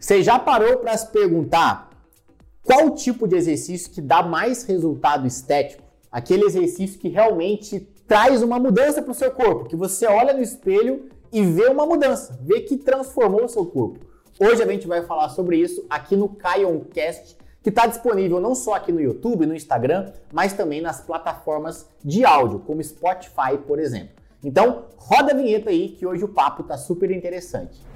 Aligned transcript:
Você 0.00 0.22
já 0.22 0.38
parou 0.38 0.78
para 0.78 0.96
se 0.96 1.08
perguntar 1.08 1.90
qual 2.62 2.94
tipo 2.94 3.26
de 3.26 3.34
exercício 3.34 3.90
que 3.90 4.00
dá 4.00 4.22
mais 4.22 4.62
resultado 4.62 5.26
estético? 5.26 5.82
Aquele 6.10 6.44
exercício 6.44 7.00
que 7.00 7.08
realmente 7.08 7.80
traz 8.06 8.40
uma 8.42 8.60
mudança 8.60 9.02
para 9.02 9.10
o 9.10 9.14
seu 9.14 9.32
corpo, 9.32 9.68
que 9.68 9.74
você 9.74 10.06
olha 10.06 10.32
no 10.32 10.40
espelho 10.40 11.08
e 11.32 11.44
vê 11.44 11.66
uma 11.66 11.84
mudança, 11.84 12.38
vê 12.42 12.60
que 12.60 12.76
transformou 12.76 13.44
o 13.44 13.48
seu 13.48 13.66
corpo. 13.66 13.98
Hoje 14.38 14.62
a 14.62 14.66
gente 14.66 14.86
vai 14.86 15.02
falar 15.02 15.30
sobre 15.30 15.56
isso 15.56 15.84
aqui 15.90 16.14
no 16.14 16.28
Kioncast, 16.28 17.36
que 17.60 17.68
está 17.68 17.86
disponível 17.86 18.40
não 18.40 18.54
só 18.54 18.74
aqui 18.74 18.92
no 18.92 19.00
YouTube, 19.00 19.46
no 19.46 19.54
Instagram, 19.54 20.12
mas 20.32 20.52
também 20.52 20.80
nas 20.80 21.00
plataformas 21.00 21.88
de 22.04 22.24
áudio, 22.24 22.60
como 22.60 22.82
Spotify, 22.82 23.58
por 23.66 23.80
exemplo. 23.80 24.14
Então, 24.44 24.84
roda 24.96 25.32
a 25.32 25.36
vinheta 25.36 25.70
aí 25.70 25.88
que 25.88 26.06
hoje 26.06 26.22
o 26.22 26.28
papo 26.28 26.62
está 26.62 26.78
super 26.78 27.10
interessante. 27.10 27.87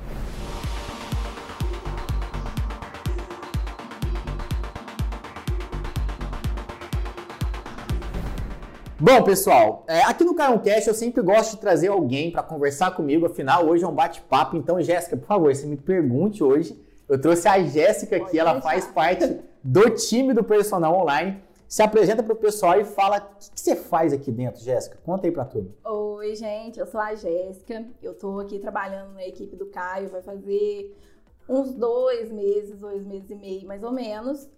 Bom, 9.04 9.20
pessoal, 9.24 9.84
é, 9.88 10.00
aqui 10.02 10.22
no 10.22 10.32
Caroncast 10.32 10.86
eu 10.86 10.94
sempre 10.94 11.20
gosto 11.22 11.56
de 11.56 11.60
trazer 11.60 11.88
alguém 11.88 12.30
para 12.30 12.40
conversar 12.40 12.94
comigo, 12.94 13.26
afinal 13.26 13.66
hoje 13.66 13.82
é 13.82 13.88
um 13.88 13.92
bate-papo. 13.92 14.56
Então, 14.56 14.80
Jéssica, 14.80 15.16
por 15.16 15.26
favor, 15.26 15.52
você 15.52 15.66
me 15.66 15.76
pergunte 15.76 16.44
hoje. 16.44 16.80
Eu 17.08 17.20
trouxe 17.20 17.48
a 17.48 17.60
Jéssica 17.64 18.14
aqui, 18.14 18.38
ela 18.38 18.60
faz 18.60 18.86
parte 18.86 19.40
do 19.60 19.90
time 19.90 20.32
do 20.32 20.44
Personal 20.44 20.94
Online. 20.94 21.42
Se 21.66 21.82
apresenta 21.82 22.22
para 22.22 22.32
o 22.32 22.36
pessoal 22.36 22.80
e 22.80 22.84
fala 22.84 23.16
o 23.16 23.40
que, 23.40 23.50
que, 23.50 23.60
você 23.60 23.74
faz 23.74 24.12
aqui 24.12 24.30
dentro, 24.30 24.62
Jéssica. 24.62 24.96
Conta 25.04 25.26
aí 25.26 25.32
para 25.32 25.46
tudo. 25.46 25.74
Oi, 25.84 26.36
gente, 26.36 26.78
eu 26.78 26.86
sou 26.86 27.00
a 27.00 27.12
Jéssica. 27.16 27.84
Eu 28.00 28.12
estou 28.12 28.38
aqui 28.38 28.60
trabalhando 28.60 29.14
na 29.14 29.26
equipe 29.26 29.56
do 29.56 29.66
Caio, 29.66 30.10
vai 30.10 30.22
fazer 30.22 30.96
uns 31.48 31.74
dois 31.74 32.30
meses, 32.30 32.78
dois 32.78 33.04
meses 33.04 33.28
e 33.30 33.34
meio 33.34 33.66
mais 33.66 33.82
ou 33.82 33.90
menos. 33.90 34.48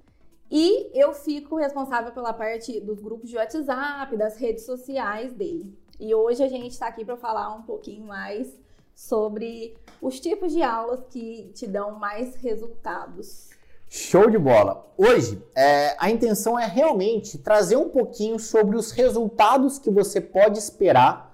E 0.51 0.91
eu 0.99 1.13
fico 1.13 1.57
responsável 1.57 2.13
pela 2.13 2.33
parte 2.33 2.81
dos 2.81 3.01
grupos 3.01 3.31
de 3.31 3.37
WhatsApp, 3.37 4.17
das 4.17 4.37
redes 4.37 4.65
sociais 4.65 5.33
dele. 5.33 5.77
E 5.99 6.15
hoje 6.15 6.43
a 6.43 6.49
gente 6.49 6.73
está 6.73 6.87
aqui 6.87 7.05
para 7.05 7.17
falar 7.17 7.55
um 7.55 7.63
pouquinho 7.63 8.07
mais 8.07 8.59
sobre 8.95 9.77
os 10.01 10.21
tipos 10.21 10.53
de 10.53 10.63
aulas 10.63 11.01
que 11.11 11.51
te 11.55 11.67
dão 11.67 11.99
mais 11.99 12.37
resultados. 12.37 13.51
Show 13.89 14.29
de 14.29 14.39
bola! 14.39 14.93
Hoje, 14.97 15.43
é, 15.55 15.97
a 15.99 16.11
intenção 16.11 16.59
é 16.59 16.67
realmente 16.67 17.39
trazer 17.39 17.77
um 17.77 17.89
pouquinho 17.89 18.39
sobre 18.39 18.77
os 18.77 18.91
resultados 18.91 19.79
que 19.79 19.91
você 19.91 20.21
pode 20.21 20.59
esperar 20.59 21.33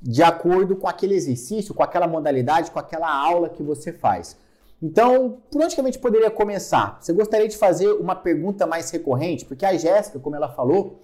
de 0.00 0.22
acordo 0.22 0.76
com 0.76 0.88
aquele 0.88 1.14
exercício, 1.14 1.74
com 1.74 1.82
aquela 1.82 2.06
modalidade, 2.06 2.70
com 2.70 2.78
aquela 2.78 3.08
aula 3.08 3.48
que 3.48 3.62
você 3.62 3.92
faz. 3.92 4.36
Então, 4.82 5.38
por 5.50 5.62
onde 5.62 5.74
que 5.74 5.80
a 5.80 5.84
gente 5.84 5.98
poderia 5.98 6.30
começar? 6.30 6.98
Você 7.00 7.12
gostaria 7.12 7.48
de 7.48 7.56
fazer 7.56 7.88
uma 7.92 8.14
pergunta 8.14 8.66
mais 8.66 8.90
recorrente? 8.90 9.44
Porque 9.44 9.64
a 9.64 9.76
Jéssica, 9.76 10.18
como 10.18 10.36
ela 10.36 10.48
falou, 10.48 11.00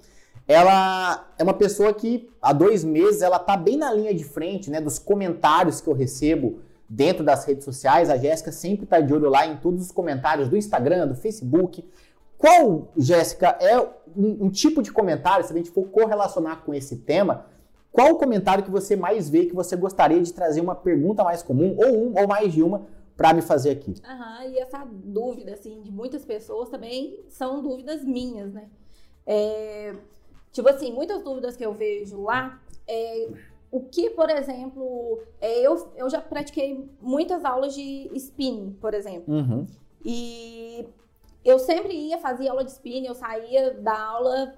ela 0.47 1.27
é 1.39 1.43
uma 1.43 1.55
pessoa 1.55 1.95
que 1.95 2.31
há 2.41 2.53
dois 2.53 2.85
meses 2.85 3.23
ela 3.23 3.37
está 3.37 3.57
bem 3.57 3.77
na 3.77 3.93
linha 3.93 4.15
de 4.15 4.25
frente, 4.25 4.71
né, 4.71 4.81
dos 4.81 4.99
comentários 4.99 5.81
que 5.81 5.89
eu 5.89 5.95
recebo 5.95 6.59
dentro 6.89 7.25
das 7.25 7.45
redes 7.45 7.65
sociais. 7.65 8.11
A 8.11 8.19
Jéssica 8.19 8.53
sempre 8.53 8.85
está 8.85 9.01
de 9.01 9.13
olho 9.13 9.31
lá 9.31 9.47
em 9.47 9.57
todos 9.57 9.81
os 9.81 9.91
comentários 9.91 10.49
do 10.49 10.57
Instagram, 10.57 11.09
do 11.09 11.15
Facebook. 11.15 11.89
Qual, 12.37 12.89
Jéssica, 12.97 13.57
é 13.61 13.81
um, 13.81 14.47
um 14.47 14.51
tipo 14.51 14.83
de 14.83 14.93
comentário, 14.93 15.47
se 15.47 15.53
a 15.53 15.57
gente 15.57 15.71
for 15.71 15.85
correlacionar 15.85 16.63
com 16.63 16.75
esse 16.75 16.97
tema, 16.97 17.47
qual 17.91 18.11
o 18.11 18.17
comentário 18.17 18.65
que 18.65 18.71
você 18.71 18.97
mais 18.97 19.31
vê 19.31 19.47
que 19.47 19.55
você 19.55 19.77
gostaria 19.77 20.21
de 20.21 20.33
trazer 20.33 20.61
uma 20.61 20.75
pergunta 20.75 21.23
mais 21.23 21.43
comum, 21.43 21.77
ou 21.79 22.09
um 22.09 22.21
ou 22.21 22.27
mais 22.27 22.53
de 22.53 22.63
uma, 22.63 22.83
para 23.17 23.33
me 23.33 23.43
fazer 23.43 23.71
aqui. 23.71 23.91
Uhum, 23.91 24.51
e 24.51 24.59
essa 24.59 24.85
dúvida, 24.85 25.55
assim, 25.55 25.81
de 25.83 25.91
muitas 25.91 26.25
pessoas 26.25 26.69
também 26.69 27.21
são 27.29 27.63
dúvidas 27.63 28.05
minhas, 28.05 28.53
né? 28.53 28.69
É, 29.27 29.95
tipo 30.51 30.69
assim, 30.69 30.93
muitas 30.93 31.23
dúvidas 31.23 31.57
que 31.57 31.65
eu 31.65 31.73
vejo 31.73 32.23
lá 32.23 32.61
é 32.87 33.29
o 33.71 33.81
que, 33.81 34.11
por 34.11 34.29
exemplo, 34.29 35.23
é, 35.41 35.67
eu, 35.67 35.93
eu 35.97 36.11
já 36.11 36.21
pratiquei 36.21 36.89
muitas 37.01 37.45
aulas 37.45 37.75
de 37.75 38.11
spinning, 38.15 38.77
por 38.81 38.93
exemplo. 38.93 39.33
Uhum. 39.33 39.67
E 40.05 40.87
eu 41.45 41.59
sempre 41.59 41.95
ia 41.95 42.19
fazer 42.19 42.49
aula 42.49 42.65
de 42.65 42.73
spinning, 42.73 43.07
eu 43.07 43.15
saía 43.15 43.73
da 43.75 43.99
aula 43.99 44.55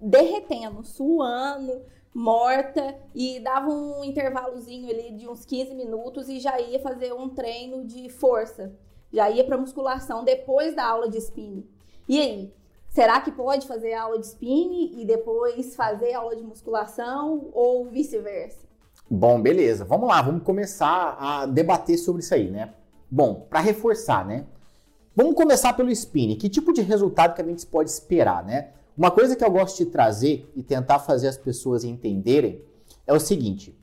derretendo, 0.00 0.82
suando, 0.84 1.82
morta 2.14 2.94
e 3.14 3.40
dava 3.40 3.68
um 3.70 4.04
intervalozinho 4.04 4.88
ali 4.88 5.12
de 5.12 5.28
uns 5.28 5.44
15 5.44 5.74
minutos 5.74 6.28
e 6.28 6.38
já 6.38 6.60
ia 6.60 6.78
fazer 6.80 7.12
um 7.12 7.28
treino 7.28 7.84
de 7.84 8.08
força. 8.08 8.72
Já 9.12 9.30
ia 9.30 9.44
para 9.44 9.58
musculação 9.58 10.24
depois 10.24 10.74
da 10.74 10.84
aula 10.84 11.08
de 11.08 11.18
spinning. 11.18 11.66
E 12.08 12.20
aí, 12.20 12.54
será 12.88 13.20
que 13.20 13.30
pode 13.30 13.66
fazer 13.66 13.94
aula 13.94 14.18
de 14.18 14.26
spinning 14.26 15.00
e 15.00 15.04
depois 15.04 15.74
fazer 15.74 16.12
aula 16.14 16.36
de 16.36 16.42
musculação 16.42 17.50
ou 17.52 17.86
vice-versa? 17.86 18.66
Bom, 19.10 19.40
beleza. 19.40 19.84
Vamos 19.84 20.08
lá, 20.08 20.22
vamos 20.22 20.42
começar 20.42 21.16
a 21.18 21.46
debater 21.46 21.98
sobre 21.98 22.22
isso 22.22 22.34
aí, 22.34 22.50
né? 22.50 22.72
Bom, 23.10 23.46
para 23.48 23.60
reforçar, 23.60 24.24
né? 24.24 24.46
Vamos 25.14 25.34
começar 25.34 25.74
pelo 25.74 25.90
spinning. 25.90 26.36
Que 26.36 26.48
tipo 26.48 26.72
de 26.72 26.80
resultado 26.80 27.34
que 27.34 27.42
a 27.42 27.44
gente 27.44 27.66
pode 27.66 27.90
esperar, 27.90 28.42
né? 28.44 28.70
Uma 28.96 29.10
coisa 29.10 29.34
que 29.34 29.44
eu 29.44 29.50
gosto 29.50 29.78
de 29.78 29.86
trazer 29.86 30.50
e 30.54 30.62
tentar 30.62 30.98
fazer 30.98 31.28
as 31.28 31.36
pessoas 31.36 31.82
entenderem 31.82 32.62
é 33.06 33.12
o 33.12 33.20
seguinte: 33.20 33.76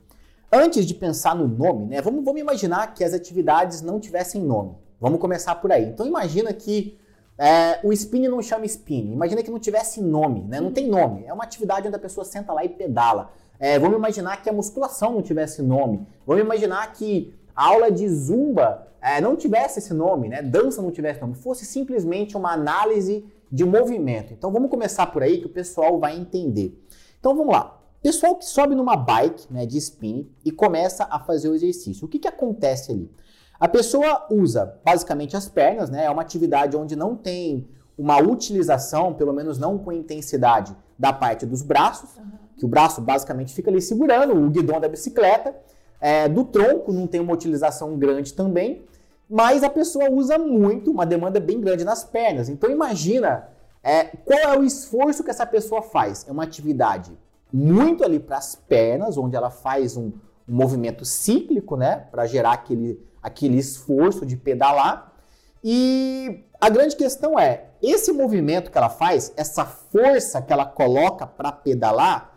antes 0.52 0.86
de 0.86 0.94
pensar 0.94 1.34
no 1.34 1.48
nome, 1.48 1.86
né? 1.86 2.00
Vamos, 2.00 2.24
vamos 2.24 2.40
imaginar 2.40 2.94
que 2.94 3.02
as 3.02 3.12
atividades 3.12 3.82
não 3.82 3.98
tivessem 3.98 4.42
nome. 4.42 4.76
Vamos 5.00 5.20
começar 5.20 5.54
por 5.56 5.72
aí. 5.72 5.84
Então 5.84 6.06
imagina 6.06 6.52
que 6.52 6.98
é, 7.36 7.80
o 7.82 7.92
spin 7.92 8.28
não 8.28 8.42
chama 8.42 8.66
spin. 8.66 9.12
Imagina 9.12 9.42
que 9.42 9.50
não 9.50 9.58
tivesse 9.58 10.00
nome, 10.00 10.42
né? 10.42 10.60
Não 10.60 10.70
tem 10.70 10.88
nome. 10.88 11.24
É 11.26 11.32
uma 11.32 11.42
atividade 11.42 11.88
onde 11.88 11.96
a 11.96 12.00
pessoa 12.00 12.24
senta 12.24 12.52
lá 12.52 12.64
e 12.64 12.68
pedala. 12.68 13.32
É, 13.58 13.78
vamos 13.78 13.96
imaginar 13.96 14.42
que 14.42 14.48
a 14.48 14.52
musculação 14.52 15.12
não 15.12 15.22
tivesse 15.22 15.62
nome. 15.62 16.06
Vamos 16.26 16.42
imaginar 16.42 16.92
que 16.92 17.34
a 17.56 17.66
aula 17.66 17.90
de 17.90 18.08
zumba 18.08 18.86
é, 19.00 19.20
não 19.20 19.36
tivesse 19.36 19.78
esse 19.78 19.92
nome, 19.92 20.28
né? 20.28 20.42
Dança 20.42 20.80
não 20.82 20.90
tivesse 20.90 21.20
nome. 21.20 21.34
Fosse 21.34 21.64
simplesmente 21.64 22.36
uma 22.36 22.52
análise 22.52 23.24
de 23.50 23.64
movimento. 23.64 24.32
Então 24.32 24.52
vamos 24.52 24.70
começar 24.70 25.06
por 25.06 25.22
aí 25.22 25.38
que 25.38 25.46
o 25.46 25.50
pessoal 25.50 25.98
vai 25.98 26.16
entender. 26.16 26.78
Então 27.18 27.34
vamos 27.34 27.52
lá. 27.52 27.78
Pessoal 28.02 28.36
que 28.36 28.46
sobe 28.46 28.74
numa 28.74 28.96
bike 28.96 29.52
né, 29.52 29.66
de 29.66 29.76
spinning 29.76 30.30
e 30.44 30.50
começa 30.50 31.06
a 31.10 31.18
fazer 31.18 31.48
o 31.48 31.54
exercício. 31.54 32.06
O 32.06 32.08
que, 32.08 32.18
que 32.18 32.28
acontece 32.28 32.92
ali? 32.92 33.10
A 33.58 33.68
pessoa 33.68 34.26
usa 34.30 34.80
basicamente 34.82 35.36
as 35.36 35.46
pernas, 35.48 35.90
né? 35.90 36.06
É 36.06 36.10
uma 36.10 36.22
atividade 36.22 36.76
onde 36.78 36.96
não 36.96 37.14
tem 37.14 37.68
uma 37.98 38.16
utilização, 38.18 39.12
pelo 39.12 39.34
menos 39.34 39.58
não 39.58 39.76
com 39.76 39.92
intensidade, 39.92 40.74
da 40.98 41.12
parte 41.12 41.44
dos 41.44 41.60
braços, 41.60 42.16
uhum. 42.16 42.24
que 42.56 42.64
o 42.64 42.68
braço 42.68 43.02
basicamente 43.02 43.52
fica 43.52 43.70
ali 43.70 43.82
segurando 43.82 44.34
o 44.34 44.48
guidão 44.48 44.80
da 44.80 44.88
bicicleta. 44.88 45.54
É, 46.00 46.26
do 46.26 46.44
tronco 46.44 46.90
não 46.90 47.06
tem 47.06 47.20
uma 47.20 47.34
utilização 47.34 47.98
grande 47.98 48.32
também 48.32 48.82
mas 49.30 49.62
a 49.62 49.70
pessoa 49.70 50.10
usa 50.10 50.36
muito, 50.36 50.90
uma 50.90 51.06
demanda 51.06 51.38
bem 51.38 51.60
grande 51.60 51.84
nas 51.84 52.02
pernas. 52.02 52.48
Então 52.48 52.68
imagina 52.68 53.48
é, 53.80 54.04
qual 54.04 54.38
é 54.38 54.58
o 54.58 54.64
esforço 54.64 55.22
que 55.22 55.30
essa 55.30 55.46
pessoa 55.46 55.82
faz. 55.82 56.26
É 56.28 56.32
uma 56.32 56.42
atividade 56.42 57.16
muito 57.52 58.02
ali 58.04 58.18
para 58.18 58.38
as 58.38 58.56
pernas, 58.56 59.16
onde 59.16 59.36
ela 59.36 59.50
faz 59.50 59.96
um, 59.96 60.12
um 60.48 60.54
movimento 60.54 61.04
cíclico, 61.04 61.76
né, 61.76 62.08
para 62.10 62.26
gerar 62.26 62.52
aquele, 62.52 63.00
aquele 63.22 63.56
esforço 63.56 64.26
de 64.26 64.36
pedalar. 64.36 65.12
E 65.62 66.44
a 66.60 66.68
grande 66.68 66.96
questão 66.96 67.38
é, 67.38 67.66
esse 67.80 68.12
movimento 68.12 68.70
que 68.70 68.78
ela 68.78 68.90
faz, 68.90 69.32
essa 69.36 69.64
força 69.64 70.42
que 70.42 70.52
ela 70.52 70.66
coloca 70.66 71.24
para 71.24 71.52
pedalar, 71.52 72.29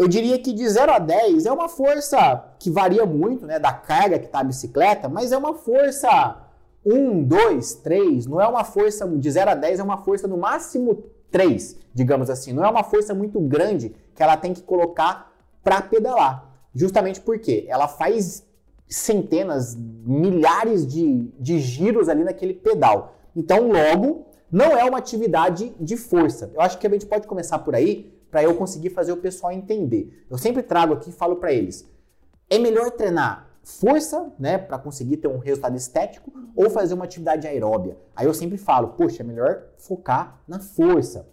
eu 0.00 0.08
diria 0.08 0.38
que 0.38 0.50
de 0.54 0.66
0 0.66 0.92
a 0.92 0.98
10 0.98 1.44
é 1.44 1.52
uma 1.52 1.68
força 1.68 2.42
que 2.58 2.70
varia 2.70 3.04
muito, 3.04 3.44
né, 3.44 3.58
da 3.58 3.70
carga 3.70 4.18
que 4.18 4.24
está 4.24 4.40
a 4.40 4.44
bicicleta, 4.44 5.10
mas 5.10 5.30
é 5.30 5.36
uma 5.36 5.52
força 5.52 6.38
1, 6.86 7.22
2, 7.24 7.74
3, 7.74 8.24
não 8.24 8.40
é 8.40 8.48
uma 8.48 8.64
força 8.64 9.06
de 9.06 9.30
0 9.30 9.50
a 9.50 9.54
10, 9.54 9.78
é 9.78 9.82
uma 9.82 9.98
força 9.98 10.26
no 10.26 10.38
máximo 10.38 11.04
3, 11.30 11.76
digamos 11.92 12.30
assim. 12.30 12.50
Não 12.54 12.64
é 12.64 12.70
uma 12.70 12.82
força 12.82 13.12
muito 13.12 13.38
grande 13.40 13.94
que 14.14 14.22
ela 14.22 14.38
tem 14.38 14.54
que 14.54 14.62
colocar 14.62 15.34
para 15.62 15.82
pedalar. 15.82 16.50
Justamente 16.74 17.20
porque 17.20 17.66
ela 17.68 17.86
faz 17.86 18.42
centenas, 18.88 19.76
milhares 19.76 20.86
de, 20.86 21.30
de 21.38 21.58
giros 21.58 22.08
ali 22.08 22.24
naquele 22.24 22.54
pedal. 22.54 23.16
Então, 23.36 23.70
logo, 23.70 24.24
não 24.50 24.74
é 24.78 24.82
uma 24.82 24.96
atividade 24.96 25.74
de 25.78 25.98
força. 25.98 26.50
Eu 26.54 26.62
acho 26.62 26.78
que 26.78 26.86
a 26.86 26.90
gente 26.90 27.04
pode 27.04 27.26
começar 27.26 27.58
por 27.58 27.74
aí, 27.74 28.18
para 28.30 28.42
eu 28.42 28.54
conseguir 28.54 28.90
fazer 28.90 29.12
o 29.12 29.16
pessoal 29.16 29.52
entender. 29.52 30.24
Eu 30.30 30.38
sempre 30.38 30.62
trago 30.62 30.94
aqui 30.94 31.10
e 31.10 31.12
falo 31.12 31.36
para 31.36 31.52
eles: 31.52 31.88
é 32.48 32.58
melhor 32.58 32.90
treinar 32.92 33.50
força, 33.62 34.32
né, 34.38 34.58
para 34.58 34.78
conseguir 34.78 35.18
ter 35.18 35.28
um 35.28 35.38
resultado 35.38 35.76
estético 35.76 36.32
ou 36.56 36.70
fazer 36.70 36.94
uma 36.94 37.04
atividade 37.04 37.46
aeróbia. 37.46 37.96
Aí 38.16 38.26
eu 38.26 38.34
sempre 38.34 38.58
falo, 38.58 38.88
poxa, 38.88 39.22
é 39.22 39.26
melhor 39.26 39.62
focar 39.78 40.40
na 40.48 40.58
força. 40.58 41.28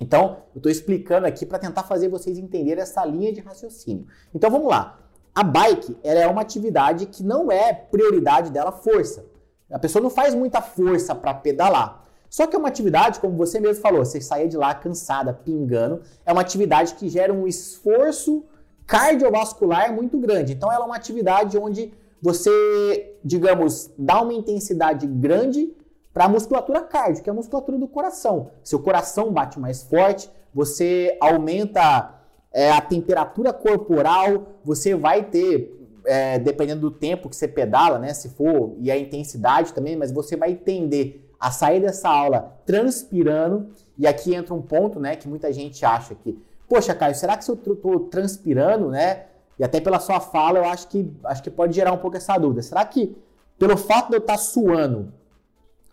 Então, 0.00 0.38
eu 0.54 0.58
estou 0.58 0.70
explicando 0.70 1.26
aqui 1.26 1.46
para 1.46 1.58
tentar 1.58 1.84
fazer 1.84 2.08
vocês 2.08 2.38
entenderem 2.38 2.82
essa 2.82 3.04
linha 3.04 3.32
de 3.32 3.40
raciocínio. 3.40 4.06
Então, 4.34 4.50
vamos 4.50 4.68
lá. 4.68 4.98
A 5.34 5.42
bike 5.42 5.96
ela 6.02 6.20
é 6.20 6.26
uma 6.26 6.42
atividade 6.42 7.06
que 7.06 7.22
não 7.22 7.50
é 7.50 7.72
prioridade 7.72 8.50
dela 8.50 8.72
força. 8.72 9.24
A 9.70 9.78
pessoa 9.78 10.02
não 10.02 10.10
faz 10.10 10.34
muita 10.34 10.60
força 10.60 11.14
para 11.14 11.34
pedalar. 11.34 12.03
Só 12.34 12.48
que 12.48 12.56
é 12.56 12.58
uma 12.58 12.66
atividade, 12.66 13.20
como 13.20 13.36
você 13.36 13.60
mesmo 13.60 13.80
falou, 13.80 14.04
você 14.04 14.20
sair 14.20 14.48
de 14.48 14.56
lá 14.56 14.74
cansada, 14.74 15.32
pingando, 15.32 16.02
é 16.26 16.32
uma 16.32 16.40
atividade 16.40 16.94
que 16.94 17.08
gera 17.08 17.32
um 17.32 17.46
esforço 17.46 18.44
cardiovascular 18.84 19.94
muito 19.94 20.18
grande. 20.18 20.52
Então 20.52 20.68
ela 20.72 20.82
é 20.82 20.84
uma 20.84 20.96
atividade 20.96 21.56
onde 21.56 21.94
você, 22.20 23.14
digamos, 23.24 23.88
dá 23.96 24.20
uma 24.20 24.34
intensidade 24.34 25.06
grande 25.06 25.72
para 26.12 26.24
a 26.24 26.28
musculatura 26.28 26.80
cardio, 26.80 27.22
que 27.22 27.30
é 27.30 27.32
a 27.32 27.36
musculatura 27.36 27.78
do 27.78 27.86
coração. 27.86 28.50
Seu 28.64 28.80
coração 28.80 29.32
bate 29.32 29.60
mais 29.60 29.84
forte, 29.84 30.28
você 30.52 31.16
aumenta 31.20 32.16
é, 32.52 32.72
a 32.72 32.80
temperatura 32.80 33.52
corporal, 33.52 34.58
você 34.64 34.96
vai 34.96 35.22
ter, 35.22 35.72
é, 36.04 36.40
dependendo 36.40 36.80
do 36.80 36.90
tempo 36.90 37.28
que 37.28 37.36
você 37.36 37.46
pedala, 37.46 37.96
né, 37.96 38.12
se 38.12 38.30
for, 38.30 38.74
e 38.80 38.90
a 38.90 38.98
intensidade 38.98 39.72
também, 39.72 39.94
mas 39.94 40.10
você 40.10 40.36
vai 40.36 40.56
tender 40.56 41.23
a 41.44 41.50
sair 41.50 41.78
dessa 41.78 42.08
aula 42.08 42.56
transpirando, 42.64 43.68
e 43.98 44.06
aqui 44.06 44.34
entra 44.34 44.54
um 44.54 44.62
ponto, 44.62 44.98
né, 44.98 45.14
que 45.14 45.28
muita 45.28 45.52
gente 45.52 45.84
acha 45.84 46.14
que, 46.14 46.42
poxa, 46.66 46.94
Caio, 46.94 47.14
será 47.14 47.36
que 47.36 47.44
se 47.44 47.50
eu 47.50 47.54
estou 47.54 48.00
transpirando, 48.00 48.88
né, 48.88 49.26
e 49.58 49.62
até 49.62 49.78
pela 49.78 50.00
sua 50.00 50.20
fala, 50.20 50.60
eu 50.60 50.64
acho 50.64 50.88
que, 50.88 51.12
acho 51.22 51.42
que 51.42 51.50
pode 51.50 51.74
gerar 51.74 51.92
um 51.92 51.98
pouco 51.98 52.16
essa 52.16 52.38
dúvida, 52.38 52.62
será 52.62 52.82
que 52.86 53.14
pelo 53.58 53.76
fato 53.76 54.08
de 54.08 54.16
eu 54.16 54.20
estar 54.20 54.32
tá 54.32 54.38
suando, 54.38 55.12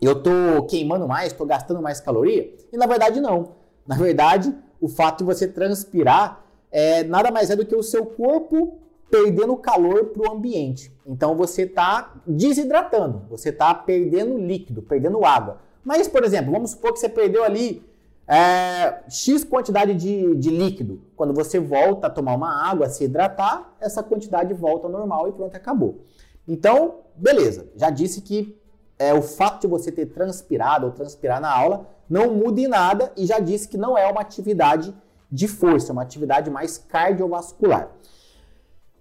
eu 0.01 0.13
estou 0.13 0.63
queimando 0.67 1.05
mais, 1.05 1.33
estou 1.33 1.45
gastando 1.45 1.81
mais 1.81 1.99
caloria? 1.99 2.49
E 2.71 2.77
na 2.77 2.85
verdade 2.85 3.19
não. 3.19 3.49
Na 3.85 3.97
verdade, 3.97 4.55
o 4.79 4.87
fato 4.87 5.17
de 5.17 5.25
você 5.25 5.49
transpirar 5.49 6.45
é, 6.71 7.03
nada 7.03 7.29
mais 7.29 7.49
é 7.49 7.57
do 7.57 7.65
que 7.65 7.75
o 7.75 7.83
seu 7.83 8.05
corpo 8.05 8.79
perdendo 9.11 9.55
calor 9.57 10.05
para 10.05 10.23
o 10.23 10.31
ambiente. 10.33 10.91
Então 11.05 11.35
você 11.35 11.63
está 11.63 12.13
desidratando, 12.25 13.23
você 13.29 13.49
está 13.49 13.75
perdendo 13.75 14.37
líquido, 14.37 14.81
perdendo 14.81 15.23
água. 15.25 15.59
Mas, 15.83 16.07
por 16.07 16.23
exemplo, 16.23 16.51
vamos 16.51 16.71
supor 16.71 16.93
que 16.93 16.99
você 16.99 17.09
perdeu 17.09 17.43
ali 17.43 17.83
é, 18.27 19.03
X 19.09 19.43
quantidade 19.43 19.93
de, 19.93 20.35
de 20.35 20.49
líquido. 20.49 21.01
Quando 21.15 21.33
você 21.33 21.59
volta 21.59 22.07
a 22.07 22.09
tomar 22.09 22.33
uma 22.35 22.69
água, 22.69 22.87
se 22.87 23.03
hidratar, 23.03 23.73
essa 23.79 24.01
quantidade 24.01 24.53
volta 24.53 24.87
ao 24.87 24.91
normal 24.91 25.27
e 25.27 25.33
pronto, 25.33 25.55
acabou. 25.55 26.05
Então, 26.47 26.99
beleza, 27.15 27.67
já 27.75 27.89
disse 27.89 28.21
que 28.21 28.57
é, 28.97 29.13
o 29.13 29.21
fato 29.21 29.61
de 29.61 29.67
você 29.67 29.91
ter 29.91 30.05
transpirado 30.07 30.85
ou 30.85 30.91
transpirar 30.91 31.41
na 31.41 31.51
aula 31.51 31.87
não 32.09 32.33
muda 32.33 32.61
em 32.61 32.67
nada 32.67 33.11
e 33.17 33.25
já 33.25 33.39
disse 33.39 33.67
que 33.67 33.77
não 33.77 33.97
é 33.97 34.05
uma 34.09 34.21
atividade 34.21 34.95
de 35.31 35.47
força, 35.47 35.91
uma 35.91 36.01
atividade 36.01 36.49
mais 36.49 36.77
cardiovascular. 36.77 37.89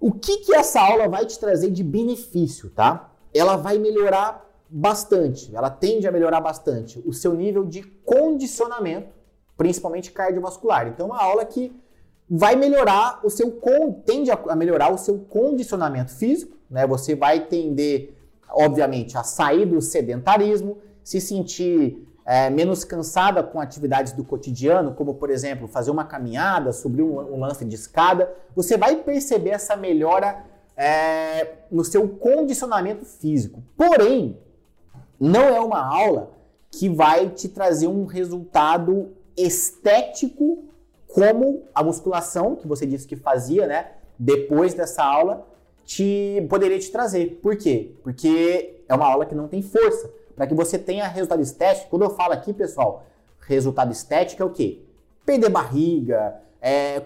O 0.00 0.12
que, 0.12 0.38
que 0.38 0.54
essa 0.54 0.80
aula 0.80 1.08
vai 1.08 1.26
te 1.26 1.38
trazer 1.38 1.70
de 1.70 1.84
benefício, 1.84 2.70
tá? 2.70 3.12
Ela 3.34 3.56
vai 3.56 3.76
melhorar 3.76 4.48
bastante, 4.68 5.54
ela 5.54 5.68
tende 5.68 6.06
a 6.06 6.12
melhorar 6.12 6.40
bastante 6.40 7.02
o 7.04 7.12
seu 7.12 7.34
nível 7.34 7.66
de 7.66 7.82
condicionamento, 7.82 9.12
principalmente 9.56 10.10
cardiovascular. 10.10 10.88
Então, 10.88 11.08
é 11.08 11.10
uma 11.10 11.22
aula 11.22 11.44
que 11.44 11.70
vai 12.28 12.56
melhorar 12.56 13.20
o 13.22 13.28
seu 13.28 13.60
tende 14.06 14.30
a 14.30 14.56
melhorar 14.56 14.92
o 14.92 14.96
seu 14.96 15.18
condicionamento 15.18 16.12
físico, 16.12 16.56
né? 16.70 16.86
Você 16.86 17.14
vai 17.14 17.46
tender, 17.46 18.14
obviamente, 18.48 19.18
a 19.18 19.22
sair 19.22 19.66
do 19.66 19.82
sedentarismo, 19.82 20.78
se 21.02 21.20
sentir 21.20 22.06
é, 22.24 22.50
menos 22.50 22.84
cansada 22.84 23.42
com 23.42 23.60
atividades 23.60 24.12
do 24.12 24.24
cotidiano, 24.24 24.94
como 24.94 25.14
por 25.14 25.30
exemplo 25.30 25.66
fazer 25.66 25.90
uma 25.90 26.04
caminhada, 26.04 26.72
subir 26.72 27.02
um, 27.02 27.18
um 27.34 27.40
lance 27.40 27.64
de 27.64 27.74
escada, 27.74 28.32
você 28.54 28.76
vai 28.76 28.96
perceber 28.96 29.50
essa 29.50 29.76
melhora 29.76 30.44
é, 30.76 31.56
no 31.70 31.84
seu 31.84 32.08
condicionamento 32.08 33.04
físico. 33.04 33.62
Porém, 33.76 34.38
não 35.18 35.42
é 35.42 35.60
uma 35.60 35.84
aula 35.84 36.30
que 36.70 36.88
vai 36.88 37.28
te 37.28 37.48
trazer 37.48 37.88
um 37.88 38.04
resultado 38.04 39.10
estético 39.36 40.64
como 41.08 41.64
a 41.74 41.82
musculação 41.82 42.54
que 42.54 42.66
você 42.66 42.86
disse 42.86 43.06
que 43.06 43.16
fazia, 43.16 43.66
né? 43.66 43.92
Depois 44.18 44.74
dessa 44.74 45.02
aula, 45.02 45.46
te 45.84 46.46
poderia 46.48 46.78
te 46.78 46.90
trazer. 46.92 47.40
Por 47.42 47.56
quê? 47.56 47.96
Porque 48.02 48.84
é 48.88 48.94
uma 48.94 49.06
aula 49.06 49.26
que 49.26 49.34
não 49.34 49.48
tem 49.48 49.60
força 49.60 50.10
para 50.40 50.46
que 50.46 50.54
você 50.54 50.78
tenha 50.78 51.06
resultado 51.06 51.42
estético. 51.42 51.90
Quando 51.90 52.00
eu 52.00 52.08
falo 52.16 52.32
aqui, 52.32 52.54
pessoal, 52.54 53.04
resultado 53.40 53.92
estético 53.92 54.42
é 54.42 54.46
o 54.46 54.48
quê? 54.48 54.80
Perder 55.26 55.50
barriga, 55.50 56.36
é, 56.62 57.02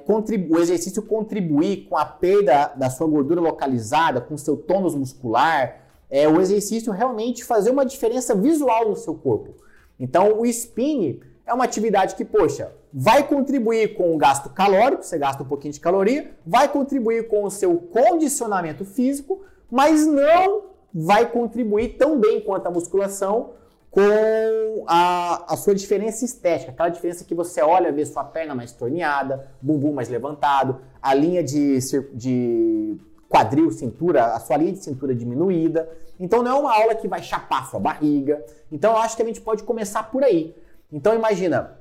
o 0.48 0.58
exercício 0.60 1.02
contribuir 1.02 1.88
com 1.88 1.96
a 1.96 2.04
perda 2.04 2.68
da 2.76 2.88
sua 2.88 3.08
gordura 3.08 3.40
localizada, 3.40 4.20
com 4.20 4.34
o 4.34 4.38
seu 4.38 4.56
tônus 4.56 4.94
muscular, 4.94 5.80
é, 6.08 6.28
o 6.28 6.40
exercício 6.40 6.92
realmente 6.92 7.44
fazer 7.44 7.70
uma 7.70 7.84
diferença 7.84 8.36
visual 8.36 8.88
no 8.88 8.94
seu 8.94 9.16
corpo. 9.16 9.52
Então, 9.98 10.38
o 10.38 10.46
spin 10.46 11.18
é 11.44 11.52
uma 11.52 11.64
atividade 11.64 12.14
que, 12.14 12.24
poxa, 12.24 12.70
vai 12.92 13.26
contribuir 13.26 13.96
com 13.96 14.14
o 14.14 14.16
gasto 14.16 14.48
calórico, 14.48 15.02
você 15.02 15.18
gasta 15.18 15.42
um 15.42 15.46
pouquinho 15.46 15.74
de 15.74 15.80
caloria, 15.80 16.30
vai 16.46 16.68
contribuir 16.68 17.26
com 17.26 17.42
o 17.42 17.50
seu 17.50 17.78
condicionamento 17.78 18.84
físico, 18.84 19.42
mas 19.68 20.06
não 20.06 20.73
vai 20.94 21.30
contribuir 21.30 21.96
tão 21.96 22.20
bem 22.20 22.40
quanto 22.40 22.66
a 22.66 22.70
musculação 22.70 23.50
com 23.90 24.84
a, 24.88 25.52
a 25.52 25.56
sua 25.56 25.74
diferença 25.74 26.24
estética, 26.24 26.72
aquela 26.72 26.88
diferença 26.88 27.24
que 27.24 27.34
você 27.34 27.62
olha, 27.62 27.92
vê 27.92 28.04
sua 28.04 28.24
perna 28.24 28.54
mais 28.54 28.72
torneada, 28.72 29.48
bumbum 29.62 29.92
mais 29.92 30.08
levantado, 30.08 30.80
a 31.00 31.14
linha 31.14 31.42
de, 31.44 31.78
de 32.12 32.96
quadril, 33.28 33.70
cintura, 33.70 34.26
a 34.34 34.40
sua 34.40 34.56
linha 34.56 34.72
de 34.72 34.78
cintura 34.78 35.14
diminuída. 35.14 35.88
Então 36.18 36.42
não 36.42 36.56
é 36.56 36.60
uma 36.60 36.74
aula 36.74 36.94
que 36.94 37.06
vai 37.06 37.22
chapar 37.22 37.70
sua 37.70 37.80
barriga. 37.80 38.44
Então 38.70 38.92
eu 38.92 38.98
acho 38.98 39.16
que 39.16 39.22
a 39.22 39.26
gente 39.26 39.40
pode 39.40 39.62
começar 39.62 40.04
por 40.10 40.24
aí. 40.24 40.56
Então 40.92 41.14
imagina, 41.14 41.78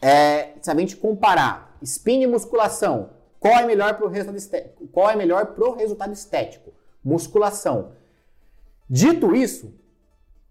é, 0.00 0.50
se 0.60 0.70
a 0.70 0.74
gente 0.74 0.96
comparar 0.96 1.76
spin 1.82 2.22
e 2.22 2.26
musculação, 2.26 3.10
qual 3.38 3.54
é 3.54 3.66
melhor 3.66 3.94
para 3.94 4.06
o 4.06 4.08
resultado? 4.08 4.64
Qual 4.92 5.08
é 5.08 5.16
melhor 5.16 5.46
para 5.46 5.68
o 5.68 5.74
resultado 5.74 6.12
estético? 6.12 6.72
Musculação. 7.04 7.92
Dito 8.88 9.34
isso, 9.34 9.74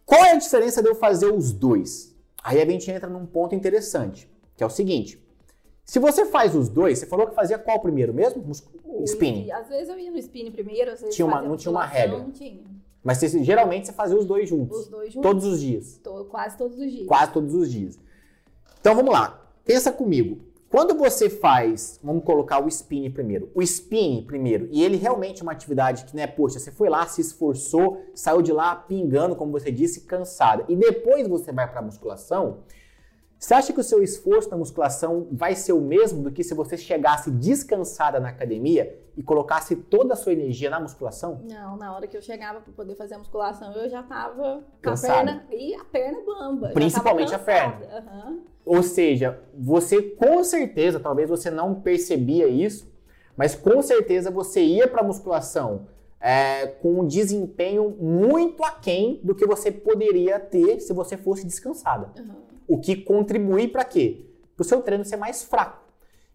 qual 0.06 0.24
é 0.24 0.32
a 0.32 0.38
diferença 0.38 0.82
de 0.82 0.90
eu 0.90 0.96
fazer 0.96 1.32
os 1.32 1.52
dois? 1.52 2.16
Aí 2.44 2.62
a 2.62 2.66
gente 2.66 2.90
entra 2.92 3.10
num 3.10 3.26
ponto 3.26 3.56
interessante, 3.56 4.30
que 4.56 4.64
é 4.64 4.68
o 4.68 4.70
seguinte. 4.70 5.20
Se 5.84 6.00
você 6.00 6.26
faz 6.26 6.56
os 6.56 6.68
dois, 6.68 7.00
você 7.00 7.06
falou 7.06 7.28
que 7.28 7.36
fazia 7.36 7.58
qual 7.58 7.80
primeiro 7.80 8.14
mesmo? 8.14 8.44
spinning. 9.04 9.52
Às 9.52 9.68
vezes 9.68 9.90
eu 9.90 10.00
ia 10.00 10.12
no 10.12 10.18
spinning 10.18 10.52
primeiro, 10.52 10.92
às 10.92 11.02
vezes 11.02 11.16
tinha 11.16 11.26
uma, 11.26 11.42
não 11.42 11.58
tinha 11.58 11.72
uma 11.72 11.86
regra. 11.86 12.18
Não 12.18 12.32
tinha. 12.32 12.64
Mas 13.04 13.20
você, 13.20 13.44
geralmente 13.44 13.88
você 13.88 13.94
fazia 13.94 14.18
os 14.18 14.26
dois 14.26 14.50
juntos. 14.50 14.80
Os 14.80 14.88
dois 14.88 15.14
juntos. 15.14 15.30
Todos 15.30 15.46
os 15.46 15.60
dias. 15.60 16.02
quase 16.30 16.58
todos 16.58 16.80
os 16.80 16.92
dias. 16.92 17.08
Quase 17.08 17.32
todos 17.32 17.54
os 17.54 17.72
dias. 17.72 18.00
Então 18.80 18.96
vamos 18.96 19.14
lá. 19.14 19.48
Pensa 19.64 19.92
comigo. 19.92 20.40
Quando 20.76 20.94
você 20.94 21.30
faz, 21.30 22.02
vamos 22.04 22.26
colocar 22.26 22.62
o 22.62 22.68
spin 22.68 23.10
primeiro, 23.10 23.50
o 23.56 23.62
spin 23.62 24.26
primeiro, 24.28 24.68
e 24.70 24.84
ele 24.84 24.98
realmente 24.98 25.40
é 25.40 25.44
uma 25.44 25.54
atividade 25.54 26.04
que, 26.04 26.14
né, 26.14 26.28
poxa, 26.28 26.60
você 26.60 26.70
foi 26.70 26.90
lá, 26.90 27.08
se 27.08 27.22
esforçou, 27.22 28.02
saiu 28.14 28.42
de 28.42 28.52
lá 28.52 28.76
pingando, 28.76 29.38
como 29.38 29.54
você 29.54 29.72
disse, 29.72 30.02
cansada, 30.02 30.66
e 30.68 30.76
depois 30.76 31.30
você 31.30 31.54
vai 31.54 31.66
para 31.66 31.80
a 31.80 31.82
musculação, 31.82 32.58
você 33.46 33.54
acha 33.54 33.72
que 33.72 33.80
o 33.80 33.84
seu 33.84 34.02
esforço 34.02 34.50
na 34.50 34.58
musculação 34.58 35.28
vai 35.32 35.54
ser 35.54 35.72
o 35.72 35.80
mesmo 35.80 36.24
do 36.24 36.32
que 36.32 36.44
se 36.44 36.56
você 36.56 36.76
chegasse 36.76 37.30
descansada 37.30 38.20
na 38.20 38.30
academia 38.30 39.00
e 39.16 39.22
colocasse 39.22 39.76
toda 39.76 40.14
a 40.14 40.18
sua 40.18 40.34
energia 40.34 40.68
na 40.68 40.80
musculação? 40.80 41.42
Não, 41.48 41.78
na 41.78 41.96
hora 41.96 42.08
que 42.08 42.18
eu 42.18 42.24
chegava 42.24 42.60
para 42.60 42.74
poder 42.74 42.96
fazer 42.96 43.14
a 43.14 43.20
musculação, 43.20 43.72
eu 43.74 43.88
já 43.88 44.02
tava 44.02 44.64
cansada. 44.82 45.14
a 45.14 45.24
perna 45.26 45.46
e 45.52 45.76
a 45.76 45.86
perna 45.86 46.22
bamba. 46.26 46.70
Principalmente 46.70 47.36
a 47.36 47.38
perna. 47.38 47.86
Uhum. 47.86 48.42
Ou 48.66 48.82
seja, 48.82 49.40
você 49.56 50.02
com 50.02 50.44
certeza, 50.44 51.00
talvez 51.00 51.30
você 51.30 51.52
não 51.52 51.76
percebia 51.76 52.48
isso, 52.48 52.92
mas 53.38 53.54
com 53.54 53.80
certeza 53.84 54.32
você 54.32 54.64
ia 54.64 54.88
para 54.88 55.02
a 55.02 55.04
musculação 55.04 55.86
é, 56.20 56.66
com 56.66 57.02
um 57.02 57.06
desempenho 57.06 57.96
muito 58.00 58.64
aquém 58.64 59.20
do 59.24 59.36
que 59.36 59.46
você 59.46 59.72
poderia 59.72 60.40
ter 60.40 60.80
se 60.80 60.92
você 60.94 61.16
fosse 61.16 61.46
descansada. 61.46 62.10
Uhum. 62.18 62.45
O 62.68 62.80
que 62.80 62.96
contribui 62.96 63.68
para 63.68 63.84
quê? 63.84 64.26
Para 64.56 64.64
o 64.64 64.66
seu 64.66 64.82
treino 64.82 65.06
ser 65.06 65.18
mais 65.18 65.44
fraco. 65.44 65.84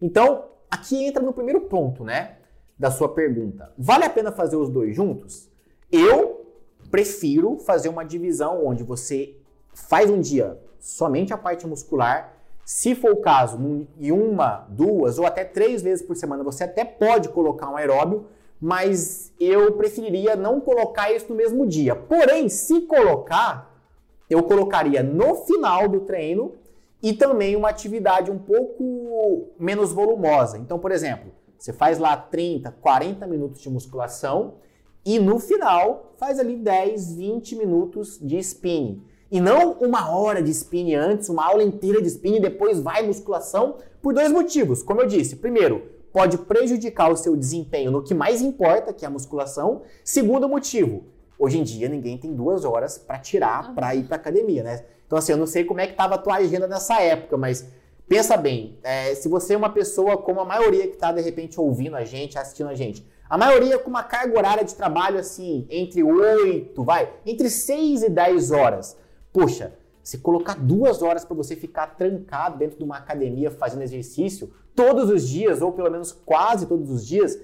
Então, 0.01 0.45
aqui 0.71 1.05
entra 1.05 1.23
no 1.23 1.33
primeiro 1.33 1.63
ponto, 1.63 2.05
né? 2.05 2.37
Da 2.79 2.91
sua 2.91 3.09
pergunta. 3.09 3.73
Vale 3.77 4.05
a 4.05 4.11
pena 4.11 4.33
fazer 4.33 4.57
os 4.57 4.69
dois 4.69 4.95
juntos? 4.95 5.49
Eu 5.91 6.47
prefiro 6.91 7.59
fazer 7.59 7.89
uma 7.89 8.05
divisão 8.05 8.67
onde 8.67 8.83
você 8.83 9.37
faz 9.73 10.11
um 10.11 10.21
dia 10.21 10.59
somente 10.79 11.33
a 11.33 11.39
parte 11.39 11.67
muscular. 11.67 12.35
Se 12.65 12.95
for 12.95 13.13
o 13.13 13.21
caso, 13.21 13.59
em 13.99 14.13
uma, 14.13 14.67
duas 14.69 15.19
ou 15.19 15.27
até 15.27 15.45
três 15.45 15.83
vezes 15.83 16.05
por 16.05 16.17
semana, 16.17 16.45
você 16.45 16.65
até 16.65 16.85
pode 16.85 17.29
colocar 17.31 17.71
um 17.71 17.77
aeróbio, 17.77 18.27
mas 18.61 19.33
eu 19.41 19.73
preferiria 19.73 20.37
não 20.37 20.61
colocar 20.61 21.13
isso 21.13 21.27
no 21.29 21.35
mesmo 21.35 21.67
dia. 21.67 21.97
Porém, 21.97 22.49
se 22.49 22.83
colocar, 22.83 23.70
eu 24.31 24.45
colocaria 24.45 25.03
no 25.03 25.35
final 25.45 25.89
do 25.89 26.01
treino 26.01 26.53
e 27.03 27.13
também 27.13 27.57
uma 27.57 27.69
atividade 27.69 28.31
um 28.31 28.39
pouco 28.39 29.51
menos 29.59 29.93
volumosa. 29.93 30.57
Então, 30.57 30.79
por 30.79 30.93
exemplo, 30.93 31.33
você 31.59 31.73
faz 31.73 31.99
lá 31.99 32.17
30, 32.17 32.71
40 32.71 33.27
minutos 33.27 33.61
de 33.61 33.69
musculação 33.69 34.55
e 35.05 35.19
no 35.19 35.39
final 35.39 36.15
faz 36.17 36.39
ali 36.39 36.57
10, 36.57 37.17
20 37.17 37.57
minutos 37.57 38.19
de 38.23 38.39
spinning. 38.39 39.03
E 39.31 39.41
não 39.41 39.73
uma 39.75 40.11
hora 40.11 40.43
de 40.43 40.51
spinning 40.51 40.95
antes, 40.95 41.29
uma 41.29 41.47
aula 41.47 41.63
inteira 41.63 42.01
de 42.01 42.09
spinning 42.09 42.39
e 42.39 42.43
depois 42.43 42.81
vai 42.81 43.07
musculação, 43.07 43.77
por 44.03 44.15
dois 44.15 44.31
motivos. 44.33 44.83
Como 44.83 45.01
eu 45.01 45.07
disse, 45.07 45.37
primeiro, 45.37 45.83
pode 46.13 46.39
prejudicar 46.39 47.11
o 47.11 47.17
seu 47.17 47.37
desempenho 47.37 47.91
no 47.91 48.03
que 48.03 48.15
mais 48.15 48.43
importa, 48.43 48.93
que 48.93 49.05
é 49.05 49.09
a 49.09 49.11
musculação. 49.11 49.83
Segundo 50.05 50.49
motivo, 50.49 51.05
hoje 51.41 51.59
em 51.59 51.63
dia 51.65 51.89
ninguém 51.89 52.19
tem 52.19 52.35
duas 52.35 52.65
horas 52.67 52.99
para 52.99 53.19
tirar 53.19 53.75
para 53.75 53.95
ir 53.95 54.05
para 54.05 54.17
academia, 54.17 54.63
né? 54.63 54.85
Então 55.07 55.19
assim, 55.19 55.33
eu 55.33 55.39
não 55.39 55.47
sei 55.47 55.65
como 55.65 55.81
é 55.81 55.87
que 55.87 55.93
estava 55.93 56.15
a 56.15 56.19
tua 56.19 56.37
agenda 56.37 56.69
nessa 56.69 57.01
época, 57.01 57.37
mas 57.37 57.67
pensa 58.07 58.37
bem, 58.37 58.79
é, 58.83 59.15
se 59.15 59.29
você 59.29 59.55
é 59.55 59.57
uma 59.57 59.71
pessoa 59.71 60.19
como 60.19 60.41
a 60.41 60.45
maioria 60.45 60.87
que 60.87 60.95
está 60.95 61.11
de 61.11 61.23
repente 61.23 61.59
ouvindo 61.59 61.97
a 61.97 62.05
gente, 62.05 62.39
assistindo 62.39 62.69
a 62.69 62.75
gente, 62.75 63.05
a 63.29 63.39
maioria 63.39 63.79
com 63.79 63.89
uma 63.89 64.03
carga 64.03 64.37
horária 64.37 64.65
de 64.65 64.75
trabalho 64.75 65.19
assim, 65.19 65.67
entre 65.71 66.03
8, 66.03 66.85
vai, 66.85 67.11
entre 67.25 67.49
6 67.49 68.03
e 68.03 68.11
10 68.11 68.51
horas. 68.51 68.97
Poxa, 69.33 69.73
se 70.03 70.19
colocar 70.19 70.57
duas 70.57 71.03
horas 71.03 71.25
para 71.25 71.37
você 71.37 71.55
ficar 71.55 71.87
trancado 71.97 72.59
dentro 72.59 72.77
de 72.77 72.85
uma 72.85 72.97
academia 72.97 73.51
fazendo 73.51 73.83
exercício 73.83 74.53
todos 74.75 75.09
os 75.09 75.29
dias, 75.29 75.63
ou 75.63 75.73
pelo 75.73 75.91
menos 75.91 76.11
quase 76.11 76.67
todos 76.67 76.91
os 76.91 77.07
dias, 77.07 77.39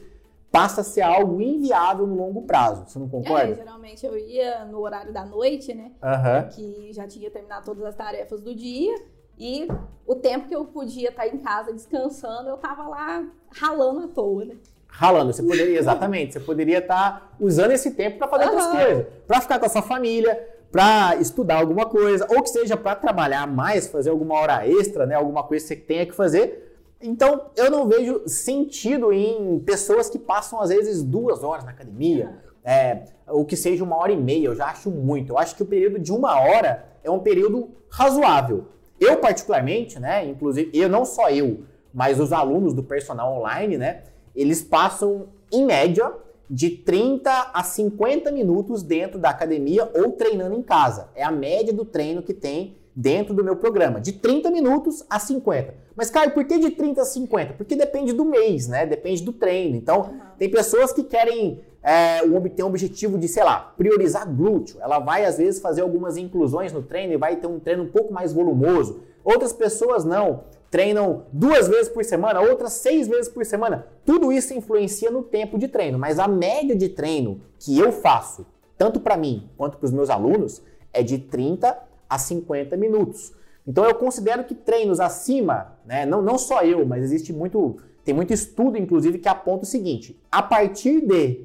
passa 0.51 0.81
a 0.81 0.85
ser 0.85 1.03
algo 1.03 1.41
inviável 1.41 2.07
no 2.07 2.17
longo 2.17 2.43
prazo. 2.43 2.85
Você 2.87 2.99
não 2.99 3.09
concorda? 3.09 3.53
É, 3.53 3.55
geralmente 3.55 4.07
eu 4.07 4.17
ia 4.17 4.65
no 4.65 4.81
horário 4.81 5.13
da 5.13 5.25
noite, 5.25 5.75
né? 5.75 5.93
Uhum. 6.03 6.49
Que 6.49 6.93
já 6.93 7.07
tinha 7.07 7.31
terminado 7.31 7.65
todas 7.65 7.85
as 7.85 7.95
tarefas 7.95 8.41
do 8.41 8.55
dia. 8.55 8.95
E 9.39 9.69
o 10.07 10.15
tempo 10.15 10.49
que 10.49 10.57
eu 10.57 10.65
podia 10.65 11.11
estar 11.11 11.27
em 11.27 11.37
casa 11.39 11.73
descansando, 11.73 12.49
eu 12.49 12.57
tava 12.57 12.89
lá 12.89 13.27
ralando 13.51 14.05
à 14.05 14.09
toa, 14.09 14.47
né? 14.47 14.57
ralando. 14.97 15.33
Você 15.33 15.43
poderia, 15.43 15.79
exatamente, 15.79 16.33
você 16.33 16.41
poderia 16.41 16.79
estar 16.79 17.21
tá 17.21 17.29
usando 17.39 17.73
esse 17.73 17.93
tempo 17.93 18.19
para 18.19 18.29
fazer 18.29 18.45
uhum. 18.45 18.51
outras 18.51 18.69
coisas, 18.69 19.07
para 19.27 19.41
ficar 19.41 19.59
com 19.59 19.67
a 19.67 19.69
sua 19.69 19.83
família, 19.83 20.49
para 20.73 21.17
estudar 21.17 21.57
alguma 21.57 21.87
coisa, 21.87 22.27
ou 22.31 22.43
que 22.43 22.49
seja 22.49 22.77
para 22.77 22.97
trabalhar 22.97 23.47
mais, 23.47 23.87
fazer 23.89 24.11
alguma 24.11 24.35
hora 24.35 24.67
extra, 24.67 25.07
né, 25.07 25.15
alguma 25.15 25.43
coisa 25.43 25.65
que 25.65 25.69
você 25.69 25.77
tenha 25.77 26.07
que 26.07 26.13
fazer. 26.13 26.66
Então, 27.01 27.51
eu 27.57 27.71
não 27.71 27.87
vejo 27.87 28.23
sentido 28.27 29.13
em 29.13 29.61
pessoas 29.61 30.09
que 30.09 30.19
passam 30.19 30.61
às 30.61 30.71
vezes 30.71 31.03
duas 31.03 31.45
horas 31.45 31.65
na 31.65 31.71
academia, 31.71 32.39
é, 32.65 33.05
ou 33.29 33.45
que 33.45 33.57
seja 33.57 33.85
uma 33.85 33.97
hora 33.97 34.13
e 34.13 34.17
meia. 34.17 34.47
Eu 34.47 34.55
já 34.55 34.67
acho 34.67 34.91
muito. 34.91 35.33
Eu 35.33 35.39
acho 35.39 35.55
que 35.55 35.63
o 35.63 35.67
período 35.67 35.99
de 35.99 36.13
uma 36.13 36.41
hora 36.41 36.85
é 37.05 37.11
um 37.11 37.21
período 37.21 37.71
razoável. 37.89 38.67
Eu 38.99 39.19
particularmente, 39.19 40.01
né, 40.01 40.25
inclusive, 40.25 40.71
eu 40.73 40.89
não 40.89 41.05
só 41.05 41.29
eu, 41.31 41.65
mas 41.93 42.19
os 42.19 42.33
alunos 42.33 42.73
do 42.73 42.83
personal 42.83 43.39
online, 43.39 43.77
né, 43.77 44.05
eles 44.35 44.63
passam, 44.63 45.29
em 45.53 45.65
média, 45.65 46.13
de 46.49 46.71
30 46.71 47.51
a 47.53 47.63
50 47.63 48.31
minutos 48.31 48.83
dentro 48.83 49.19
da 49.19 49.31
academia 49.31 49.91
ou 49.95 50.13
treinando 50.13 50.55
em 50.55 50.63
casa. 50.63 51.09
É 51.15 51.23
a 51.23 51.31
média 51.31 51.73
do 51.73 51.85
treino 51.85 52.23
que 52.23 52.33
tem 52.33 52.77
dentro 52.97 53.35
do 53.35 53.45
meu 53.45 53.57
programa, 53.57 54.01
de 54.01 54.13
30 54.13 54.51
minutos 54.51 55.05
a 55.11 55.19
50. 55.19 55.75
Mas, 55.95 56.09
Caio, 56.09 56.31
por 56.31 56.45
que 56.45 56.59
de 56.59 56.71
30 56.71 57.03
a 57.03 57.05
50? 57.05 57.53
Porque 57.53 57.77
depende 57.77 58.15
do 58.15 58.25
mês, 58.25 58.67
né? 58.67 58.87
Depende 58.87 59.23
do 59.23 59.35
treino. 59.35 59.77
Então, 59.77 60.01
uhum. 60.01 60.21
tem 60.39 60.51
pessoas 60.51 60.95
que 60.95 61.05
querem 61.05 61.61
é, 61.83 62.21
ter 62.55 62.63
um 62.63 62.67
objetivo 62.67 63.19
de, 63.19 63.29
sei 63.29 63.45
lá, 63.45 63.75
priorizar 63.77 64.27
glúteo. 64.27 64.79
Ela 64.81 64.99
vai, 64.99 65.27
às 65.27 65.37
vezes, 65.37 65.61
fazer 65.61 65.83
algumas 65.83 66.17
inclusões 66.17 66.73
no 66.73 66.83
treino 66.83 67.13
e 67.13 67.19
vai 67.19 67.37
ter 67.37 67.47
um 67.47 67.61
treino 67.61 67.83
um 67.83 67.89
pouco 67.89 68.15
mais 68.15 68.33
volumoso. 68.33 69.01
Outras 69.23 69.53
pessoas 69.53 70.05
não 70.05 70.45
treinam 70.71 71.27
duas 71.33 71.69
vezes 71.69 71.89
por 71.89 72.05
semana, 72.05 72.41
outras 72.41 72.73
seis 72.73 73.07
vezes 73.07 73.29
por 73.29 73.45
semana. 73.45 73.87
Tudo 74.07 74.33
isso 74.33 74.55
influencia 74.55 75.11
no 75.11 75.23
tempo 75.23 75.59
de 75.59 75.69
treino, 75.69 75.99
mas 75.99 76.19
a 76.19 76.27
média 76.27 76.75
de 76.75 76.89
treino 76.89 77.41
que 77.59 77.79
eu 77.79 77.93
faço, 77.93 78.47
tanto 78.77 79.01
para 79.01 79.17
mim 79.17 79.49
quanto 79.57 79.79
para 79.79 79.87
os 79.87 79.93
meus 79.93 80.11
alunos, 80.11 80.63
é 80.93 81.03
de 81.03 81.19
30 81.19 81.86
a 82.09 82.19
50 82.19 82.77
minutos. 82.77 83.33
Então 83.67 83.85
eu 83.85 83.95
considero 83.95 84.45
que 84.45 84.55
treinos 84.55 85.01
acima, 85.01 85.77
né, 85.85 86.07
não, 86.07 86.23
não 86.23 86.39
só 86.39 86.63
eu, 86.63 86.87
mas 86.87 87.03
existe 87.03 87.33
muito, 87.33 87.79
tem 88.05 88.15
muito 88.15 88.33
estudo 88.33 88.79
inclusive 88.79 89.19
que 89.19 89.29
aponta 89.29 89.65
o 89.65 89.67
seguinte: 89.67 90.21
a 90.31 90.43
partir 90.43 91.01
de 91.01 91.45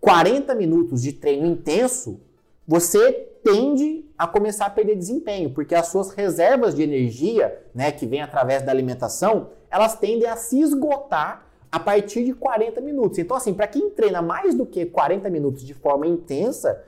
40 0.00 0.54
minutos 0.54 1.02
de 1.02 1.12
treino 1.12 1.46
intenso, 1.46 2.20
você 2.66 3.12
tende 3.42 4.04
a 4.16 4.26
começar 4.26 4.66
a 4.66 4.70
perder 4.70 4.96
desempenho, 4.96 5.50
porque 5.50 5.74
as 5.74 5.88
suas 5.88 6.10
reservas 6.10 6.74
de 6.74 6.82
energia, 6.82 7.62
né, 7.74 7.92
que 7.92 8.06
vem 8.06 8.20
através 8.20 8.62
da 8.62 8.72
alimentação, 8.72 9.50
elas 9.70 9.96
tendem 9.96 10.28
a 10.28 10.36
se 10.36 10.60
esgotar 10.60 11.46
a 11.70 11.78
partir 11.78 12.24
de 12.24 12.32
40 12.32 12.80
minutos. 12.80 13.18
Então, 13.18 13.36
assim, 13.36 13.54
para 13.54 13.66
quem 13.66 13.90
treina 13.90 14.22
mais 14.22 14.54
do 14.54 14.66
que 14.66 14.86
40 14.86 15.28
minutos 15.30 15.64
de 15.64 15.74
forma 15.74 16.06
intensa, 16.06 16.82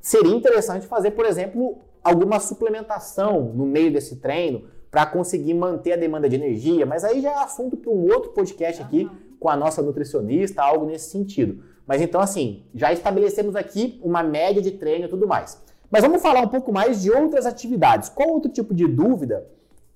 seria 0.00 0.34
interessante 0.34 0.86
fazer, 0.86 1.12
por 1.12 1.24
exemplo, 1.24 1.78
alguma 2.04 2.38
suplementação 2.38 3.52
no 3.54 3.64
meio 3.64 3.90
desse 3.90 4.16
treino 4.16 4.64
para 4.90 5.06
conseguir 5.06 5.54
manter 5.54 5.94
a 5.94 5.96
demanda 5.96 6.28
de 6.28 6.36
energia, 6.36 6.86
mas 6.86 7.02
aí 7.02 7.20
já 7.20 7.30
é 7.30 7.42
assunto 7.42 7.76
para 7.76 7.90
um 7.90 8.04
outro 8.12 8.30
podcast 8.30 8.80
aqui 8.80 9.10
com 9.40 9.48
a 9.48 9.56
nossa 9.56 9.82
nutricionista, 9.82 10.62
algo 10.62 10.86
nesse 10.86 11.10
sentido. 11.10 11.64
Mas 11.86 12.00
então, 12.00 12.20
assim, 12.20 12.64
já 12.74 12.92
estabelecemos 12.92 13.56
aqui 13.56 14.00
uma 14.02 14.22
média 14.22 14.62
de 14.62 14.70
treino 14.70 15.06
e 15.06 15.08
tudo 15.08 15.26
mais. 15.26 15.60
Mas 15.90 16.02
vamos 16.02 16.22
falar 16.22 16.40
um 16.40 16.48
pouco 16.48 16.72
mais 16.72 17.02
de 17.02 17.10
outras 17.10 17.46
atividades. 17.46 18.08
Qual 18.08 18.30
outro 18.30 18.50
tipo 18.50 18.72
de 18.72 18.86
dúvida 18.86 19.46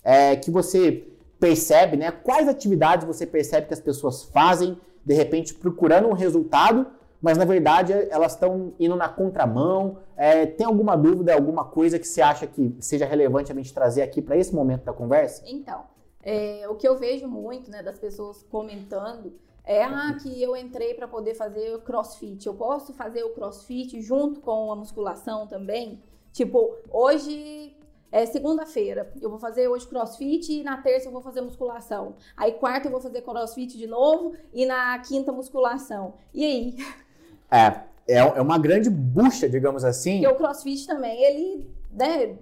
é, 0.02 0.36
que 0.36 0.50
você 0.50 1.08
percebe, 1.38 1.96
né? 1.96 2.10
Quais 2.10 2.48
atividades 2.48 3.06
você 3.06 3.26
percebe 3.26 3.68
que 3.68 3.74
as 3.74 3.80
pessoas 3.80 4.24
fazem, 4.24 4.76
de 5.04 5.14
repente 5.14 5.54
procurando 5.54 6.08
um 6.08 6.12
resultado, 6.12 6.86
mas 7.20 7.36
na 7.36 7.44
verdade 7.44 7.92
elas 8.10 8.32
estão 8.32 8.72
indo 8.78 8.96
na 8.96 9.08
contramão? 9.08 9.98
É, 10.16 10.46
tem 10.46 10.66
alguma 10.66 10.96
dúvida, 10.96 11.34
alguma 11.34 11.64
coisa 11.64 11.98
que 11.98 12.06
você 12.06 12.20
acha 12.20 12.46
que 12.46 12.76
seja 12.80 13.04
relevante 13.04 13.52
a 13.52 13.54
gente 13.54 13.72
trazer 13.72 14.02
aqui 14.02 14.22
para 14.22 14.36
esse 14.36 14.54
momento 14.54 14.84
da 14.84 14.92
conversa? 14.92 15.42
Então, 15.46 15.84
é, 16.22 16.66
o 16.68 16.74
que 16.74 16.86
eu 16.86 16.96
vejo 16.96 17.26
muito 17.26 17.70
né, 17.70 17.82
das 17.82 17.98
pessoas 17.98 18.42
comentando 18.44 19.32
é 19.64 19.84
ah, 19.84 20.16
que 20.20 20.42
eu 20.42 20.56
entrei 20.56 20.94
para 20.94 21.06
poder 21.06 21.34
fazer 21.34 21.78
crossfit. 21.82 22.46
Eu 22.46 22.54
posso 22.54 22.94
fazer 22.94 23.22
o 23.22 23.34
crossfit 23.34 24.00
junto 24.00 24.40
com 24.40 24.72
a 24.72 24.76
musculação 24.76 25.46
também? 25.46 26.02
Tipo, 26.32 26.74
hoje 26.90 27.76
é 28.10 28.24
segunda-feira, 28.24 29.12
eu 29.20 29.28
vou 29.28 29.38
fazer 29.38 29.68
hoje 29.68 29.86
crossfit 29.86 30.50
e 30.50 30.62
na 30.62 30.78
terça 30.78 31.08
eu 31.08 31.12
vou 31.12 31.20
fazer 31.20 31.42
musculação. 31.42 32.16
Aí 32.34 32.52
quarta 32.52 32.86
eu 32.86 32.92
vou 32.92 33.00
fazer 33.00 33.20
crossfit 33.20 33.76
de 33.76 33.86
novo 33.86 34.34
e 34.54 34.64
na 34.64 34.98
quinta 35.00 35.30
musculação. 35.32 36.14
E 36.32 36.44
aí? 36.44 36.76
É, 37.50 37.66
é, 38.06 38.18
é 38.18 38.40
uma 38.40 38.58
grande 38.58 38.90
bucha, 38.90 39.48
digamos 39.48 39.84
assim. 39.84 40.22
Porque 40.22 40.34
o 40.34 40.36
crossfit 40.36 40.86
também, 40.86 41.22
ele 41.22 41.70
né, 41.92 42.36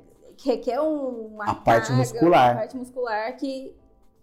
requer 0.44 0.80
uma 0.80 1.50
a 1.50 1.54
parte 1.54 1.92
muscular. 1.92 2.52
Uma 2.52 2.60
parte 2.60 2.76
muscular 2.76 3.36
que 3.36 3.74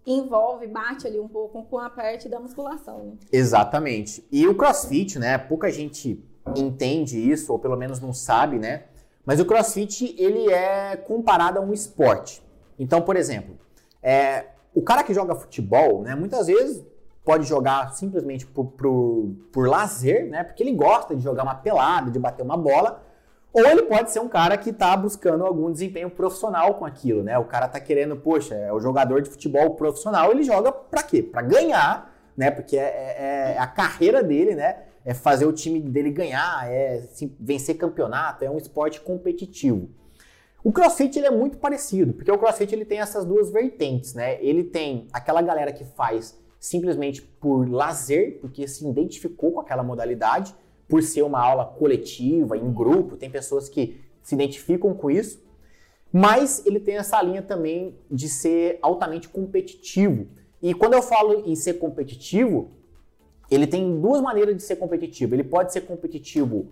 envolve, 0.06 0.66
bate 0.66 1.06
ali 1.06 1.18
um 1.18 1.28
pouco 1.28 1.62
com 1.64 1.78
a 1.78 1.88
parte 1.88 2.28
da 2.28 2.38
musculação. 2.38 2.98
Né? 3.04 3.12
Exatamente. 3.32 4.26
E 4.30 4.46
o 4.46 4.54
CrossFit, 4.54 5.18
né? 5.18 5.38
Pouca 5.38 5.70
gente 5.70 6.22
entende 6.56 7.18
isso, 7.18 7.52
ou 7.52 7.58
pelo 7.58 7.76
menos 7.76 8.00
não 8.00 8.12
sabe, 8.12 8.58
né? 8.58 8.84
Mas 9.24 9.40
o 9.40 9.46
CrossFit 9.46 10.14
ele 10.18 10.52
é 10.52 10.96
comparado 10.96 11.58
a 11.58 11.62
um 11.62 11.72
esporte. 11.72 12.42
Então, 12.78 13.00
por 13.00 13.16
exemplo, 13.16 13.58
é, 14.02 14.46
o 14.74 14.82
cara 14.82 15.02
que 15.02 15.14
joga 15.14 15.34
futebol, 15.34 16.02
né? 16.02 16.14
Muitas 16.14 16.46
vezes 16.46 16.84
pode 17.24 17.46
jogar 17.46 17.92
simplesmente 17.94 18.46
por, 18.46 18.66
por, 18.66 19.34
por 19.50 19.66
lazer, 19.66 20.28
né? 20.28 20.44
Porque 20.44 20.62
ele 20.62 20.72
gosta 20.72 21.16
de 21.16 21.22
jogar 21.22 21.42
uma 21.42 21.54
pelada, 21.54 22.10
de 22.10 22.18
bater 22.18 22.42
uma 22.42 22.56
bola. 22.56 23.02
Ou 23.52 23.64
ele 23.64 23.82
pode 23.82 24.10
ser 24.10 24.18
um 24.20 24.28
cara 24.28 24.56
que 24.58 24.70
está 24.70 24.96
buscando 24.96 25.44
algum 25.44 25.72
desempenho 25.72 26.10
profissional 26.10 26.74
com 26.74 26.84
aquilo, 26.84 27.22
né? 27.22 27.38
O 27.38 27.44
cara 27.44 27.66
está 27.66 27.80
querendo, 27.80 28.16
poxa, 28.16 28.54
é 28.54 28.72
o 28.72 28.80
jogador 28.80 29.22
de 29.22 29.30
futebol 29.30 29.70
profissional, 29.70 30.30
ele 30.30 30.42
joga 30.42 30.70
para 30.70 31.02
quê? 31.02 31.22
Para 31.22 31.40
ganhar, 31.40 32.12
né? 32.36 32.50
Porque 32.50 32.76
é, 32.76 32.82
é, 32.82 33.54
é, 33.54 33.58
a 33.58 33.66
carreira 33.66 34.22
dele, 34.22 34.54
né? 34.54 34.82
É 35.04 35.14
fazer 35.14 35.46
o 35.46 35.52
time 35.52 35.80
dele 35.80 36.10
ganhar, 36.10 36.68
é 36.68 37.06
vencer 37.38 37.76
campeonato, 37.76 38.44
é 38.44 38.50
um 38.50 38.58
esporte 38.58 39.00
competitivo. 39.00 39.88
O 40.62 40.72
CrossFit 40.72 41.18
ele 41.18 41.26
é 41.26 41.30
muito 41.30 41.58
parecido, 41.58 42.14
porque 42.14 42.32
o 42.32 42.38
CrossFit 42.38 42.74
ele 42.74 42.86
tem 42.86 42.98
essas 42.98 43.24
duas 43.24 43.50
vertentes, 43.50 44.14
né? 44.14 44.42
Ele 44.42 44.64
tem 44.64 45.06
aquela 45.12 45.42
galera 45.42 45.72
que 45.72 45.84
faz 45.84 46.36
simplesmente 46.64 47.20
por 47.20 47.68
lazer, 47.70 48.38
porque 48.40 48.66
se 48.66 48.88
identificou 48.88 49.52
com 49.52 49.60
aquela 49.60 49.82
modalidade, 49.82 50.54
por 50.88 51.02
ser 51.02 51.20
uma 51.20 51.38
aula 51.38 51.66
coletiva, 51.66 52.56
em 52.56 52.72
grupo, 52.72 53.18
tem 53.18 53.28
pessoas 53.28 53.68
que 53.68 54.00
se 54.22 54.34
identificam 54.34 54.94
com 54.94 55.10
isso, 55.10 55.44
mas 56.10 56.64
ele 56.64 56.80
tem 56.80 56.96
essa 56.96 57.20
linha 57.20 57.42
também 57.42 57.94
de 58.10 58.30
ser 58.30 58.78
altamente 58.80 59.28
competitivo. 59.28 60.26
E 60.62 60.72
quando 60.72 60.94
eu 60.94 61.02
falo 61.02 61.42
em 61.46 61.54
ser 61.54 61.74
competitivo, 61.74 62.70
ele 63.50 63.66
tem 63.66 64.00
duas 64.00 64.22
maneiras 64.22 64.56
de 64.56 64.62
ser 64.62 64.76
competitivo. 64.76 65.34
Ele 65.34 65.44
pode 65.44 65.70
ser 65.70 65.82
competitivo 65.82 66.68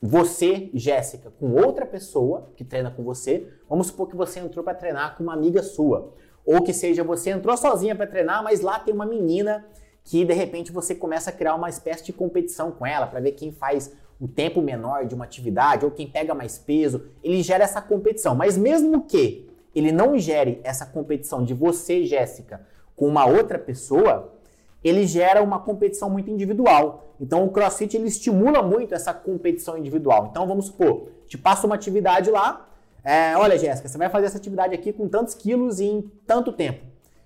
você, 0.00 0.70
Jéssica, 0.72 1.32
com 1.40 1.54
outra 1.54 1.84
pessoa 1.84 2.52
que 2.54 2.62
treina 2.62 2.88
com 2.88 3.02
você. 3.02 3.48
Vamos 3.68 3.88
supor 3.88 4.06
que 4.06 4.14
você 4.14 4.38
entrou 4.38 4.64
para 4.64 4.74
treinar 4.74 5.16
com 5.16 5.24
uma 5.24 5.32
amiga 5.32 5.60
sua, 5.60 6.14
ou 6.44 6.62
que 6.62 6.72
seja 6.72 7.02
você 7.02 7.30
entrou 7.30 7.56
sozinha 7.56 7.94
para 7.94 8.06
treinar, 8.06 8.42
mas 8.42 8.60
lá 8.60 8.78
tem 8.78 8.94
uma 8.94 9.06
menina 9.06 9.64
que 10.04 10.24
de 10.24 10.34
repente 10.34 10.70
você 10.70 10.94
começa 10.94 11.30
a 11.30 11.32
criar 11.32 11.54
uma 11.54 11.68
espécie 11.68 12.04
de 12.04 12.12
competição 12.12 12.70
com 12.70 12.86
ela 12.86 13.06
para 13.06 13.20
ver 13.20 13.32
quem 13.32 13.50
faz 13.50 13.92
o 14.20 14.28
tempo 14.28 14.60
menor 14.60 15.06
de 15.06 15.14
uma 15.14 15.24
atividade 15.24 15.84
ou 15.84 15.90
quem 15.90 16.06
pega 16.06 16.34
mais 16.34 16.58
peso. 16.58 17.04
Ele 17.22 17.42
gera 17.42 17.64
essa 17.64 17.80
competição. 17.80 18.34
Mas 18.34 18.56
mesmo 18.56 19.02
que 19.02 19.50
ele 19.74 19.90
não 19.90 20.18
gere 20.18 20.60
essa 20.62 20.86
competição 20.86 21.42
de 21.42 21.52
você, 21.52 22.04
Jéssica, 22.04 22.60
com 22.94 23.08
uma 23.08 23.26
outra 23.26 23.58
pessoa, 23.58 24.32
ele 24.82 25.06
gera 25.06 25.42
uma 25.42 25.58
competição 25.58 26.10
muito 26.10 26.30
individual. 26.30 27.14
Então 27.20 27.44
o 27.44 27.50
CrossFit 27.50 27.96
ele 27.96 28.08
estimula 28.08 28.62
muito 28.62 28.94
essa 28.94 29.12
competição 29.14 29.76
individual. 29.78 30.28
Então 30.30 30.46
vamos 30.46 30.66
supor, 30.66 31.08
te 31.26 31.38
passa 31.38 31.66
uma 31.66 31.74
atividade 31.74 32.30
lá, 32.30 32.68
é, 33.04 33.36
olha 33.36 33.58
Jéssica, 33.58 33.88
você 33.88 33.98
vai 33.98 34.08
fazer 34.08 34.26
essa 34.26 34.38
atividade 34.38 34.74
aqui 34.74 34.92
com 34.92 35.06
tantos 35.08 35.34
quilos 35.34 35.78
em 35.78 36.10
tanto 36.26 36.52
tempo. 36.52 36.84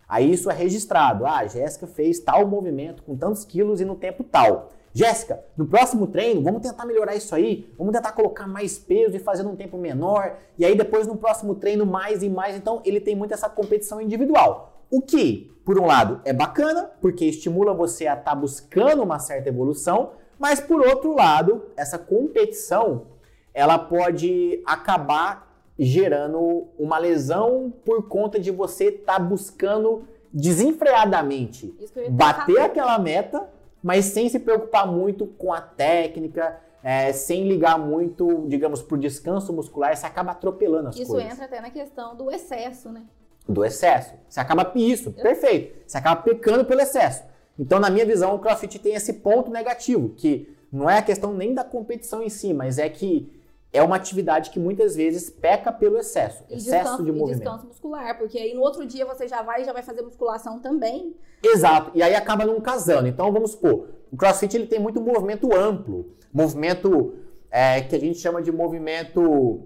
Aí 0.09 0.33
isso 0.33 0.51
é 0.51 0.55
registrado. 0.55 1.27
Ah, 1.27 1.47
Jéssica 1.47 1.87
fez 1.87 2.19
tal 2.19 2.47
movimento 2.47 3.03
com 3.03 3.15
tantos 3.17 3.45
quilos 3.45 3.81
e 3.81 3.85
no 3.85 3.95
tempo 3.95 4.25
tal. 4.25 4.71
Jéssica, 4.93 5.45
no 5.57 5.67
próximo 5.67 6.07
treino, 6.07 6.43
vamos 6.43 6.63
tentar 6.63 6.85
melhorar 6.85 7.15
isso 7.15 7.35
aí, 7.35 7.73
vamos 7.77 7.93
tentar 7.93 8.13
colocar 8.13 8.47
mais 8.47 8.79
peso 8.79 9.15
e 9.15 9.21
fazer 9.21 9.43
num 9.43 9.55
tempo 9.55 9.77
menor, 9.77 10.37
e 10.59 10.65
aí 10.65 10.75
depois 10.75 11.07
no 11.07 11.17
próximo 11.17 11.55
treino 11.55 11.87
mais 11.87 12.23
e 12.23 12.29
mais. 12.29 12.57
Então 12.57 12.83
ele 12.85 13.01
tem 13.01 13.15
muito 13.15 13.33
essa 13.33 13.49
competição 13.49 14.01
individual. 14.01 14.83
O 14.91 15.03
que, 15.03 15.55
por 15.65 15.79
um 15.79 15.87
lado, 15.87 16.21
é 16.25 16.33
bacana, 16.33 16.91
porque 17.01 17.27
estimula 17.27 17.75
você 17.75 18.07
a 18.07 18.15
estar 18.15 18.31
tá 18.31 18.35
buscando 18.35 19.03
uma 19.03 19.19
certa 19.19 19.51
evolução, 19.51 20.13
mas 20.39 20.59
por 20.59 20.81
outro 20.81 21.15
lado, 21.15 21.67
essa 21.77 21.99
competição 21.99 23.07
ela 23.53 23.79
pode 23.79 24.63
acabar 24.65 25.48
gerando 25.79 26.67
uma 26.79 26.99
lesão 26.99 27.73
por 27.85 28.09
conta 28.09 28.39
de 28.39 28.51
você 28.51 28.87
estar 28.87 29.15
tá 29.15 29.19
buscando 29.19 30.05
desenfreadamente 30.33 31.75
bater 32.11 32.59
aquela 32.59 32.99
meta, 32.99 33.49
mas 33.83 34.07
sem 34.07 34.29
se 34.29 34.39
preocupar 34.39 34.87
muito 34.87 35.27
com 35.27 35.53
a 35.53 35.61
técnica, 35.61 36.61
é, 36.83 37.13
sem 37.13 37.49
ligar 37.49 37.79
muito, 37.79 38.47
digamos, 38.49 38.83
para 38.83 38.97
o 38.97 38.99
descanso 38.99 39.53
muscular, 39.53 39.97
você 39.97 40.07
acaba 40.07 40.33
atropelando 40.33 40.89
as 40.89 40.97
Isso 40.97 41.07
coisas. 41.13 41.33
Isso 41.33 41.35
entra 41.35 41.45
até 41.47 41.61
na 41.61 41.71
questão 41.71 42.17
do 42.17 42.31
excesso, 42.31 42.91
né? 42.91 43.03
Do 43.49 43.65
excesso. 43.65 44.15
Você 44.29 44.41
acaba, 44.41 44.71
isso, 44.75 45.15
Eu... 45.17 45.23
perfeito. 45.23 45.77
Você 45.87 45.97
acaba 45.97 46.21
pecando 46.23 46.65
pelo 46.65 46.81
excesso. 46.81 47.25
Então, 47.59 47.81
na 47.81 47.91
minha 47.91 48.05
visão, 48.05 48.35
o 48.35 48.39
CrossFit 48.39 48.79
tem 48.79 48.95
esse 48.95 49.15
ponto 49.15 49.51
negativo, 49.51 50.11
que 50.11 50.55
não 50.71 50.89
é 50.89 50.99
a 50.99 51.03
questão 51.03 51.33
nem 51.33 51.55
da 51.55 51.65
competição 51.65 52.23
em 52.23 52.29
si, 52.29 52.53
mas 52.53 52.79
é 52.79 52.89
que 52.89 53.38
é 53.73 53.83
uma 53.83 53.97
atividade 53.97 54.51
que 54.51 54.59
muitas 54.59 54.97
vezes 54.97 55.29
peca 55.29 55.71
pelo 55.71 55.99
excesso, 55.99 56.43
e 56.49 56.55
excesso 56.55 56.71
descanso, 56.71 57.05
de 57.05 57.13
movimento. 57.13 57.37
E 57.37 57.41
descanso 57.41 57.67
muscular, 57.67 58.19
porque 58.19 58.39
aí 58.39 58.55
no 58.55 58.63
outro 58.63 58.87
dia 58.87 59.05
você 59.05 59.29
já 59.29 59.43
vai 59.43 59.65
já 59.65 59.73
vai 59.73 59.83
fazer 59.83 60.03
musculação 60.03 60.59
também. 60.59 61.15
Exato, 61.43 61.91
e 61.95 62.03
aí 62.03 62.15
acaba 62.15 62.47
não 62.47 62.61
casando. 62.61 63.07
Então 63.07 63.31
vamos 63.33 63.53
supor, 63.53 63.89
o 64.11 64.17
CrossFit 64.17 64.57
ele 64.57 64.67
tem 64.67 64.79
muito 64.79 65.01
movimento 65.01 65.55
amplo, 65.55 66.15
movimento 66.33 67.15
é, 67.51 67.81
que 67.83 67.95
a 67.95 68.01
gente 68.01 68.19
chama 68.19 68.41
de 68.43 68.51
movimento 68.51 69.63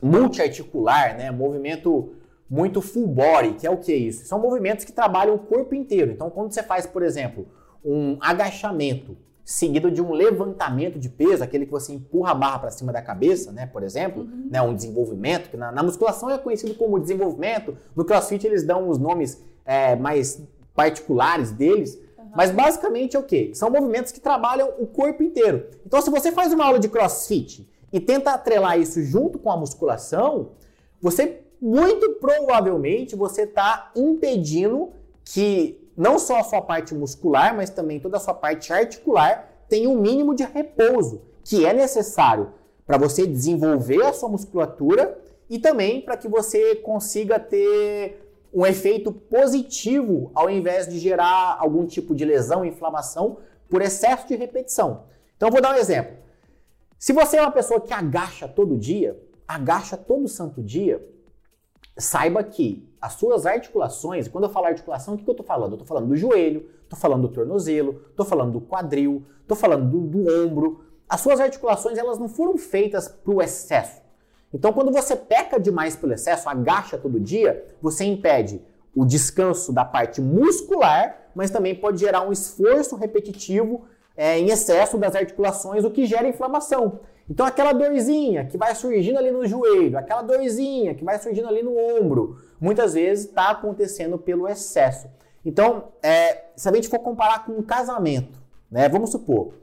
multiarticular, 0.00 1.16
né? 1.16 1.30
Movimento 1.30 2.14
muito 2.48 2.80
full 2.80 3.06
body, 3.06 3.54
que 3.54 3.66
é 3.66 3.70
o 3.70 3.76
que 3.76 3.92
isso? 3.92 4.24
São 4.24 4.38
movimentos 4.38 4.84
que 4.84 4.92
trabalham 4.92 5.34
o 5.34 5.38
corpo 5.38 5.74
inteiro. 5.74 6.10
Então 6.10 6.30
quando 6.30 6.52
você 6.52 6.62
faz, 6.62 6.86
por 6.86 7.02
exemplo, 7.02 7.46
um 7.84 8.16
agachamento, 8.20 9.16
seguido 9.48 9.90
de 9.90 10.02
um 10.02 10.12
levantamento 10.12 10.98
de 10.98 11.08
peso, 11.08 11.42
aquele 11.42 11.64
que 11.64 11.72
você 11.72 11.90
empurra 11.90 12.32
a 12.32 12.34
barra 12.34 12.58
para 12.58 12.70
cima 12.70 12.92
da 12.92 13.00
cabeça, 13.00 13.50
né, 13.50 13.64
por 13.64 13.82
exemplo, 13.82 14.24
uhum. 14.24 14.46
né, 14.50 14.60
um 14.60 14.74
desenvolvimento, 14.74 15.48
que 15.48 15.56
na, 15.56 15.72
na, 15.72 15.82
musculação 15.82 16.28
é 16.28 16.36
conhecido 16.36 16.74
como 16.74 17.00
desenvolvimento, 17.00 17.74
no 17.96 18.04
crossfit 18.04 18.46
eles 18.46 18.62
dão 18.62 18.90
os 18.90 18.98
nomes 18.98 19.42
é, 19.64 19.96
mais 19.96 20.46
particulares 20.74 21.50
deles, 21.50 21.98
uhum. 22.18 22.26
mas 22.36 22.50
basicamente 22.50 23.16
é 23.16 23.18
o 23.18 23.22
quê? 23.22 23.50
São 23.54 23.70
movimentos 23.70 24.12
que 24.12 24.20
trabalham 24.20 24.70
o 24.78 24.86
corpo 24.86 25.22
inteiro. 25.22 25.64
Então 25.86 26.02
se 26.02 26.10
você 26.10 26.30
faz 26.30 26.52
uma 26.52 26.66
aula 26.66 26.78
de 26.78 26.90
crossfit 26.90 27.66
e 27.90 27.98
tenta 27.98 28.32
atrelar 28.32 28.78
isso 28.78 29.02
junto 29.02 29.38
com 29.38 29.50
a 29.50 29.56
musculação, 29.56 30.50
você 31.00 31.40
muito 31.58 32.16
provavelmente 32.20 33.16
você 33.16 33.44
está 33.44 33.92
impedindo 33.96 34.90
que 35.24 35.87
não 35.98 36.16
só 36.16 36.38
a 36.38 36.44
sua 36.44 36.62
parte 36.62 36.94
muscular, 36.94 37.56
mas 37.56 37.70
também 37.70 37.98
toda 37.98 38.18
a 38.18 38.20
sua 38.20 38.32
parte 38.32 38.72
articular 38.72 39.64
tem 39.68 39.88
um 39.88 40.00
mínimo 40.00 40.32
de 40.32 40.44
repouso 40.44 41.22
que 41.42 41.66
é 41.66 41.74
necessário 41.74 42.52
para 42.86 42.96
você 42.96 43.26
desenvolver 43.26 44.04
a 44.04 44.12
sua 44.12 44.28
musculatura 44.28 45.20
e 45.50 45.58
também 45.58 46.00
para 46.00 46.16
que 46.16 46.28
você 46.28 46.76
consiga 46.76 47.40
ter 47.40 48.32
um 48.54 48.64
efeito 48.64 49.10
positivo 49.10 50.30
ao 50.36 50.48
invés 50.48 50.86
de 50.86 51.00
gerar 51.00 51.56
algum 51.58 51.84
tipo 51.84 52.14
de 52.14 52.24
lesão, 52.24 52.64
inflamação 52.64 53.38
por 53.68 53.82
excesso 53.82 54.28
de 54.28 54.36
repetição. 54.36 55.02
Então 55.36 55.50
vou 55.50 55.60
dar 55.60 55.74
um 55.74 55.78
exemplo. 55.78 56.16
Se 56.96 57.12
você 57.12 57.38
é 57.38 57.42
uma 57.42 57.50
pessoa 57.50 57.80
que 57.80 57.92
agacha 57.92 58.46
todo 58.46 58.78
dia, 58.78 59.20
agacha 59.48 59.96
todo 59.96 60.28
santo 60.28 60.62
dia, 60.62 61.04
saiba 61.98 62.42
que 62.42 62.88
as 63.00 63.14
suas 63.14 63.44
articulações, 63.44 64.28
quando 64.28 64.44
eu 64.44 64.50
falo 64.50 64.66
articulação, 64.66 65.14
o 65.14 65.16
que, 65.16 65.24
que 65.24 65.30
eu 65.30 65.32
estou 65.32 65.46
falando? 65.46 65.72
Eu 65.72 65.74
estou 65.74 65.86
falando 65.86 66.08
do 66.08 66.16
joelho, 66.16 66.68
estou 66.82 66.98
falando 66.98 67.22
do 67.22 67.28
tornozelo, 67.28 68.02
estou 68.10 68.24
falando 68.24 68.52
do 68.52 68.60
quadril, 68.60 69.24
estou 69.40 69.56
falando 69.56 69.88
do, 69.90 70.00
do, 70.00 70.44
ombro. 70.44 70.84
As 71.08 71.20
suas 71.20 71.40
articulações 71.40 71.98
elas 71.98 72.18
não 72.18 72.28
foram 72.28 72.56
feitas 72.56 73.08
para 73.08 73.32
o 73.32 73.42
excesso. 73.42 74.00
Então, 74.52 74.72
quando 74.72 74.90
você 74.90 75.14
peca 75.14 75.60
demais 75.60 75.94
pelo 75.94 76.12
excesso, 76.12 76.48
agacha 76.48 76.96
todo 76.96 77.20
dia, 77.20 77.66
você 77.82 78.04
impede 78.04 78.62
o 78.94 79.04
descanso 79.04 79.72
da 79.72 79.84
parte 79.84 80.20
muscular, 80.20 81.30
mas 81.34 81.50
também 81.50 81.74
pode 81.74 81.98
gerar 81.98 82.26
um 82.26 82.32
esforço 82.32 82.96
repetitivo 82.96 83.84
é, 84.16 84.38
em 84.38 84.46
excesso 84.46 84.96
das 84.98 85.14
articulações, 85.14 85.84
o 85.84 85.90
que 85.90 86.06
gera 86.06 86.26
inflamação. 86.26 87.00
Então, 87.30 87.44
aquela 87.44 87.72
dorzinha 87.72 88.46
que 88.46 88.56
vai 88.56 88.74
surgindo 88.74 89.18
ali 89.18 89.30
no 89.30 89.46
joelho, 89.46 89.98
aquela 89.98 90.22
dorzinha 90.22 90.94
que 90.94 91.04
vai 91.04 91.18
surgindo 91.18 91.46
ali 91.46 91.62
no 91.62 91.76
ombro, 91.76 92.38
muitas 92.60 92.94
vezes 92.94 93.26
está 93.26 93.50
acontecendo 93.50 94.18
pelo 94.18 94.48
excesso. 94.48 95.08
Então, 95.44 95.88
é, 96.02 96.44
se 96.56 96.68
a 96.68 96.72
gente 96.72 96.88
for 96.88 96.98
comparar 97.00 97.44
com 97.44 97.52
um 97.52 97.62
casamento, 97.62 98.38
né? 98.70 98.88
Vamos 98.88 99.10
supor, 99.10 99.54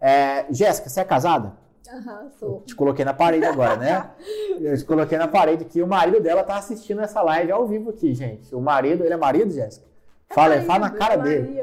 é, 0.00 0.46
Jéssica, 0.50 0.88
você 0.88 1.00
é 1.00 1.04
casada? 1.04 1.52
Aham, 1.88 2.30
sou. 2.38 2.62
te 2.62 2.74
coloquei 2.74 3.04
na 3.04 3.12
parede 3.12 3.44
agora, 3.44 3.76
né? 3.76 4.10
Eu 4.60 4.76
te 4.76 4.84
coloquei 4.84 5.18
na 5.18 5.28
parede 5.28 5.64
que 5.64 5.82
o 5.82 5.86
marido 5.86 6.20
dela 6.20 6.42
tá 6.42 6.56
assistindo 6.56 7.02
essa 7.02 7.20
live 7.22 7.52
ao 7.52 7.66
vivo 7.66 7.90
aqui, 7.90 8.14
gente. 8.14 8.54
O 8.54 8.60
marido, 8.60 9.04
ele 9.04 9.12
é 9.12 9.16
marido, 9.16 9.52
Jéssica? 9.52 9.91
Fala, 10.34 10.62
fala 10.62 10.78
na 10.78 10.90
cara 10.90 11.16
dele. 11.16 11.58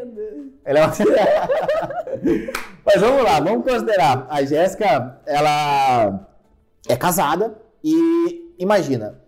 Ele 0.65 0.77
é 0.77 0.85
uma... 0.85 0.93
Mas 2.85 3.01
vamos 3.01 3.23
lá, 3.23 3.39
vamos 3.39 3.63
considerar. 3.63 4.27
A 4.29 4.43
Jéssica, 4.43 5.19
ela 5.25 6.27
é 6.87 6.95
casada 6.95 7.55
e 7.83 8.53
imagina, 8.57 9.21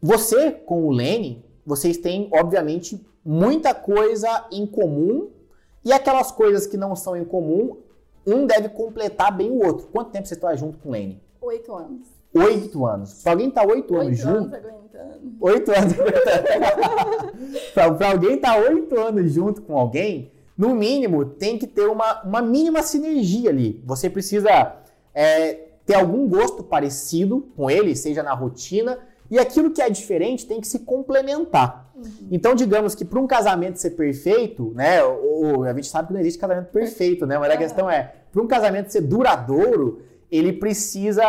você 0.00 0.50
com 0.50 0.86
o 0.86 0.90
Lenny, 0.90 1.44
vocês 1.64 1.98
têm, 1.98 2.28
obviamente, 2.32 3.04
muita 3.24 3.74
coisa 3.74 4.46
em 4.52 4.66
comum 4.66 5.30
e 5.84 5.92
aquelas 5.92 6.30
coisas 6.30 6.66
que 6.66 6.76
não 6.76 6.94
são 6.94 7.16
em 7.16 7.24
comum, 7.24 7.78
um 8.26 8.46
deve 8.46 8.68
completar 8.68 9.36
bem 9.36 9.50
o 9.50 9.64
outro. 9.64 9.86
Quanto 9.88 10.10
tempo 10.10 10.26
você 10.26 10.34
está 10.34 10.54
junto 10.54 10.78
com 10.78 10.90
o 10.90 10.92
Lenny? 10.92 11.20
Oito 11.40 11.74
anos. 11.74 12.08
Oito 12.34 12.86
anos. 12.86 13.10
Se 13.10 13.28
alguém 13.28 13.50
tá 13.50 13.62
oito 13.64 13.96
anos 13.96 14.18
junto. 14.18 14.56
Oito 15.40 15.70
anos 15.70 15.94
pra, 17.74 18.10
alguém 18.10 18.34
estar 18.34 18.54
tá 18.54 18.70
oito 18.70 18.98
anos 18.98 19.32
junto 19.32 19.62
com 19.62 19.78
alguém, 19.78 20.32
no 20.56 20.74
mínimo 20.74 21.24
tem 21.24 21.56
que 21.56 21.66
ter 21.66 21.86
uma, 21.86 22.22
uma 22.22 22.42
mínima 22.42 22.82
sinergia 22.82 23.50
ali. 23.50 23.80
Você 23.86 24.10
precisa 24.10 24.76
é, 25.14 25.54
ter 25.86 25.94
algum 25.94 26.28
gosto 26.28 26.62
parecido 26.62 27.48
com 27.56 27.70
ele, 27.70 27.94
seja 27.94 28.22
na 28.22 28.34
rotina, 28.34 28.98
e 29.30 29.38
aquilo 29.38 29.70
que 29.70 29.80
é 29.80 29.88
diferente 29.88 30.46
tem 30.46 30.60
que 30.60 30.66
se 30.66 30.80
complementar. 30.80 31.90
Uhum. 31.94 32.28
Então, 32.30 32.54
digamos 32.54 32.94
que 32.94 33.04
para 33.04 33.20
um 33.20 33.26
casamento 33.26 33.76
ser 33.76 33.90
perfeito, 33.90 34.72
né? 34.74 35.02
Ou, 35.02 35.64
a 35.64 35.72
gente 35.74 35.88
sabe 35.88 36.08
que 36.08 36.14
não 36.14 36.20
existe 36.20 36.38
casamento 36.38 36.70
perfeito, 36.70 37.26
né? 37.26 37.38
Mas 37.38 37.52
a 37.52 37.56
questão 37.56 37.90
é, 37.90 38.14
para 38.32 38.42
um 38.42 38.46
casamento 38.46 38.90
ser 38.90 39.02
duradouro, 39.02 40.02
ele 40.30 40.52
precisa 40.52 41.24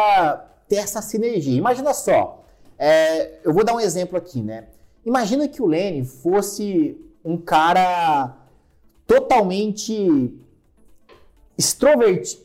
ter 0.67 0.77
essa 0.77 1.01
sinergia. 1.01 1.57
Imagina 1.57 1.93
só, 1.93 2.38
é, 2.79 3.39
eu 3.43 3.53
vou 3.53 3.65
dar 3.65 3.75
um 3.75 3.79
exemplo 3.79 4.17
aqui, 4.17 4.41
né? 4.41 4.67
Imagina 5.05 5.47
que 5.49 5.61
o 5.61 5.65
Lenny 5.65 6.05
fosse 6.05 6.97
um 7.23 7.37
cara 7.37 8.37
totalmente 9.05 10.33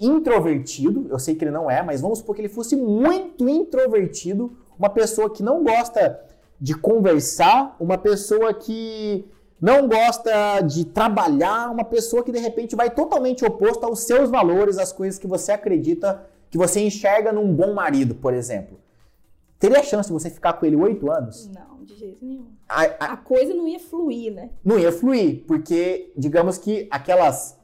introvertido, 0.00 1.06
eu 1.08 1.20
sei 1.20 1.36
que 1.36 1.44
ele 1.44 1.52
não 1.52 1.70
é, 1.70 1.82
mas 1.82 2.00
vamos 2.00 2.18
supor 2.18 2.34
que 2.34 2.40
ele 2.40 2.48
fosse 2.48 2.74
muito 2.74 3.48
introvertido, 3.48 4.56
uma 4.76 4.90
pessoa 4.90 5.30
que 5.30 5.42
não 5.42 5.62
gosta 5.62 6.20
de 6.60 6.74
conversar, 6.74 7.76
uma 7.78 7.96
pessoa 7.96 8.52
que 8.52 9.24
não 9.60 9.86
gosta 9.86 10.60
de 10.62 10.84
trabalhar, 10.84 11.70
uma 11.70 11.84
pessoa 11.84 12.24
que 12.24 12.32
de 12.32 12.40
repente 12.40 12.74
vai 12.74 12.90
totalmente 12.90 13.44
oposto 13.44 13.84
aos 13.84 14.00
seus 14.00 14.30
valores, 14.30 14.78
às 14.78 14.92
coisas 14.92 15.18
que 15.18 15.28
você 15.28 15.52
acredita 15.52 16.26
que 16.50 16.58
você 16.58 16.80
enxerga 16.80 17.32
num 17.32 17.52
bom 17.54 17.72
marido, 17.72 18.16
por 18.16 18.34
exemplo. 18.34 18.83
Teria 19.68 19.82
chance 19.82 20.08
de 20.08 20.12
você 20.12 20.28
ficar 20.28 20.52
com 20.54 20.66
ele 20.66 20.76
oito 20.76 21.10
anos? 21.10 21.50
Não, 21.54 21.84
de 21.84 21.96
jeito 21.96 22.24
nenhum. 22.24 22.48
A, 22.68 22.82
a, 22.82 23.12
A 23.12 23.16
coisa 23.16 23.54
não 23.54 23.66
ia 23.66 23.80
fluir, 23.80 24.32
né? 24.32 24.50
não 24.64 24.78
ia 24.78 24.92
fluir, 24.92 25.44
porque 25.46 26.12
digamos 26.16 26.58
que 26.58 26.86
aquelas 26.90 27.58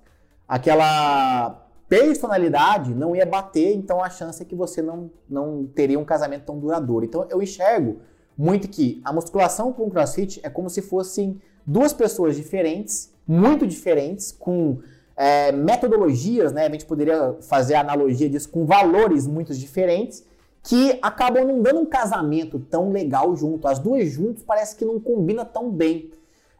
aquela 0.48 1.66
personalidade 1.88 2.94
não 2.94 3.14
ia 3.14 3.26
bater, 3.26 3.74
então 3.74 4.02
a 4.02 4.08
chance 4.08 4.42
é 4.42 4.44
que 4.44 4.54
você 4.54 4.80
não, 4.80 5.10
não 5.28 5.66
teria 5.66 5.98
um 5.98 6.04
casamento 6.04 6.44
tão 6.44 6.58
duradouro. 6.58 7.04
Então 7.04 7.26
eu 7.28 7.42
enxergo 7.42 7.98
muito 8.36 8.68
que 8.68 9.00
a 9.04 9.12
musculação 9.12 9.72
com 9.72 9.84
o 9.86 9.90
CrossFit 9.90 10.40
é 10.42 10.48
como 10.48 10.70
se 10.70 10.80
fossem 10.80 11.40
duas 11.66 11.92
pessoas 11.92 12.36
diferentes, 12.36 13.12
muito 13.26 13.66
diferentes, 13.66 14.32
com 14.32 14.78
é, 15.16 15.52
metodologias, 15.52 16.52
né? 16.52 16.66
A 16.66 16.70
gente 16.70 16.86
poderia 16.86 17.36
fazer 17.42 17.74
a 17.74 17.80
analogia 17.80 18.28
disso 18.28 18.48
com 18.48 18.64
valores 18.64 19.26
muito 19.26 19.54
diferentes, 19.54 20.24
que 20.62 20.98
acabam 21.00 21.44
não 21.44 21.62
dando 21.62 21.80
um 21.80 21.86
casamento 21.86 22.58
tão 22.58 22.90
legal 22.90 23.34
junto. 23.34 23.66
As 23.66 23.78
duas 23.78 24.10
juntas 24.10 24.42
parece 24.42 24.76
que 24.76 24.84
não 24.84 25.00
combina 25.00 25.44
tão 25.44 25.70
bem. 25.70 26.10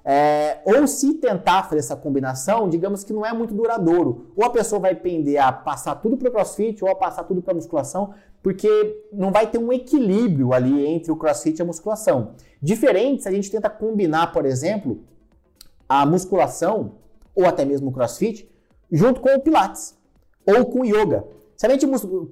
É, 0.03 0.61
ou 0.65 0.87
se 0.87 1.15
tentar 1.15 1.65
fazer 1.65 1.81
essa 1.81 1.95
combinação, 1.95 2.71
digamos 2.71 3.05
que 3.05 3.13
não 3.13 3.25
é 3.25 3.33
muito 3.33 3.53
duradouro. 3.53 4.33
Ou 4.37 4.45
a 4.45 4.51
pessoa 4.51 4.81
vai 4.81 4.95
pender 4.95 5.39
a 5.39 5.53
passar 5.53 5.97
tudo 5.97 6.17
para 6.17 6.29
o 6.29 6.33
crossfit 6.33 6.83
ou 6.83 6.91
a 6.91 6.95
passar 6.95 7.25
tudo 7.25 7.43
para 7.43 7.55
musculação, 7.55 8.15
porque 8.43 9.05
não 9.13 9.31
vai 9.31 9.47
ter 9.47 9.59
um 9.59 9.73
equilíbrio 9.73 10.53
ali 10.55 10.87
entre 10.87 11.13
o 11.13 11.17
crossfit 11.17 11.59
e 11.59 11.63
a 11.63 11.67
musculação. 11.67 12.33
Diferente 12.63 13.23
se 13.23 13.29
a 13.29 13.33
gente 13.33 13.51
tenta 13.51 13.69
combinar, 13.69 14.33
por 14.33 14.47
exemplo, 14.47 15.01
a 15.89 16.07
musculação 16.07 16.93
ou 17.35 17.45
até 17.47 17.65
mesmo 17.65 17.91
o 17.91 17.93
crossfit 17.93 18.51
junto 18.91 19.21
com 19.21 19.35
o 19.35 19.41
pilates 19.41 19.97
ou 20.47 20.65
com 20.67 20.81
o 20.81 20.85
yoga. 20.85 21.25
Se 21.61 21.66
a 21.66 21.68
gente 21.68 21.87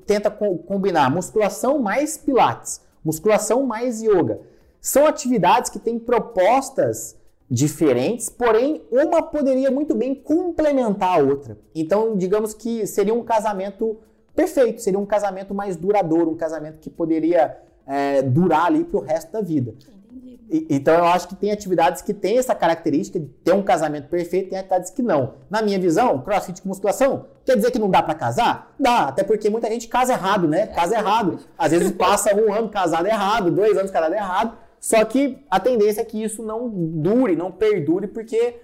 tenta 0.06 0.30
co- 0.30 0.56
combinar 0.56 1.10
musculação 1.10 1.78
mais 1.80 2.16
pilates, 2.16 2.80
musculação 3.04 3.62
mais 3.62 4.02
yoga, 4.02 4.40
são 4.80 5.04
atividades 5.06 5.70
que 5.70 5.78
têm 5.78 5.98
propostas 5.98 7.14
diferentes, 7.50 8.30
porém 8.30 8.86
uma 8.90 9.20
poderia 9.20 9.70
muito 9.70 9.94
bem 9.94 10.14
complementar 10.14 11.20
a 11.20 11.22
outra. 11.22 11.58
Então, 11.74 12.16
digamos 12.16 12.54
que 12.54 12.86
seria 12.86 13.12
um 13.12 13.22
casamento 13.22 13.98
perfeito, 14.34 14.80
seria 14.80 14.98
um 14.98 15.04
casamento 15.04 15.52
mais 15.52 15.76
duradouro, 15.76 16.30
um 16.30 16.36
casamento 16.36 16.78
que 16.78 16.88
poderia 16.88 17.54
é, 17.86 18.22
durar 18.22 18.64
ali 18.64 18.82
para 18.82 18.98
o 18.98 19.02
resto 19.02 19.30
da 19.30 19.42
vida. 19.42 19.74
Entendi. 20.18 20.40
E- 20.50 20.66
Então 20.70 20.94
eu 20.94 21.04
acho 21.04 21.28
que 21.28 21.36
tem 21.36 21.50
atividades 21.52 22.02
que 22.02 22.12
têm 22.12 22.38
essa 22.38 22.54
característica 22.54 23.18
de 23.20 23.26
ter 23.26 23.52
um 23.52 23.62
casamento 23.62 24.08
perfeito, 24.08 24.50
tem 24.50 24.58
atividades 24.58 24.90
que 24.90 25.02
não. 25.02 25.34
Na 25.50 25.62
minha 25.62 25.78
visão, 25.78 26.20
crossfit 26.20 26.60
com 26.62 26.68
musculação, 26.68 27.26
quer 27.44 27.56
dizer 27.56 27.70
que 27.70 27.78
não 27.78 27.88
dá 27.90 28.02
pra 28.02 28.14
casar? 28.14 28.74
Dá, 28.78 29.08
até 29.08 29.22
porque 29.22 29.48
muita 29.50 29.68
gente 29.68 29.88
casa 29.88 30.12
errado, 30.12 30.48
né? 30.48 30.66
Casa 30.66 30.94
errado. 30.96 31.38
Às 31.56 31.70
vezes 31.72 31.92
passa 31.92 32.34
um 32.34 32.52
ano 32.52 32.68
casado 32.68 33.06
errado, 33.06 33.50
dois 33.50 33.76
anos 33.76 33.90
casado 33.90 34.14
errado. 34.14 34.56
Só 34.80 35.04
que 35.04 35.38
a 35.50 35.58
tendência 35.58 36.00
é 36.02 36.04
que 36.04 36.22
isso 36.22 36.42
não 36.42 36.68
dure, 36.68 37.34
não 37.34 37.50
perdure, 37.50 38.06
porque 38.06 38.56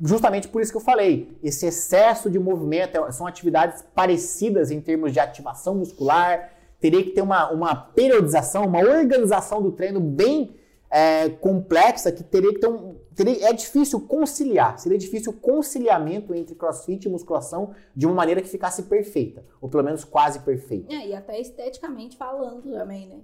justamente 0.00 0.46
por 0.48 0.60
isso 0.62 0.70
que 0.70 0.76
eu 0.76 0.82
falei, 0.82 1.36
esse 1.42 1.66
excesso 1.66 2.30
de 2.30 2.38
movimento 2.38 2.96
é- 2.96 3.10
são 3.12 3.26
atividades 3.26 3.82
parecidas 3.94 4.70
em 4.70 4.80
termos 4.80 5.12
de 5.12 5.18
ativação 5.18 5.74
muscular, 5.74 6.50
teria 6.78 7.02
que 7.02 7.10
ter 7.10 7.22
uma, 7.22 7.50
uma 7.50 7.74
periodização, 7.74 8.64
uma 8.66 8.78
organização 8.80 9.60
do 9.62 9.72
treino 9.72 9.98
bem 9.98 10.54
é, 10.90 11.28
complexa 11.28 12.12
que 12.12 12.22
teria 12.22 12.52
que 12.52 12.60
ter 12.60 12.68
um. 12.68 12.96
Teria, 13.14 13.48
é 13.48 13.52
difícil 13.52 14.00
conciliar, 14.02 14.78
seria 14.78 14.98
difícil 14.98 15.32
o 15.32 15.36
conciliamento 15.36 16.34
entre 16.34 16.54
crossfit 16.54 17.06
e 17.06 17.08
musculação 17.08 17.74
de 17.94 18.06
uma 18.06 18.14
maneira 18.14 18.42
que 18.42 18.48
ficasse 18.48 18.82
perfeita, 18.84 19.44
ou 19.60 19.68
pelo 19.68 19.82
menos 19.82 20.04
quase 20.04 20.40
perfeita. 20.40 20.92
É, 20.92 21.08
e 21.08 21.14
até 21.14 21.40
esteticamente 21.40 22.16
falando 22.16 22.70
também, 22.70 23.08
né? 23.08 23.20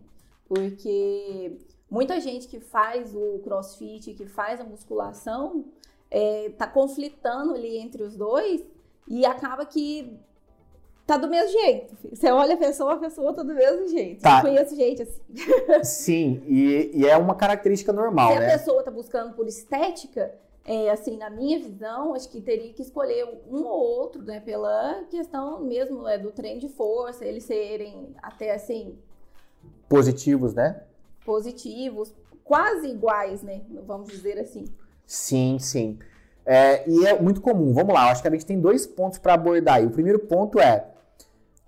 Porque 0.46 1.58
muita 1.90 2.20
gente 2.20 2.48
que 2.48 2.58
faz 2.58 3.14
o 3.14 3.40
crossfit, 3.44 4.14
que 4.14 4.26
faz 4.26 4.60
a 4.60 4.64
musculação, 4.64 5.66
é, 6.10 6.50
tá 6.50 6.66
conflitando 6.66 7.54
ali 7.54 7.78
entre 7.78 8.02
os 8.02 8.16
dois 8.16 8.62
e 9.08 9.24
acaba 9.24 9.64
que 9.64 10.18
tá 11.06 11.16
do 11.16 11.28
mesmo 11.28 11.50
jeito. 11.50 11.96
Você 12.10 12.30
olha 12.30 12.54
a 12.54 12.58
pessoa, 12.58 12.94
a 12.94 12.98
pessoa 12.98 13.34
tá 13.34 13.42
do 13.42 13.54
mesmo 13.54 13.88
jeito. 13.88 14.22
Tá. 14.22 14.38
Eu 14.38 14.42
conheço 14.42 14.76
gente 14.76 15.02
assim. 15.02 15.20
Sim, 15.82 16.42
e, 16.46 16.90
e 16.94 17.06
é 17.08 17.16
uma 17.16 17.34
característica 17.34 17.92
normal, 17.92 18.32
Se 18.32 18.36
a 18.36 18.40
né? 18.40 18.52
pessoa 18.52 18.82
tá 18.82 18.90
buscando 18.90 19.34
por 19.34 19.46
estética, 19.46 20.34
é, 20.64 20.90
assim, 20.90 21.16
na 21.16 21.28
minha 21.28 21.58
visão, 21.58 22.14
acho 22.14 22.28
que 22.28 22.40
teria 22.40 22.72
que 22.72 22.82
escolher 22.82 23.26
um 23.50 23.64
ou 23.64 23.80
outro, 23.80 24.22
né? 24.22 24.40
Pela 24.40 25.02
questão 25.10 25.60
mesmo 25.60 26.06
é, 26.06 26.16
do 26.18 26.30
treino 26.30 26.60
de 26.60 26.68
força, 26.68 27.24
eles 27.24 27.44
serem 27.44 28.14
até 28.22 28.54
assim 28.54 28.96
Positivos, 29.88 30.54
né? 30.54 30.80
positivos, 31.24 32.14
quase 32.42 32.88
iguais, 32.88 33.42
né? 33.42 33.60
Vamos 33.86 34.10
dizer 34.10 34.38
assim. 34.38 34.64
Sim, 35.06 35.58
sim. 35.58 35.98
É, 36.44 36.88
e 36.88 37.06
é 37.06 37.20
muito 37.20 37.40
comum. 37.40 37.72
Vamos 37.72 37.94
lá, 37.94 38.10
acho 38.10 38.22
que 38.22 38.28
a 38.28 38.30
gente 38.30 38.46
tem 38.46 38.60
dois 38.60 38.86
pontos 38.86 39.18
para 39.18 39.34
abordar 39.34 39.76
aí. 39.76 39.86
O 39.86 39.90
primeiro 39.90 40.18
ponto 40.18 40.58
é 40.58 40.86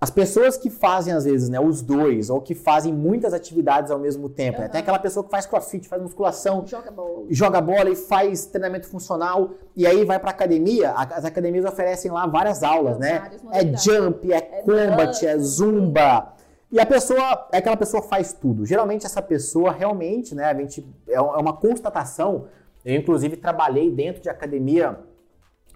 as 0.05 0.11
pessoas 0.11 0.55
que 0.55 0.69
fazem, 0.69 1.11
às 1.13 1.25
vezes, 1.25 1.49
né, 1.49 1.59
os 1.59 1.81
dois, 1.81 2.29
ou 2.29 2.39
que 2.39 2.53
fazem 2.53 2.93
muitas 2.93 3.33
atividades 3.33 3.89
ao 3.89 3.97
mesmo 3.97 4.29
tempo. 4.29 4.59
né? 4.59 4.65
Aham. 4.65 4.71
Tem 4.71 4.81
aquela 4.81 4.99
pessoa 4.99 5.23
que 5.23 5.31
faz 5.31 5.45
crossfit, 5.47 5.87
faz 5.87 5.99
musculação, 6.01 6.63
Joga 6.65 6.91
bola. 6.91 7.25
joga 7.29 7.59
bola 7.61 7.89
e 7.89 7.95
faz 7.95 8.45
treinamento 8.45 8.87
funcional, 8.87 9.49
e 9.75 9.87
aí 9.87 10.05
vai 10.05 10.19
pra 10.19 10.29
academia. 10.29 10.91
As 10.91 11.25
academias 11.25 11.65
oferecem 11.65 12.11
lá 12.11 12.27
várias 12.27 12.61
aulas, 12.63 12.99
né? 12.99 13.31
É 13.51 13.75
jump, 13.77 14.31
é, 14.31 14.37
É 14.37 14.61
combat, 14.61 15.25
é 15.25 15.37
zumba. 15.39 16.33
E 16.71 16.79
a 16.79 16.85
pessoa, 16.85 17.47
é 17.51 17.57
aquela 17.57 17.77
pessoa 17.77 18.03
que 18.03 18.09
faz 18.09 18.33
tudo. 18.33 18.65
Geralmente 18.65 19.05
essa 19.05 19.21
pessoa 19.21 19.71
realmente, 19.71 20.35
né, 20.35 20.45
a 20.45 20.53
gente, 20.53 20.85
é 21.07 21.15
é 21.15 21.19
uma 21.21 21.53
constatação. 21.53 22.45
Eu, 22.83 22.95
inclusive, 22.95 23.37
trabalhei 23.37 23.89
dentro 23.89 24.21
de 24.21 24.29
academia 24.29 24.99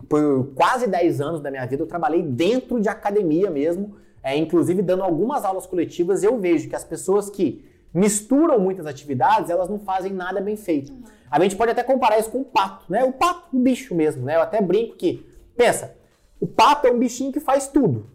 por 0.07 0.51
quase 0.55 0.87
10 0.87 1.19
anos 1.21 1.41
da 1.41 1.49
minha 1.49 1.65
vida. 1.65 1.81
Eu 1.83 1.87
trabalhei 1.87 2.21
dentro 2.21 2.79
de 2.79 2.87
academia 2.89 3.49
mesmo, 3.49 3.95
é, 4.23 4.35
inclusive 4.37 4.81
dando 4.81 5.03
algumas 5.03 5.43
aulas 5.45 5.65
coletivas. 5.65 6.23
Eu 6.23 6.37
vejo 6.39 6.69
que 6.69 6.75
as 6.75 6.83
pessoas 6.83 7.29
que 7.29 7.65
misturam 7.93 8.59
muitas 8.59 8.85
atividades, 8.85 9.49
elas 9.49 9.69
não 9.69 9.79
fazem 9.79 10.13
nada 10.13 10.39
bem 10.41 10.55
feito. 10.55 10.93
A 11.29 11.39
gente 11.41 11.55
pode 11.55 11.71
até 11.71 11.83
comparar 11.83 12.19
isso 12.19 12.29
com 12.31 12.41
o 12.41 12.45
pato, 12.45 12.85
né? 12.89 13.03
O 13.03 13.11
pato, 13.11 13.55
o 13.55 13.59
bicho 13.59 13.93
mesmo, 13.95 14.23
né? 14.25 14.35
Eu 14.35 14.41
até 14.41 14.61
brinco 14.61 14.95
que, 14.95 15.25
pensa, 15.55 15.95
o 16.39 16.47
pato 16.47 16.87
é 16.87 16.91
um 16.91 16.99
bichinho 16.99 17.31
que 17.31 17.39
faz 17.39 17.67
tudo. 17.67 18.07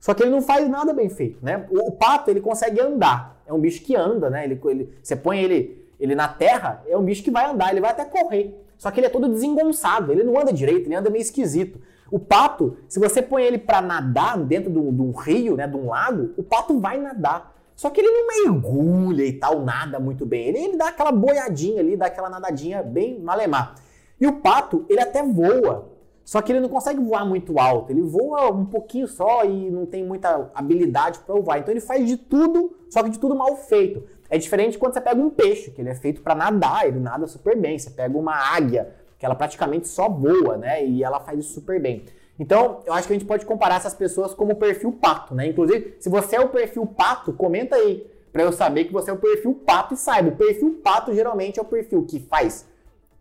Só 0.00 0.12
que 0.12 0.22
ele 0.22 0.30
não 0.30 0.42
faz 0.42 0.68
nada 0.68 0.92
bem 0.92 1.08
feito, 1.08 1.42
né? 1.42 1.66
O, 1.70 1.88
o 1.88 1.92
pato, 1.92 2.30
ele 2.30 2.40
consegue 2.40 2.80
andar. 2.80 3.42
É 3.46 3.52
um 3.52 3.58
bicho 3.58 3.82
que 3.82 3.96
anda, 3.96 4.28
né? 4.28 4.44
Ele, 4.44 4.60
ele- 4.66 4.92
você 5.02 5.16
põe 5.16 5.40
ele, 5.40 5.86
ele 5.98 6.14
na 6.14 6.28
terra, 6.28 6.82
é 6.86 6.96
um 6.96 7.02
bicho 7.04 7.22
que 7.22 7.30
vai 7.30 7.50
andar, 7.50 7.70
ele 7.70 7.80
vai 7.80 7.90
até 7.90 8.04
correr. 8.04 8.54
Só 8.76 8.90
que 8.90 9.00
ele 9.00 9.06
é 9.06 9.10
todo 9.10 9.28
desengonçado, 9.28 10.12
ele 10.12 10.22
não 10.22 10.38
anda 10.38 10.52
direito, 10.52 10.86
ele 10.88 10.94
anda 10.94 11.08
meio 11.08 11.22
esquisito. 11.22 11.78
O 12.10 12.18
pato, 12.18 12.76
se 12.88 13.00
você 13.00 13.22
põe 13.22 13.42
ele 13.42 13.58
para 13.58 13.80
nadar 13.80 14.38
dentro 14.38 14.70
de 14.70 14.78
um, 14.78 15.12
rio, 15.12 15.56
né, 15.56 15.66
de 15.66 15.76
um 15.76 15.88
lago, 15.88 16.32
o 16.36 16.42
pato 16.42 16.78
vai 16.78 16.98
nadar. 16.98 17.54
Só 17.74 17.90
que 17.90 18.00
ele 18.00 18.10
não 18.10 18.26
mergulha 18.26 19.24
e 19.24 19.32
tal, 19.32 19.60
nada 19.60 19.98
muito 19.98 20.24
bem. 20.24 20.46
Ele, 20.46 20.58
ele 20.58 20.76
dá 20.76 20.88
aquela 20.88 21.10
boiadinha 21.10 21.80
ali, 21.80 21.96
dá 21.96 22.06
aquela 22.06 22.30
nadadinha 22.30 22.82
bem 22.82 23.18
malemar. 23.20 23.74
E 24.20 24.26
o 24.26 24.34
pato, 24.34 24.84
ele 24.88 25.00
até 25.00 25.22
voa. 25.22 25.92
Só 26.24 26.40
que 26.40 26.50
ele 26.50 26.60
não 26.60 26.68
consegue 26.68 27.00
voar 27.00 27.26
muito 27.26 27.58
alto. 27.58 27.90
Ele 27.90 28.00
voa 28.00 28.50
um 28.50 28.64
pouquinho 28.64 29.06
só 29.06 29.44
e 29.44 29.70
não 29.70 29.84
tem 29.84 30.04
muita 30.04 30.50
habilidade 30.54 31.18
para 31.18 31.34
voar. 31.34 31.58
Então 31.58 31.72
ele 31.72 31.80
faz 31.80 32.08
de 32.08 32.16
tudo, 32.16 32.74
só 32.88 33.02
que 33.02 33.10
de 33.10 33.18
tudo 33.18 33.34
mal 33.34 33.54
feito. 33.56 34.02
É 34.30 34.38
diferente 34.38 34.78
quando 34.78 34.94
você 34.94 35.00
pega 35.00 35.20
um 35.20 35.28
peixe, 35.28 35.70
que 35.70 35.82
ele 35.82 35.90
é 35.90 35.94
feito 35.94 36.22
para 36.22 36.34
nadar, 36.34 36.86
ele 36.88 36.98
nada 36.98 37.26
super 37.26 37.56
bem. 37.56 37.78
Você 37.78 37.90
pega 37.90 38.16
uma 38.16 38.34
águia, 38.34 38.94
que 39.18 39.24
ela 39.24 39.34
praticamente 39.34 39.88
só 39.88 40.08
voa, 40.08 40.56
né? 40.56 40.84
E 40.84 41.02
ela 41.02 41.20
faz 41.20 41.38
isso 41.38 41.54
super 41.54 41.80
bem. 41.80 42.04
Então, 42.38 42.80
eu 42.84 42.92
acho 42.92 43.06
que 43.06 43.12
a 43.12 43.18
gente 43.18 43.28
pode 43.28 43.46
comparar 43.46 43.76
essas 43.76 43.94
pessoas 43.94 44.34
como 44.34 44.52
o 44.52 44.56
perfil 44.56 44.92
pato, 44.92 45.34
né? 45.34 45.46
Inclusive, 45.46 45.96
se 46.00 46.08
você 46.08 46.36
é 46.36 46.40
o 46.40 46.48
perfil 46.48 46.84
pato, 46.86 47.32
comenta 47.32 47.76
aí 47.76 48.06
para 48.32 48.42
eu 48.42 48.52
saber 48.52 48.84
que 48.84 48.92
você 48.92 49.10
é 49.10 49.14
o 49.14 49.18
perfil 49.18 49.54
pato 49.54 49.94
e 49.94 49.96
saiba. 49.96 50.30
O 50.30 50.36
perfil 50.36 50.80
pato 50.82 51.14
geralmente 51.14 51.60
é 51.60 51.62
o 51.62 51.64
perfil 51.64 52.04
que 52.04 52.18
faz 52.18 52.66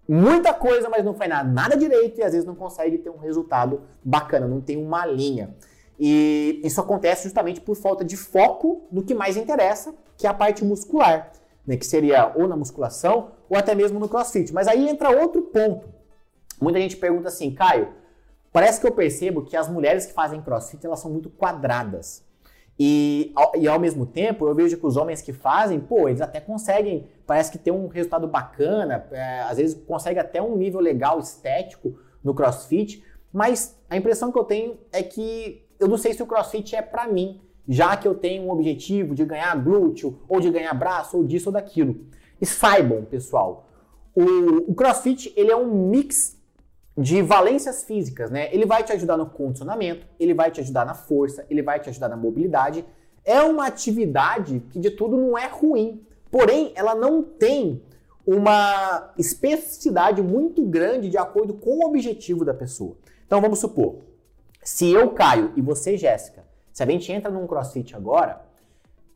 muita 0.07 0.53
coisa, 0.53 0.89
mas 0.89 1.05
não 1.05 1.13
faz 1.13 1.29
nada, 1.29 1.49
nada 1.49 1.77
direito 1.77 2.19
e 2.19 2.23
às 2.23 2.33
vezes 2.33 2.47
não 2.47 2.55
consegue 2.55 2.97
ter 2.97 3.09
um 3.09 3.17
resultado 3.17 3.81
bacana, 4.03 4.47
não 4.47 4.59
tem 4.59 4.77
uma 4.77 5.05
linha. 5.05 5.55
E 5.99 6.59
isso 6.63 6.81
acontece 6.81 7.23
justamente 7.23 7.61
por 7.61 7.75
falta 7.75 8.03
de 8.03 8.17
foco 8.17 8.87
no 8.91 9.03
que 9.03 9.13
mais 9.13 9.37
interessa, 9.37 9.93
que 10.17 10.25
é 10.25 10.29
a 10.29 10.33
parte 10.33 10.65
muscular, 10.65 11.31
né? 11.65 11.77
que 11.77 11.85
seria 11.85 12.33
ou 12.35 12.47
na 12.47 12.57
musculação 12.57 13.31
ou 13.53 13.59
até 13.59 13.75
mesmo 13.75 13.99
no 13.99 14.09
crossfit. 14.09 14.51
Mas 14.51 14.67
aí 14.67 14.89
entra 14.89 15.11
outro 15.11 15.43
ponto. 15.43 15.87
Muita 16.59 16.79
gente 16.79 16.97
pergunta 16.97 17.27
assim, 17.27 17.51
Caio, 17.51 17.89
parece 18.51 18.81
que 18.81 18.87
eu 18.87 18.91
percebo 18.91 19.43
que 19.43 19.55
as 19.55 19.69
mulheres 19.69 20.07
que 20.07 20.13
fazem 20.13 20.41
crossfit 20.41 20.83
elas 20.83 20.99
são 20.99 21.11
muito 21.11 21.29
quadradas. 21.29 22.25
E 22.79 23.31
ao, 23.35 23.51
e 23.55 23.67
ao 23.67 23.79
mesmo 23.79 24.07
tempo, 24.07 24.47
eu 24.47 24.55
vejo 24.55 24.77
que 24.77 24.85
os 24.87 24.97
homens 24.97 25.21
que 25.21 25.31
fazem, 25.31 25.79
pô, 25.79 26.09
eles 26.09 26.21
até 26.21 26.39
conseguem, 26.39 27.07
parece 27.27 27.51
que 27.51 27.59
tem 27.59 27.71
um 27.71 27.87
resultado 27.87 28.27
bacana, 28.27 29.05
é, 29.11 29.41
às 29.41 29.57
vezes 29.57 29.79
consegue 29.85 30.19
até 30.19 30.41
um 30.41 30.57
nível 30.57 30.79
legal 30.79 31.19
estético 31.19 31.95
no 32.23 32.33
crossfit, 32.33 33.03
mas 33.31 33.79
a 33.87 33.95
impressão 33.95 34.31
que 34.31 34.39
eu 34.39 34.43
tenho 34.43 34.79
é 34.91 35.03
que 35.03 35.63
eu 35.79 35.87
não 35.87 35.97
sei 35.97 36.13
se 36.13 36.23
o 36.23 36.25
crossfit 36.25 36.75
é 36.75 36.81
pra 36.81 37.07
mim. 37.07 37.39
já 37.65 37.95
que 37.95 38.05
eu 38.07 38.13
tenho 38.15 38.43
um 38.43 38.51
objetivo 38.51 39.15
de 39.15 39.23
ganhar 39.23 39.55
glúteo, 39.55 40.19
ou 40.27 40.41
de 40.41 40.49
ganhar 40.49 40.73
braço, 40.73 41.15
ou 41.15 41.23
disso 41.23 41.49
ou 41.49 41.53
daquilo. 41.53 42.05
E 42.43 42.45
saibam, 42.45 43.05
pessoal, 43.05 43.69
o, 44.13 44.69
o 44.69 44.75
CrossFit 44.75 45.31
ele 45.37 45.49
é 45.49 45.55
um 45.55 45.87
mix 45.87 46.37
de 46.97 47.21
valências 47.21 47.85
físicas, 47.85 48.29
né? 48.29 48.53
Ele 48.53 48.65
vai 48.65 48.83
te 48.83 48.91
ajudar 48.91 49.15
no 49.15 49.27
condicionamento, 49.27 50.05
ele 50.19 50.33
vai 50.33 50.51
te 50.51 50.59
ajudar 50.59 50.85
na 50.85 50.93
força, 50.93 51.45
ele 51.49 51.61
vai 51.61 51.79
te 51.79 51.89
ajudar 51.89 52.09
na 52.09 52.17
mobilidade. 52.17 52.83
É 53.23 53.39
uma 53.39 53.65
atividade 53.65 54.59
que 54.71 54.77
de 54.77 54.91
tudo 54.91 55.15
não 55.15 55.37
é 55.37 55.47
ruim, 55.47 56.05
porém 56.29 56.73
ela 56.75 56.93
não 56.93 57.23
tem 57.23 57.81
uma 58.27 59.13
especificidade 59.17 60.21
muito 60.21 60.65
grande 60.65 61.09
de 61.09 61.17
acordo 61.17 61.53
com 61.53 61.77
o 61.77 61.87
objetivo 61.87 62.43
da 62.43 62.53
pessoa. 62.53 62.97
Então 63.25 63.39
vamos 63.39 63.59
supor, 63.59 63.99
se 64.61 64.91
eu 64.91 65.11
caio 65.11 65.53
e 65.55 65.61
você, 65.61 65.95
Jéssica, 65.95 66.43
se 66.73 66.83
a 66.83 66.85
gente 66.85 67.09
entra 67.09 67.31
num 67.31 67.47
CrossFit 67.47 67.95
agora, 67.95 68.41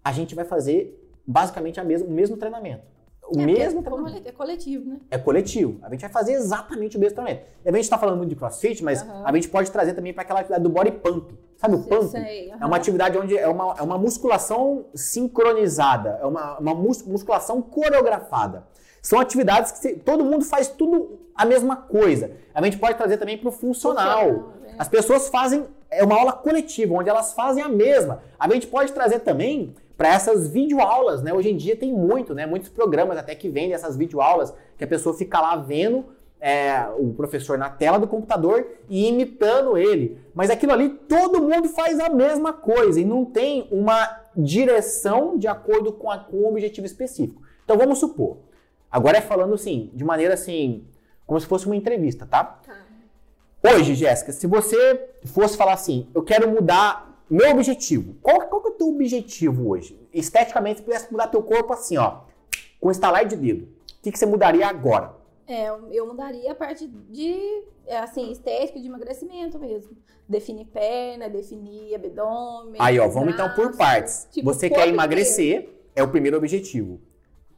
a 0.02 0.14
gente 0.14 0.34
vai 0.34 0.46
fazer 0.46 0.98
basicamente 1.28 1.78
a 1.78 1.84
mesmo, 1.84 2.08
o 2.08 2.12
mesmo 2.12 2.38
treinamento 2.38 2.96
o 3.30 3.40
é, 3.40 3.46
mesmo 3.46 3.84
treinamento. 3.84 4.28
É 4.28 4.32
coletivo, 4.32 4.90
né? 4.90 4.98
É 5.12 5.18
coletivo. 5.18 5.80
A 5.84 5.90
gente 5.90 6.02
vai 6.02 6.10
fazer 6.10 6.34
exatamente 6.34 6.98
o 6.98 7.00
mesmo. 7.00 7.18
E 7.28 7.70
a 7.70 7.72
gente 7.72 7.84
está 7.84 7.98
falando 7.98 8.18
muito 8.18 8.30
de 8.30 8.36
crossfit, 8.36 8.84
mas 8.84 9.02
uhum. 9.02 9.26
a 9.26 9.34
gente 9.34 9.50
pode 9.50 9.72
trazer 9.72 9.94
também 9.94 10.14
para 10.14 10.24
aquela 10.24 10.40
atividade 10.40 10.64
do 10.64 10.70
body 10.70 10.92
pump. 10.92 11.38
Sabe 11.58 11.76
o 11.76 11.84
pump? 11.84 12.10
Sei, 12.10 12.50
uhum. 12.50 12.58
É 12.62 12.66
uma 12.66 12.78
atividade 12.78 13.18
onde 13.18 13.38
é 13.38 13.48
uma, 13.48 13.76
é 13.78 13.82
uma 13.82 13.98
musculação 13.98 14.86
sincronizada, 14.94 16.20
é 16.22 16.26
uma, 16.26 16.58
uma 16.60 16.76
musculação 16.76 17.62
coreografada. 17.62 18.66
São 19.02 19.20
atividades 19.20 19.72
que 19.72 19.96
todo 19.96 20.24
mundo 20.24 20.46
faz 20.46 20.68
tudo 20.68 21.20
a 21.36 21.46
mesma 21.46 21.76
coisa. 21.76 22.32
A 22.54 22.62
gente 22.64 22.78
pode 22.78 22.98
trazer 22.98 23.18
também 23.18 23.38
para 23.38 23.50
o 23.50 23.52
funcional. 23.52 24.20
funcional 24.20 24.54
é. 24.66 24.76
As 24.78 24.88
pessoas 24.88 25.30
fazem, 25.30 25.66
é 25.90 26.04
uma 26.04 26.16
aula 26.16 26.34
coletiva, 26.34 26.94
onde 26.94 27.10
elas 27.10 27.34
fazem 27.34 27.64
a 27.64 27.70
mesma. 27.70 28.22
A 28.40 28.50
gente 28.50 28.68
pode 28.68 28.92
trazer 28.92 29.20
também 29.20 29.76
para 29.98 30.14
essas 30.14 30.48
videoaulas, 30.48 31.24
né? 31.24 31.34
Hoje 31.34 31.50
em 31.50 31.58
dia 31.58 31.76
tem 31.76 31.92
muito, 31.92 32.36
né? 32.36 32.46
Muitos 32.46 32.70
programas 32.70 33.18
até 33.18 33.34
que 33.34 33.50
vendem 33.50 33.74
essas 33.74 33.98
videoaulas, 33.98 34.54
que 34.78 34.84
a 34.84 34.88
pessoa 34.88 35.18
fica 35.18 35.42
lá 35.42 35.56
vendo 35.56 36.06
é, 36.40 36.88
o 36.98 37.14
professor 37.14 37.58
na 37.58 37.70
tela 37.70 37.98
do 37.98 38.08
computador 38.08 38.66
e 38.88 39.08
imitando 39.08 39.78
ele. 39.78 40.20
Mas 40.36 40.50
aquilo 40.50 40.72
ali, 40.72 40.90
todo 40.90 41.42
mundo 41.42 41.68
faz 41.70 42.00
a 42.00 42.10
mesma 42.10 42.54
coisa 42.54 43.00
e 43.00 43.06
não 43.06 43.26
tem 43.26 43.68
uma 43.72 44.22
direção 44.36 45.38
de 45.38 45.48
acordo 45.48 45.92
com, 45.92 46.12
a, 46.12 46.20
com 46.20 46.38
um 46.38 46.48
objetivo 46.48 46.86
específico. 46.86 47.42
Então 47.66 47.78
vamos 47.78 47.98
supor, 47.98 48.38
agora 48.90 49.18
é 49.18 49.22
falando 49.22 49.56
assim, 49.56 49.90
de 49.94 50.04
maneira 50.04 50.36
assim, 50.36 50.86
como 51.26 51.40
se 51.40 51.48
fosse 51.48 51.66
uma 51.66 51.76
entrevista, 51.76 52.26
tá? 52.26 52.44
tá. 52.44 52.78
Hoje, 53.74 53.96
Jéssica, 53.96 54.32
se 54.32 54.46
você 54.48 55.10
fosse 55.26 55.58
falar 55.58 55.74
assim, 55.74 56.08
eu 56.14 56.22
quero 56.22 56.50
mudar 56.50 57.07
meu 57.30 57.52
objetivo. 57.52 58.16
Qual, 58.22 58.42
qual 58.48 58.62
que 58.62 58.68
é 58.70 58.72
o 58.72 58.76
teu 58.76 58.90
objetivo 58.90 59.70
hoje? 59.70 60.00
Esteticamente, 60.14 60.80
se 60.80 60.86
pudesse 60.86 61.12
mudar 61.12 61.28
teu 61.28 61.44
corpo 61.44 61.74
assim, 61.74 61.98
ó, 61.98 62.22
com 62.80 62.92
estalar 62.92 63.26
de 63.26 63.36
dedo, 63.36 63.66
o 63.66 64.02
que, 64.02 64.12
que 64.12 64.20
você 64.20 64.26
mudaria 64.26 64.68
agora? 64.68 65.16
É, 65.48 65.70
eu 65.92 66.06
mudaria 66.06 66.52
a 66.52 66.56
parte 66.56 66.88
de, 66.88 67.64
é, 67.86 67.98
assim, 68.00 68.32
estética 68.32 68.80
de 68.80 68.86
emagrecimento 68.86 69.58
mesmo. 69.58 69.96
Definir 70.28 70.66
perna, 70.66 71.30
definir 71.30 71.96
abdômen. 71.96 72.76
Aí, 72.80 73.00
ó, 73.00 73.08
vamos 73.08 73.34
braço, 73.34 73.52
então 73.52 73.56
por 73.56 73.78
partes. 73.78 74.28
Tipo, 74.30 74.54
você 74.54 74.70
quer 74.70 74.90
emagrecer, 74.90 75.56
inteiro. 75.56 75.78
é 75.96 76.04
o 76.04 76.10
primeiro 76.10 76.36
objetivo. 76.36 77.00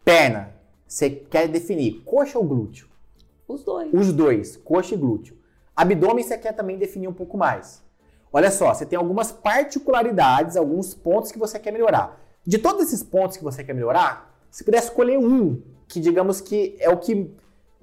Perna, 0.05 0.53
você 0.87 1.09
quer 1.09 1.47
definir 1.47 2.03
coxa 2.05 2.37
ou 2.37 2.45
glúteo? 2.45 2.87
Os 3.47 3.63
dois. 3.63 3.91
Os 3.91 4.13
dois, 4.13 4.55
coxa 4.57 4.93
e 4.93 4.97
glúteo. 4.97 5.35
Abdômen 5.75 6.23
você 6.23 6.37
quer 6.37 6.53
também 6.53 6.77
definir 6.77 7.07
um 7.07 7.13
pouco 7.13 7.37
mais. 7.37 7.83
Olha 8.31 8.51
só, 8.51 8.73
você 8.73 8.85
tem 8.85 8.97
algumas 8.97 9.31
particularidades, 9.31 10.55
alguns 10.55 10.93
pontos 10.93 11.31
que 11.31 11.39
você 11.39 11.57
quer 11.57 11.71
melhorar. 11.71 12.19
De 12.45 12.57
todos 12.57 12.83
esses 12.83 13.03
pontos 13.03 13.37
que 13.37 13.43
você 13.43 13.63
quer 13.63 13.73
melhorar, 13.73 14.35
se 14.51 14.63
puder 14.63 14.79
escolher 14.79 15.17
um, 15.17 15.61
que 15.87 15.99
digamos 15.99 16.39
que 16.39 16.75
é 16.79 16.89
o 16.89 16.97
que 16.97 17.31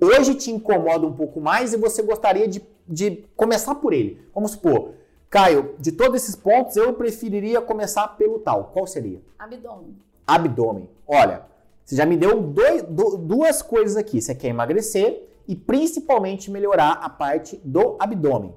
hoje 0.00 0.34
te 0.34 0.50
incomoda 0.50 1.06
um 1.06 1.12
pouco 1.12 1.40
mais 1.40 1.72
e 1.72 1.76
você 1.76 2.02
gostaria 2.02 2.46
de, 2.46 2.62
de 2.86 3.24
começar 3.36 3.74
por 3.76 3.92
ele. 3.92 4.20
Vamos 4.34 4.52
supor, 4.52 4.94
Caio, 5.28 5.74
de 5.78 5.90
todos 5.92 6.22
esses 6.22 6.36
pontos, 6.36 6.76
eu 6.76 6.92
preferiria 6.94 7.60
começar 7.60 8.06
pelo 8.16 8.38
tal. 8.38 8.70
Qual 8.72 8.86
seria? 8.86 9.20
Abdômen. 9.38 9.96
Abdômen. 10.26 10.88
Olha, 11.06 11.42
você 11.84 11.96
já 11.96 12.06
me 12.06 12.16
deu 12.16 12.40
dois, 12.40 12.82
duas 12.84 13.60
coisas 13.60 13.96
aqui. 13.96 14.20
Você 14.20 14.34
quer 14.34 14.48
emagrecer 14.48 15.28
e 15.46 15.54
principalmente 15.54 16.50
melhorar 16.50 16.92
a 17.02 17.08
parte 17.08 17.60
do 17.64 17.96
abdômen. 17.98 18.54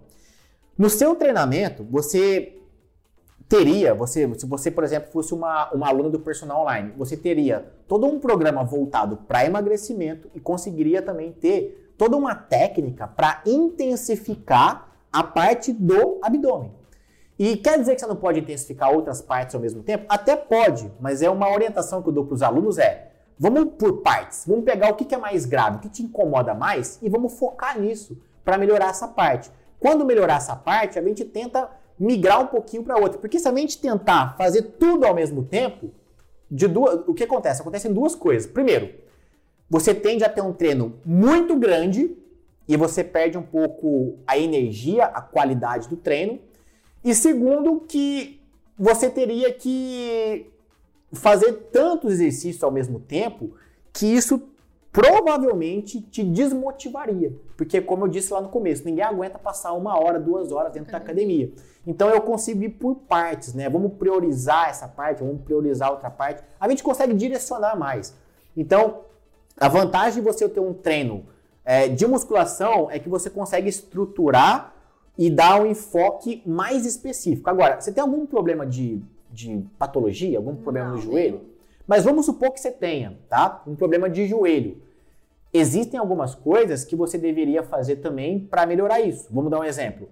No 0.79 0.89
seu 0.89 1.13
treinamento, 1.13 1.83
você 1.83 2.57
teria, 3.49 3.93
você, 3.93 4.33
se 4.35 4.45
você, 4.45 4.71
por 4.71 4.85
exemplo, 4.85 5.11
fosse 5.11 5.33
uma, 5.33 5.69
uma 5.73 5.89
aluna 5.89 6.09
do 6.09 6.21
personal 6.21 6.61
online, 6.61 6.93
você 6.95 7.17
teria 7.17 7.69
todo 7.85 8.07
um 8.07 8.17
programa 8.17 8.63
voltado 8.63 9.17
para 9.17 9.45
emagrecimento 9.45 10.31
e 10.33 10.39
conseguiria 10.39 11.01
também 11.01 11.33
ter 11.33 11.93
toda 11.97 12.15
uma 12.15 12.33
técnica 12.33 13.05
para 13.09 13.41
intensificar 13.45 14.89
a 15.11 15.21
parte 15.21 15.73
do 15.73 16.17
abdômen. 16.21 16.71
E 17.37 17.57
quer 17.57 17.77
dizer 17.77 17.95
que 17.95 17.99
você 17.99 18.07
não 18.07 18.15
pode 18.15 18.39
intensificar 18.39 18.89
outras 18.93 19.21
partes 19.21 19.55
ao 19.55 19.59
mesmo 19.59 19.83
tempo? 19.83 20.05
Até 20.07 20.37
pode, 20.37 20.89
mas 20.97 21.21
é 21.21 21.29
uma 21.29 21.51
orientação 21.51 22.01
que 22.01 22.07
eu 22.07 22.13
dou 22.13 22.25
para 22.25 22.35
os 22.35 22.41
alunos 22.41 22.77
é, 22.77 23.11
vamos 23.37 23.73
por 23.77 23.97
partes, 23.97 24.45
vamos 24.47 24.63
pegar 24.63 24.91
o 24.91 24.95
que 24.95 25.13
é 25.13 25.17
mais 25.17 25.45
grave, 25.45 25.75
o 25.75 25.79
que 25.81 25.89
te 25.89 26.03
incomoda 26.03 26.53
mais 26.53 26.97
e 27.01 27.09
vamos 27.09 27.37
focar 27.37 27.77
nisso 27.77 28.17
para 28.45 28.57
melhorar 28.57 28.91
essa 28.91 29.09
parte. 29.09 29.51
Quando 29.79 30.05
melhorar 30.05 30.37
essa 30.37 30.55
parte, 30.55 30.99
a 30.99 31.01
gente 31.01 31.23
tenta 31.23 31.69
migrar 31.97 32.41
um 32.41 32.47
pouquinho 32.47 32.83
para 32.83 32.97
outra. 32.97 33.19
Porque 33.19 33.39
se 33.39 33.47
a 33.47 33.55
gente 33.55 33.79
tentar 33.79 34.35
fazer 34.37 34.61
tudo 34.79 35.05
ao 35.05 35.13
mesmo 35.13 35.43
tempo, 35.43 35.91
de 36.49 36.67
duas, 36.67 37.01
o 37.07 37.13
que 37.13 37.23
acontece? 37.23 37.61
Acontecem 37.61 37.93
duas 37.93 38.15
coisas. 38.15 38.49
Primeiro, 38.49 38.93
você 39.69 39.93
tende 39.93 40.23
a 40.23 40.29
ter 40.29 40.41
um 40.41 40.53
treino 40.53 40.99
muito 41.05 41.55
grande 41.55 42.15
e 42.67 42.75
você 42.75 43.03
perde 43.03 43.37
um 43.37 43.43
pouco 43.43 44.17
a 44.25 44.37
energia, 44.37 45.05
a 45.05 45.21
qualidade 45.21 45.87
do 45.87 45.97
treino. 45.97 46.39
E 47.03 47.13
segundo, 47.13 47.81
que 47.81 48.41
você 48.77 49.09
teria 49.09 49.53
que 49.53 50.47
fazer 51.13 51.53
tantos 51.71 52.13
exercícios 52.13 52.63
ao 52.63 52.71
mesmo 52.71 52.99
tempo 52.99 53.53
que 53.91 54.05
isso 54.05 54.41
provavelmente 54.91 56.01
te 56.01 56.23
desmotivaria. 56.23 57.33
Porque, 57.55 57.81
como 57.81 58.05
eu 58.05 58.07
disse 58.07 58.33
lá 58.33 58.41
no 58.41 58.49
começo, 58.49 58.85
ninguém 58.85 59.03
aguenta 59.03 59.37
passar 59.37 59.73
uma 59.73 59.99
hora, 59.99 60.19
duas 60.19 60.51
horas 60.51 60.73
dentro 60.73 60.91
da 60.91 60.97
academia. 60.97 61.51
Então 61.85 62.09
eu 62.09 62.21
consigo 62.21 62.63
ir 62.63 62.69
por 62.69 62.95
partes, 62.95 63.53
né? 63.53 63.69
Vamos 63.69 63.93
priorizar 63.93 64.69
essa 64.69 64.87
parte, 64.87 65.23
vamos 65.23 65.41
priorizar 65.41 65.91
outra 65.91 66.09
parte. 66.09 66.43
A 66.59 66.69
gente 66.69 66.83
consegue 66.83 67.13
direcionar 67.13 67.77
mais. 67.77 68.15
Então, 68.55 69.01
a 69.57 69.67
vantagem 69.67 70.21
de 70.21 70.27
você 70.27 70.47
ter 70.47 70.59
um 70.59 70.73
treino 70.73 71.25
é, 71.65 71.87
de 71.87 72.05
musculação 72.05 72.89
é 72.89 72.99
que 72.99 73.09
você 73.09 73.29
consegue 73.29 73.69
estruturar 73.69 74.73
e 75.17 75.29
dar 75.29 75.61
um 75.61 75.65
enfoque 75.65 76.41
mais 76.45 76.85
específico. 76.85 77.49
Agora, 77.49 77.79
você 77.79 77.91
tem 77.91 78.01
algum 78.01 78.25
problema 78.25 78.65
de, 78.65 79.01
de 79.29 79.65
patologia, 79.77 80.37
algum 80.37 80.55
problema 80.55 80.89
Não, 80.89 80.95
no 80.95 81.01
joelho? 81.01 81.41
Mas 81.89 82.03
vamos 82.03 82.27
supor 82.27 82.51
que 82.51 82.59
você 82.59 82.69
tenha, 82.69 83.17
tá? 83.27 83.63
Um 83.65 83.75
problema 83.75 84.07
de 84.07 84.27
joelho. 84.27 84.79
Existem 85.51 85.99
algumas 85.99 86.35
coisas 86.35 86.85
que 86.85 86.95
você 86.95 87.17
deveria 87.17 87.63
fazer 87.63 87.95
também 87.95 88.39
para 88.39 88.67
melhorar 88.67 89.01
isso. 89.01 89.27
Vamos 89.31 89.49
dar 89.49 89.61
um 89.61 89.63
exemplo. 89.63 90.07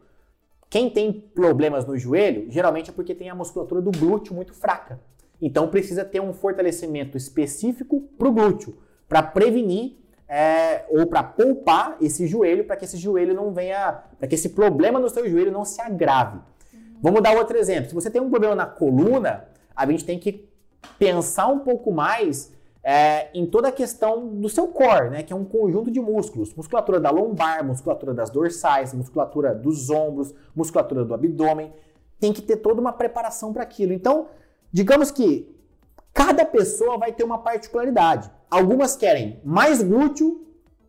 Quem 0.72 0.90
tem 0.90 1.14
problemas 1.14 1.86
no 1.86 1.96
joelho, 1.96 2.50
geralmente 2.50 2.90
é 2.90 2.94
porque 2.94 3.14
tem 3.14 3.30
a 3.30 3.36
musculatura 3.36 3.80
do 3.80 3.92
glúteo 3.92 4.34
muito 4.34 4.56
fraca. 4.56 5.00
Então 5.40 5.68
precisa 5.68 6.04
ter 6.04 6.20
um 6.20 6.34
fortalecimento 6.34 7.16
específico 7.16 8.02
para 8.18 8.28
o 8.28 8.32
glúteo, 8.32 8.76
para 9.08 9.22
prevenir 9.22 9.98
é, 10.28 10.84
ou 10.90 11.06
para 11.06 11.22
poupar 11.22 11.96
esse 12.02 12.26
joelho, 12.26 12.64
para 12.66 12.76
que 12.76 12.86
esse 12.86 12.98
joelho 12.98 13.36
não 13.36 13.54
venha, 13.54 14.02
para 14.18 14.28
que 14.28 14.34
esse 14.34 14.50
problema 14.50 15.00
no 15.00 15.10
seu 15.10 15.30
joelho 15.30 15.52
não 15.52 15.64
se 15.64 15.80
agrave. 15.80 16.40
Vamos 17.04 17.22
dar 17.22 17.38
outro 17.38 17.56
exemplo. 17.56 17.88
Se 17.88 17.94
você 17.94 18.10
tem 18.10 18.20
um 18.20 18.32
problema 18.32 18.56
na 18.56 18.66
coluna, 18.66 19.48
a 19.76 19.86
gente 19.86 20.04
tem 20.04 20.18
que 20.18 20.57
pensar 20.98 21.48
um 21.48 21.60
pouco 21.60 21.92
mais 21.92 22.52
é, 22.84 23.30
em 23.34 23.46
toda 23.46 23.68
a 23.68 23.72
questão 23.72 24.28
do 24.28 24.48
seu 24.48 24.68
core, 24.70 25.10
né, 25.10 25.24
que 25.24 25.34
é 25.34 25.36
um 25.36 25.44
conjunto 25.44 25.92
de 25.92 26.00
músculos, 26.00 26.54
musculatura 26.54 27.00
da 27.00 27.10
lombar, 27.10 27.64
musculatura 27.66 28.14
das 28.14 28.30
dorsais, 28.30 28.94
musculatura 28.94 29.54
dos 29.54 29.90
ombros, 29.90 30.34
musculatura 30.56 31.04
do 31.04 31.14
abdômen, 31.14 31.74
tem 32.20 32.32
que 32.32 32.42
ter 32.42 32.58
toda 32.58 32.80
uma 32.80 32.94
preparação 32.94 33.52
para 33.52 33.64
aquilo. 33.64 33.92
Então, 33.92 34.28
digamos 34.72 35.12
que 35.12 35.54
cada 36.14 36.46
pessoa 36.46 36.98
vai 36.98 37.12
ter 37.12 37.24
uma 37.24 37.40
particularidade. 37.40 38.32
Algumas 38.50 38.96
querem 38.96 39.40
mais 39.44 39.84
glúteo, 39.84 40.48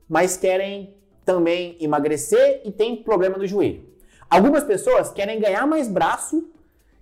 mas 0.09 0.37
querem 0.37 0.94
também 1.24 1.77
emagrecer 1.81 2.62
e 2.64 2.70
tem 2.70 3.03
problema 3.03 3.37
no 3.37 3.46
joelho. 3.46 3.85
Algumas 4.31 4.62
pessoas 4.62 5.11
querem 5.11 5.40
ganhar 5.40 5.66
mais 5.66 5.88
braço, 5.88 6.48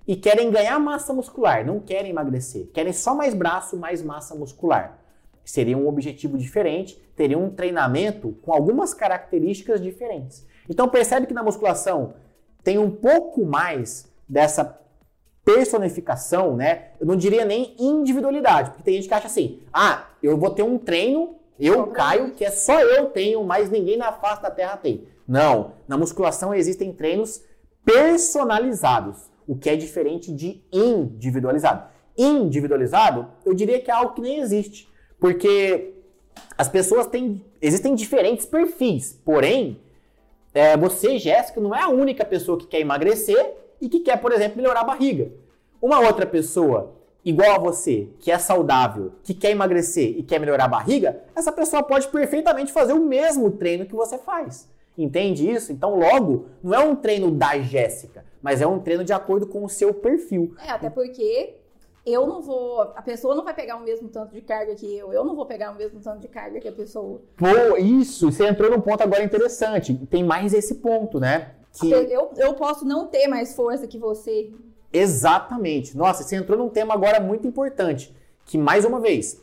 e 0.06 0.14
querem 0.14 0.50
ganhar 0.50 0.78
massa 0.78 1.12
muscular, 1.12 1.66
não 1.66 1.80
querem 1.80 2.10
emagrecer, 2.10 2.68
querem 2.72 2.92
só 2.92 3.14
mais 3.14 3.34
braço, 3.34 3.76
mais 3.76 4.02
massa 4.02 4.34
muscular. 4.34 4.98
Seria 5.44 5.76
um 5.76 5.88
objetivo 5.88 6.36
diferente, 6.38 6.96
teria 7.16 7.38
um 7.38 7.50
treinamento 7.50 8.32
com 8.42 8.52
algumas 8.52 8.92
características 8.92 9.80
diferentes. 9.80 10.46
Então 10.68 10.88
percebe 10.88 11.26
que 11.26 11.34
na 11.34 11.42
musculação 11.42 12.14
tem 12.62 12.78
um 12.78 12.90
pouco 12.90 13.44
mais 13.44 14.12
dessa 14.28 14.80
personificação, 15.44 16.56
né? 16.56 16.88
Eu 16.98 17.06
não 17.06 17.14
diria 17.14 17.44
nem 17.44 17.76
individualidade, 17.78 18.70
porque 18.70 18.82
tem 18.82 18.94
gente 18.94 19.06
que 19.06 19.14
acha 19.14 19.28
assim: 19.28 19.60
ah, 19.72 20.06
eu 20.20 20.36
vou 20.36 20.50
ter 20.50 20.64
um 20.64 20.76
treino, 20.76 21.36
eu 21.58 21.86
caio, 21.88 22.32
que 22.32 22.44
é 22.44 22.50
só 22.50 22.80
eu 22.80 23.06
tenho, 23.10 23.44
mas 23.44 23.70
ninguém 23.70 23.96
na 23.96 24.12
face 24.12 24.42
da 24.42 24.50
terra 24.50 24.76
tem. 24.76 25.06
Não, 25.26 25.74
na 25.86 25.96
musculação 25.96 26.52
existem 26.52 26.92
treinos 26.92 27.42
personalizados, 27.84 29.30
o 29.46 29.56
que 29.56 29.70
é 29.70 29.76
diferente 29.76 30.32
de 30.32 30.62
individualizado. 30.72 31.88
Individualizado, 32.16 33.28
eu 33.44 33.54
diria 33.54 33.80
que 33.80 33.90
é 33.90 33.94
algo 33.94 34.14
que 34.14 34.20
nem 34.20 34.38
existe, 34.38 34.88
porque 35.18 35.94
as 36.56 36.68
pessoas 36.68 37.06
têm, 37.06 37.44
existem 37.60 37.94
diferentes 37.94 38.46
perfis, 38.46 39.12
porém, 39.24 39.80
é, 40.54 40.76
você, 40.76 41.18
Jéssica, 41.18 41.60
não 41.60 41.74
é 41.74 41.82
a 41.82 41.88
única 41.88 42.24
pessoa 42.24 42.58
que 42.58 42.66
quer 42.66 42.80
emagrecer 42.80 43.54
e 43.80 43.88
que 43.88 44.00
quer, 44.00 44.20
por 44.20 44.32
exemplo, 44.32 44.56
melhorar 44.56 44.80
a 44.80 44.84
barriga. 44.84 45.30
Uma 45.80 46.00
outra 46.00 46.24
pessoa 46.24 46.94
igual 47.22 47.56
a 47.56 47.58
você, 47.58 48.08
que 48.20 48.30
é 48.30 48.38
saudável, 48.38 49.12
que 49.24 49.34
quer 49.34 49.50
emagrecer 49.50 50.16
e 50.16 50.22
quer 50.22 50.38
melhorar 50.38 50.64
a 50.64 50.68
barriga, 50.68 51.24
essa 51.34 51.50
pessoa 51.50 51.82
pode 51.82 52.08
perfeitamente 52.08 52.72
fazer 52.72 52.92
o 52.92 53.04
mesmo 53.04 53.50
treino 53.50 53.84
que 53.84 53.94
você 53.94 54.16
faz. 54.16 54.68
Entende 54.96 55.50
isso? 55.50 55.72
Então, 55.72 55.98
logo, 55.98 56.46
não 56.62 56.74
é 56.74 56.78
um 56.78 56.96
treino 56.96 57.30
da 57.30 57.58
Jéssica, 57.58 58.24
mas 58.40 58.62
é 58.62 58.66
um 58.66 58.78
treino 58.78 59.04
de 59.04 59.12
acordo 59.12 59.46
com 59.46 59.64
o 59.64 59.68
seu 59.68 59.92
perfil. 59.92 60.54
É, 60.64 60.70
até 60.70 60.88
porque 60.88 61.56
eu 62.06 62.26
não 62.26 62.40
vou. 62.40 62.80
A 62.80 63.02
pessoa 63.02 63.34
não 63.34 63.44
vai 63.44 63.52
pegar 63.52 63.76
o 63.76 63.82
mesmo 63.82 64.08
tanto 64.08 64.32
de 64.32 64.40
carga 64.40 64.74
que 64.74 64.96
eu. 64.96 65.12
Eu 65.12 65.24
não 65.24 65.34
vou 65.34 65.44
pegar 65.44 65.72
o 65.72 65.74
mesmo 65.74 66.00
tanto 66.00 66.20
de 66.20 66.28
carga 66.28 66.60
que 66.60 66.68
a 66.68 66.72
pessoa. 66.72 67.20
Pô, 67.36 67.76
isso, 67.76 68.30
você 68.30 68.46
entrou 68.46 68.70
num 68.70 68.80
ponto 68.80 69.02
agora 69.02 69.24
interessante. 69.24 69.92
Tem 70.08 70.22
mais 70.22 70.54
esse 70.54 70.76
ponto, 70.76 71.18
né? 71.18 71.56
Que... 71.78 71.90
Eu, 71.90 72.30
eu 72.36 72.54
posso 72.54 72.86
não 72.86 73.08
ter 73.08 73.26
mais 73.26 73.54
força 73.54 73.86
que 73.86 73.98
você. 73.98 74.52
Exatamente. 74.92 75.96
Nossa, 75.96 76.22
você 76.22 76.36
entrou 76.36 76.56
num 76.56 76.70
tema 76.70 76.94
agora 76.94 77.20
muito 77.20 77.46
importante. 77.46 78.14
Que, 78.44 78.56
mais 78.56 78.84
uma 78.84 79.00
vez, 79.00 79.42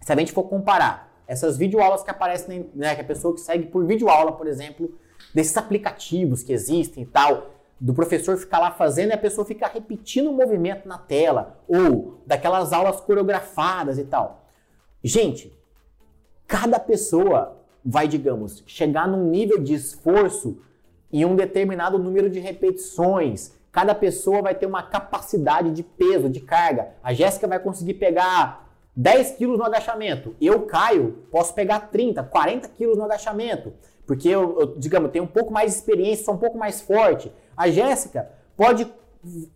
se 0.00 0.12
a 0.12 0.16
gente 0.16 0.32
for 0.32 0.44
comparar 0.44 1.09
essas 1.30 1.56
videoaulas 1.56 2.02
que 2.02 2.10
aparecem, 2.10 2.68
né, 2.74 2.92
que 2.96 3.02
a 3.02 3.04
pessoa 3.04 3.32
que 3.32 3.40
segue 3.40 3.66
por 3.66 3.86
videoaula, 3.86 4.32
por 4.32 4.48
exemplo, 4.48 4.92
desses 5.32 5.56
aplicativos 5.56 6.42
que 6.42 6.52
existem 6.52 7.04
e 7.04 7.06
tal, 7.06 7.52
do 7.78 7.94
professor 7.94 8.36
ficar 8.36 8.58
lá 8.58 8.72
fazendo 8.72 9.10
e 9.10 9.12
a 9.12 9.18
pessoa 9.18 9.46
ficar 9.46 9.68
repetindo 9.68 10.28
o 10.28 10.32
movimento 10.32 10.88
na 10.88 10.98
tela, 10.98 11.60
ou 11.68 12.20
daquelas 12.26 12.72
aulas 12.72 13.00
coreografadas 13.00 13.96
e 13.96 14.04
tal. 14.06 14.44
Gente, 15.04 15.56
cada 16.48 16.80
pessoa 16.80 17.56
vai, 17.84 18.08
digamos, 18.08 18.64
chegar 18.66 19.06
num 19.06 19.30
nível 19.30 19.62
de 19.62 19.72
esforço 19.72 20.60
em 21.12 21.24
um 21.24 21.36
determinado 21.36 21.96
número 21.96 22.28
de 22.28 22.40
repetições. 22.40 23.52
Cada 23.70 23.94
pessoa 23.94 24.42
vai 24.42 24.56
ter 24.56 24.66
uma 24.66 24.82
capacidade 24.82 25.70
de 25.70 25.84
peso, 25.84 26.28
de 26.28 26.40
carga. 26.40 26.88
A 27.00 27.14
Jéssica 27.14 27.46
vai 27.46 27.60
conseguir 27.60 27.94
pegar 27.94 28.68
10 28.96 29.32
quilos 29.32 29.58
no 29.58 29.64
agachamento. 29.64 30.34
Eu, 30.40 30.62
Caio, 30.62 31.24
posso 31.30 31.54
pegar 31.54 31.90
30, 31.90 32.22
40 32.24 32.68
quilos 32.68 32.96
no 32.96 33.04
agachamento. 33.04 33.72
Porque 34.06 34.28
eu, 34.28 34.60
eu, 34.60 34.74
digamos, 34.76 35.10
tenho 35.10 35.24
um 35.24 35.28
pouco 35.28 35.52
mais 35.52 35.70
de 35.70 35.78
experiência, 35.78 36.24
sou 36.24 36.34
um 36.34 36.38
pouco 36.38 36.58
mais 36.58 36.80
forte. 36.80 37.32
A 37.56 37.70
Jéssica 37.70 38.30
pode. 38.56 38.92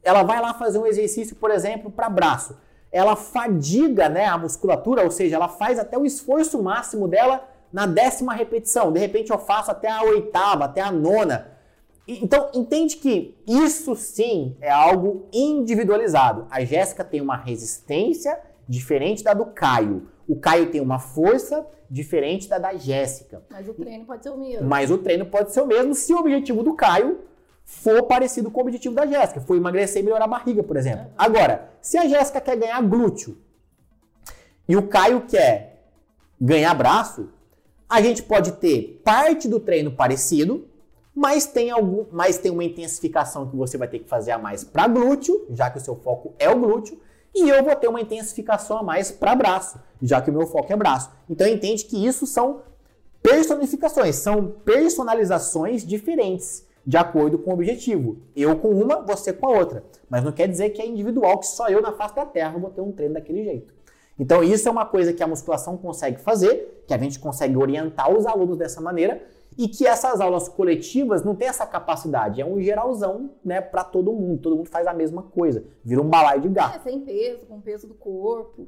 Ela 0.03 0.23
vai 0.23 0.41
lá 0.41 0.55
fazer 0.55 0.79
um 0.79 0.87
exercício, 0.87 1.35
por 1.37 1.51
exemplo, 1.51 1.91
para 1.91 2.09
braço. 2.09 2.57
Ela 2.93 3.17
fadiga 3.17 4.09
né, 4.09 4.27
a 4.27 4.39
musculatura, 4.39 5.03
ou 5.03 5.11
seja, 5.11 5.37
ela 5.37 5.49
faz 5.49 5.79
até 5.79 5.99
o 5.99 6.05
esforço 6.07 6.63
máximo 6.63 7.09
dela 7.09 7.49
na 7.73 7.87
décima 7.87 8.35
repetição. 8.35 8.93
De 8.93 9.01
repente 9.01 9.33
eu 9.33 9.39
faço 9.39 9.71
até 9.71 9.91
a 9.91 10.03
oitava, 10.03 10.67
até 10.67 10.81
a 10.81 10.93
nona. 10.93 11.49
Então, 12.07 12.51
entende 12.55 12.97
que 12.97 13.35
isso 13.47 13.97
sim 13.97 14.57
é 14.61 14.71
algo 14.71 15.27
individualizado. 15.33 16.47
A 16.51 16.63
Jéssica 16.65 17.03
tem 17.03 17.21
uma 17.21 17.37
resistência 17.37 18.39
diferente 18.69 19.23
da 19.23 19.35
do 19.35 19.47
Caio. 19.47 20.09
O 20.27 20.37
Caio 20.37 20.71
tem 20.71 20.81
uma 20.81 20.99
força 20.99 21.67
diferente 21.91 22.49
da 22.49 22.59
da 22.59 22.75
Jéssica. 22.75 23.43
Mas 23.51 23.69
o 23.69 23.75
treino 23.75 24.05
pode 24.05 24.23
ser 24.23 24.31
o 24.31 24.37
mesmo. 24.37 24.67
Mas 24.67 24.91
o 24.91 24.99
treino 24.99 25.27
pode 25.27 25.53
ser 25.53 25.61
o 25.61 25.67
mesmo 25.67 25.95
se 25.95 26.13
o 26.13 26.19
objetivo 26.19 26.63
do 26.63 26.75
Caio 26.75 27.21
for 27.65 28.03
parecido 28.05 28.51
com 28.51 28.61
o 28.61 28.63
objetivo 28.63 28.95
da 28.95 29.07
Jéssica, 29.07 29.41
for 29.41 29.57
emagrecer 29.57 30.03
e 30.03 30.05
melhorar 30.05 30.25
a 30.25 30.29
barriga, 30.29 30.63
por 30.63 30.77
exemplo. 30.77 31.07
Agora, 31.17 31.71
se 31.81 31.97
a 31.97 32.07
Jéssica 32.07 32.41
quer 32.41 32.57
ganhar 32.57 32.81
glúteo 32.83 33.39
e 34.69 34.77
o 34.77 34.87
Caio 34.87 35.23
quer 35.23 35.89
ganhar 36.41 36.75
braço, 36.75 37.31
a 37.89 38.01
gente 38.03 38.23
pode 38.23 38.53
ter 38.53 39.01
parte 39.05 39.49
do 39.49 39.61
treino 39.61 39.93
parecido, 39.93 40.69
mas 41.15 41.47
tem 41.47 41.71
algum, 41.71 42.07
mas 42.11 42.39
tem 42.39 42.51
uma 42.51 42.65
intensificação 42.65 43.49
que 43.49 43.57
você 43.57 43.79
vai 43.79 43.89
ter 43.89 44.01
que 44.01 44.09
fazer 44.09 44.33
a 44.33 44.39
mais 44.39 44.65
para 44.65 44.89
glúteo, 44.89 45.47
já 45.51 45.71
que 45.71 45.79
o 45.79 45.81
seu 45.81 45.95
foco 45.95 46.35
é 46.39 46.51
o 46.51 46.59
glúteo, 46.59 47.01
e 47.35 47.49
eu 47.49 47.65
vou 47.65 47.75
ter 47.75 47.89
uma 47.89 48.01
intensificação 48.01 48.79
a 48.79 48.83
mais 48.83 49.11
para 49.11 49.35
braço, 49.35 49.79
já 50.01 50.23
que 50.23 50.31
o 50.31 50.33
meu 50.33 50.47
foco 50.47 50.73
é 50.73 50.77
braço. 50.77 51.11
Então 51.29 51.47
entende 51.47 51.85
que 51.85 52.07
isso 52.07 52.27
são 52.27 52.63
personificações, 53.23 54.17
são 54.17 54.55
personalizações 54.65 55.85
diferentes 55.85 56.65
de 56.87 56.97
acordo 56.97 57.39
com 57.39 57.51
o 57.51 57.55
objetivo. 57.55 58.19
Eu 58.37 58.57
com 58.57 58.69
uma, 58.69 59.01
você 59.01 59.33
com 59.33 59.47
a 59.47 59.59
outra. 59.59 59.85
Mas 60.09 60.23
não 60.23 60.33
quer 60.33 60.47
dizer 60.47 60.71
que 60.71 60.83
é 60.83 60.87
individual, 60.87 61.39
que 61.39 61.47
só 61.47 61.69
eu 61.69 61.81
na 61.81 61.93
face 61.93 62.15
da 62.15 62.27
Terra 62.27 62.59
vou 62.59 62.71
ter 62.71 62.83
um 62.83 62.93
treino 62.93 63.15
daquele 63.15 63.43
jeito. 63.43 63.73
Então 64.19 64.45
isso 64.45 64.69
é 64.69 64.71
uma 64.71 64.87
coisa 64.87 65.13
que 65.13 65.23
a 65.23 65.27
musculação 65.27 65.77
consegue 65.77 66.21
fazer, 66.21 66.85
que 66.87 66.95
a 66.95 66.99
gente 66.99 67.19
consegue 67.19 67.57
orientar 67.57 68.13
os 68.13 68.27
alunos 68.27 68.57
dessa 68.57 68.81
maneira, 68.81 69.23
e 69.57 69.69
que 69.69 69.87
essas 69.87 70.21
aulas 70.21 70.49
coletivas 70.49 71.25
não 71.25 71.35
tem 71.35 71.49
essa 71.49 71.67
capacidade, 71.67 72.41
é 72.41 72.47
um 72.47 72.61
geralzão, 72.61 73.31
né, 73.45 73.61
para 73.61 73.85
todo 73.85 74.13
mundo, 74.13 74.41
todo 74.41 74.57
mundo 74.57 74.69
faz 74.69 74.87
a 74.87 74.93
mesma 74.93 75.23
coisa, 75.23 75.65
vira 75.85 76.01
um 76.01 76.09
balaio 76.09 76.41
de 76.41 76.49
gato. 76.49 76.77
É, 76.77 76.79
sem 76.81 77.01
peso, 77.01 77.47
com 77.47 77.61
peso 77.61 77.87
do 77.87 77.95
corpo. 77.95 78.67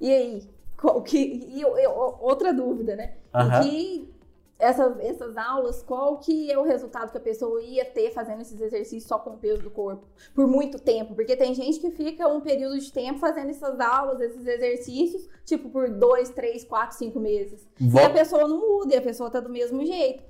E 0.00 0.10
aí, 0.10 0.42
qual 0.80 1.02
que, 1.02 1.18
e, 1.18 1.60
e, 1.60 1.66
outra 1.66 2.52
dúvida, 2.52 2.96
né? 2.96 3.12
Uhum. 3.34 3.62
que 3.62 4.14
essas, 4.60 4.98
essas 5.00 5.36
aulas, 5.36 5.82
qual 5.82 6.18
que 6.18 6.52
é 6.52 6.58
o 6.58 6.62
resultado 6.62 7.10
que 7.10 7.16
a 7.16 7.20
pessoa 7.20 7.62
ia 7.62 7.84
ter 7.84 8.12
fazendo 8.12 8.42
esses 8.42 8.60
exercícios 8.60 9.04
só 9.04 9.18
com 9.18 9.30
o 9.30 9.38
peso 9.38 9.62
do 9.62 9.70
corpo 9.70 10.06
por 10.34 10.46
muito 10.46 10.78
tempo? 10.78 11.14
Porque 11.14 11.34
tem 11.34 11.54
gente 11.54 11.80
que 11.80 11.90
fica 11.90 12.28
um 12.28 12.40
período 12.40 12.78
de 12.78 12.92
tempo 12.92 13.18
fazendo 13.18 13.50
essas 13.50 13.80
aulas, 13.80 14.20
esses 14.20 14.46
exercícios, 14.46 15.28
tipo 15.44 15.70
por 15.70 15.88
dois, 15.88 16.30
três, 16.30 16.62
quatro, 16.62 16.96
cinco 16.96 17.18
meses. 17.18 17.66
E 17.80 17.98
a 17.98 18.10
pessoa 18.10 18.46
não 18.46 18.60
muda, 18.60 18.94
e 18.94 18.98
a 18.98 19.02
pessoa 19.02 19.30
tá 19.30 19.40
do 19.40 19.48
mesmo 19.48 19.84
jeito. 19.84 20.22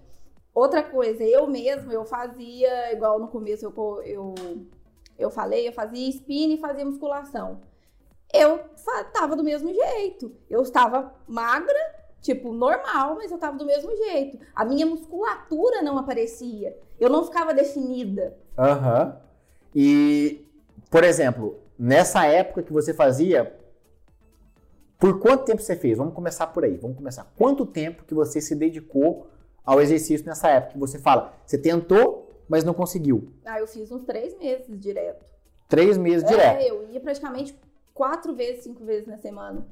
Outra 0.55 0.83
coisa, 0.83 1.25
eu 1.25 1.47
mesmo, 1.47 1.93
eu 1.93 2.05
fazia, 2.05 2.93
igual 2.93 3.19
no 3.19 3.29
começo 3.29 3.65
eu, 3.65 4.03
eu, 4.05 4.35
eu 5.19 5.31
falei, 5.31 5.69
eu 5.69 5.73
fazia 5.73 6.09
spin 6.09 6.55
e 6.55 6.59
fazia 6.59 6.85
musculação. 6.85 7.61
Eu 8.33 8.61
tava 9.13 9.35
do 9.35 9.43
mesmo 9.43 9.73
jeito. 9.73 10.33
Eu 10.49 10.63
estava 10.63 11.15
magra, 11.27 12.00
tipo, 12.21 12.53
normal, 12.53 13.17
mas 13.17 13.31
eu 13.31 13.39
tava 13.39 13.57
do 13.57 13.65
mesmo 13.65 13.95
jeito. 13.97 14.39
A 14.55 14.65
minha 14.65 14.87
musculatura 14.87 15.83
não 15.83 15.99
aparecia. 15.99 16.77
Eu 16.99 17.09
não 17.09 17.25
ficava 17.25 17.55
definida. 17.55 18.37
Aham. 18.59 19.05
Uhum. 19.05 19.31
E, 19.75 20.47
por 20.91 21.05
exemplo, 21.05 21.59
nessa 21.79 22.27
época 22.27 22.63
que 22.63 22.73
você 22.73 22.93
fazia, 22.93 23.57
por 24.99 25.19
quanto 25.19 25.45
tempo 25.45 25.63
você 25.63 25.77
fez? 25.77 25.97
Vamos 25.97 26.15
começar 26.15 26.47
por 26.49 26.65
aí. 26.65 26.77
Vamos 26.77 26.97
começar. 26.97 27.33
Quanto 27.37 27.65
tempo 27.65 28.05
que 28.05 28.15
você 28.15 28.41
se 28.41 28.55
dedicou 28.55 29.29
ao 29.65 29.81
exercício 29.81 30.27
nessa 30.27 30.49
época? 30.49 30.73
Que 30.75 30.79
você 30.79 30.99
fala, 30.99 31.33
você 31.47 31.57
tentou, 31.57 32.45
mas 32.49 32.65
não 32.65 32.75
conseguiu. 32.75 33.33
Ah, 33.45 33.61
eu 33.61 33.67
fiz 33.67 33.91
uns 33.91 34.05
três 34.05 34.37
meses 34.39 34.79
direto. 34.79 35.25
Três 35.69 35.97
meses 35.97 36.25
é, 36.25 36.27
direto? 36.27 36.63
eu 36.63 36.91
ia 36.91 37.01
praticamente 37.01 37.59
quatro 37.95 38.35
vezes, 38.35 38.65
cinco 38.65 38.85
vezes 38.85 39.07
na 39.07 39.17
semana. 39.17 39.67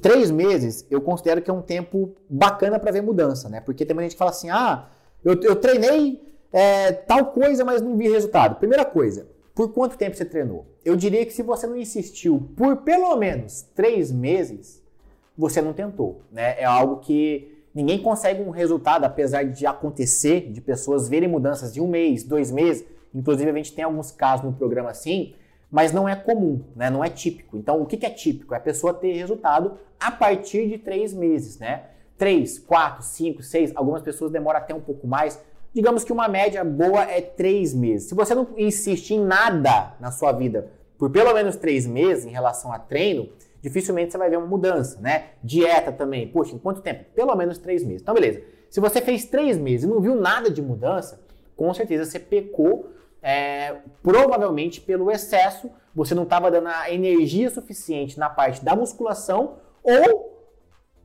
Três 0.00 0.30
meses 0.30 0.86
eu 0.90 1.00
considero 1.00 1.42
que 1.42 1.50
é 1.50 1.54
um 1.54 1.62
tempo 1.62 2.14
bacana 2.28 2.78
para 2.78 2.92
ver 2.92 3.02
mudança, 3.02 3.48
né? 3.48 3.60
Porque 3.60 3.84
tem 3.84 3.94
muita 3.94 4.04
gente 4.04 4.12
que 4.14 4.18
fala 4.18 4.30
assim: 4.30 4.48
ah, 4.50 4.88
eu, 5.24 5.34
eu 5.42 5.56
treinei 5.56 6.22
é, 6.52 6.92
tal 6.92 7.26
coisa, 7.26 7.64
mas 7.64 7.82
não 7.82 7.96
vi 7.96 8.08
resultado. 8.08 8.56
Primeira 8.56 8.84
coisa, 8.84 9.26
por 9.54 9.72
quanto 9.72 9.96
tempo 9.96 10.16
você 10.16 10.24
treinou? 10.24 10.66
Eu 10.84 10.96
diria 10.96 11.26
que 11.26 11.32
se 11.32 11.42
você 11.42 11.66
não 11.66 11.76
insistiu 11.76 12.50
por 12.56 12.78
pelo 12.78 13.16
menos 13.16 13.62
três 13.74 14.12
meses, 14.12 14.82
você 15.36 15.60
não 15.60 15.72
tentou, 15.72 16.22
né? 16.30 16.60
É 16.60 16.64
algo 16.64 16.98
que 16.98 17.64
ninguém 17.74 18.00
consegue 18.00 18.42
um 18.42 18.50
resultado, 18.50 19.04
apesar 19.04 19.44
de 19.44 19.66
acontecer, 19.66 20.52
de 20.52 20.60
pessoas 20.60 21.08
verem 21.08 21.28
mudanças 21.28 21.72
de 21.72 21.80
um 21.80 21.88
mês, 21.88 22.22
dois 22.22 22.50
meses. 22.50 22.84
Inclusive, 23.14 23.50
a 23.50 23.54
gente 23.54 23.72
tem 23.72 23.84
alguns 23.84 24.12
casos 24.12 24.44
no 24.44 24.52
programa 24.52 24.90
assim, 24.90 25.34
mas 25.70 25.92
não 25.92 26.08
é 26.08 26.16
comum, 26.16 26.64
né? 26.74 26.90
não 26.90 27.04
é 27.04 27.08
típico. 27.08 27.56
Então, 27.56 27.80
o 27.80 27.86
que, 27.86 28.04
é 28.04 28.10
típico? 28.10 28.54
É 28.54 28.56
a 28.56 28.60
pessoa 28.60 28.92
ter 28.92 29.12
resultado 29.12 29.78
a 29.98 30.10
partir 30.10 30.68
de 30.68 30.78
três 30.78 31.14
meses, 31.14 31.58
né? 31.58 31.84
Três, 32.18 32.58
quatro, 32.58 33.02
cinco, 33.02 33.42
seis, 33.42 33.72
algumas 33.74 34.02
pessoas 34.02 34.30
demoram 34.30 34.58
até 34.58 34.74
um 34.74 34.80
pouco 34.80 35.06
mais. 35.06 35.40
Digamos 35.72 36.02
que 36.02 36.12
uma 36.12 36.28
média 36.28 36.64
boa 36.64 37.02
é 37.04 37.20
três 37.20 37.72
meses. 37.72 38.08
Se 38.08 38.14
você 38.14 38.34
não 38.34 38.48
insiste 38.56 39.12
em 39.12 39.20
nada 39.20 39.94
na 40.00 40.10
sua 40.10 40.32
vida 40.32 40.70
por 40.98 41.08
pelo 41.10 41.32
menos 41.32 41.56
três 41.56 41.86
meses 41.86 42.26
em 42.26 42.30
relação 42.30 42.72
a 42.72 42.78
treino, 42.78 43.30
dificilmente 43.62 44.12
você 44.12 44.18
vai 44.18 44.28
ver 44.28 44.36
uma 44.36 44.46
mudança, 44.46 45.00
né? 45.00 45.30
Dieta 45.42 45.92
também. 45.92 46.28
Poxa, 46.28 46.54
em 46.54 46.58
quanto 46.58 46.82
tempo? 46.82 47.04
Pelo 47.14 47.34
menos 47.34 47.56
três 47.56 47.84
meses. 47.84 48.02
Então, 48.02 48.14
beleza. 48.14 48.42
Se 48.68 48.80
você 48.80 49.00
fez 49.00 49.24
três 49.24 49.56
meses 49.56 49.84
e 49.84 49.88
não 49.88 50.00
viu 50.00 50.14
nada 50.14 50.50
de 50.50 50.60
mudança, 50.60 51.20
com 51.56 51.72
certeza 51.72 52.04
você 52.04 52.18
pecou 52.18 52.90
é, 53.22 53.76
provavelmente 54.02 54.80
pelo 54.80 55.10
excesso, 55.10 55.70
você 55.94 56.14
não 56.14 56.22
estava 56.22 56.50
dando 56.50 56.68
a 56.68 56.90
energia 56.90 57.50
suficiente 57.50 58.18
na 58.18 58.30
parte 58.30 58.64
da 58.64 58.74
musculação 58.74 59.56
ou 59.82 60.30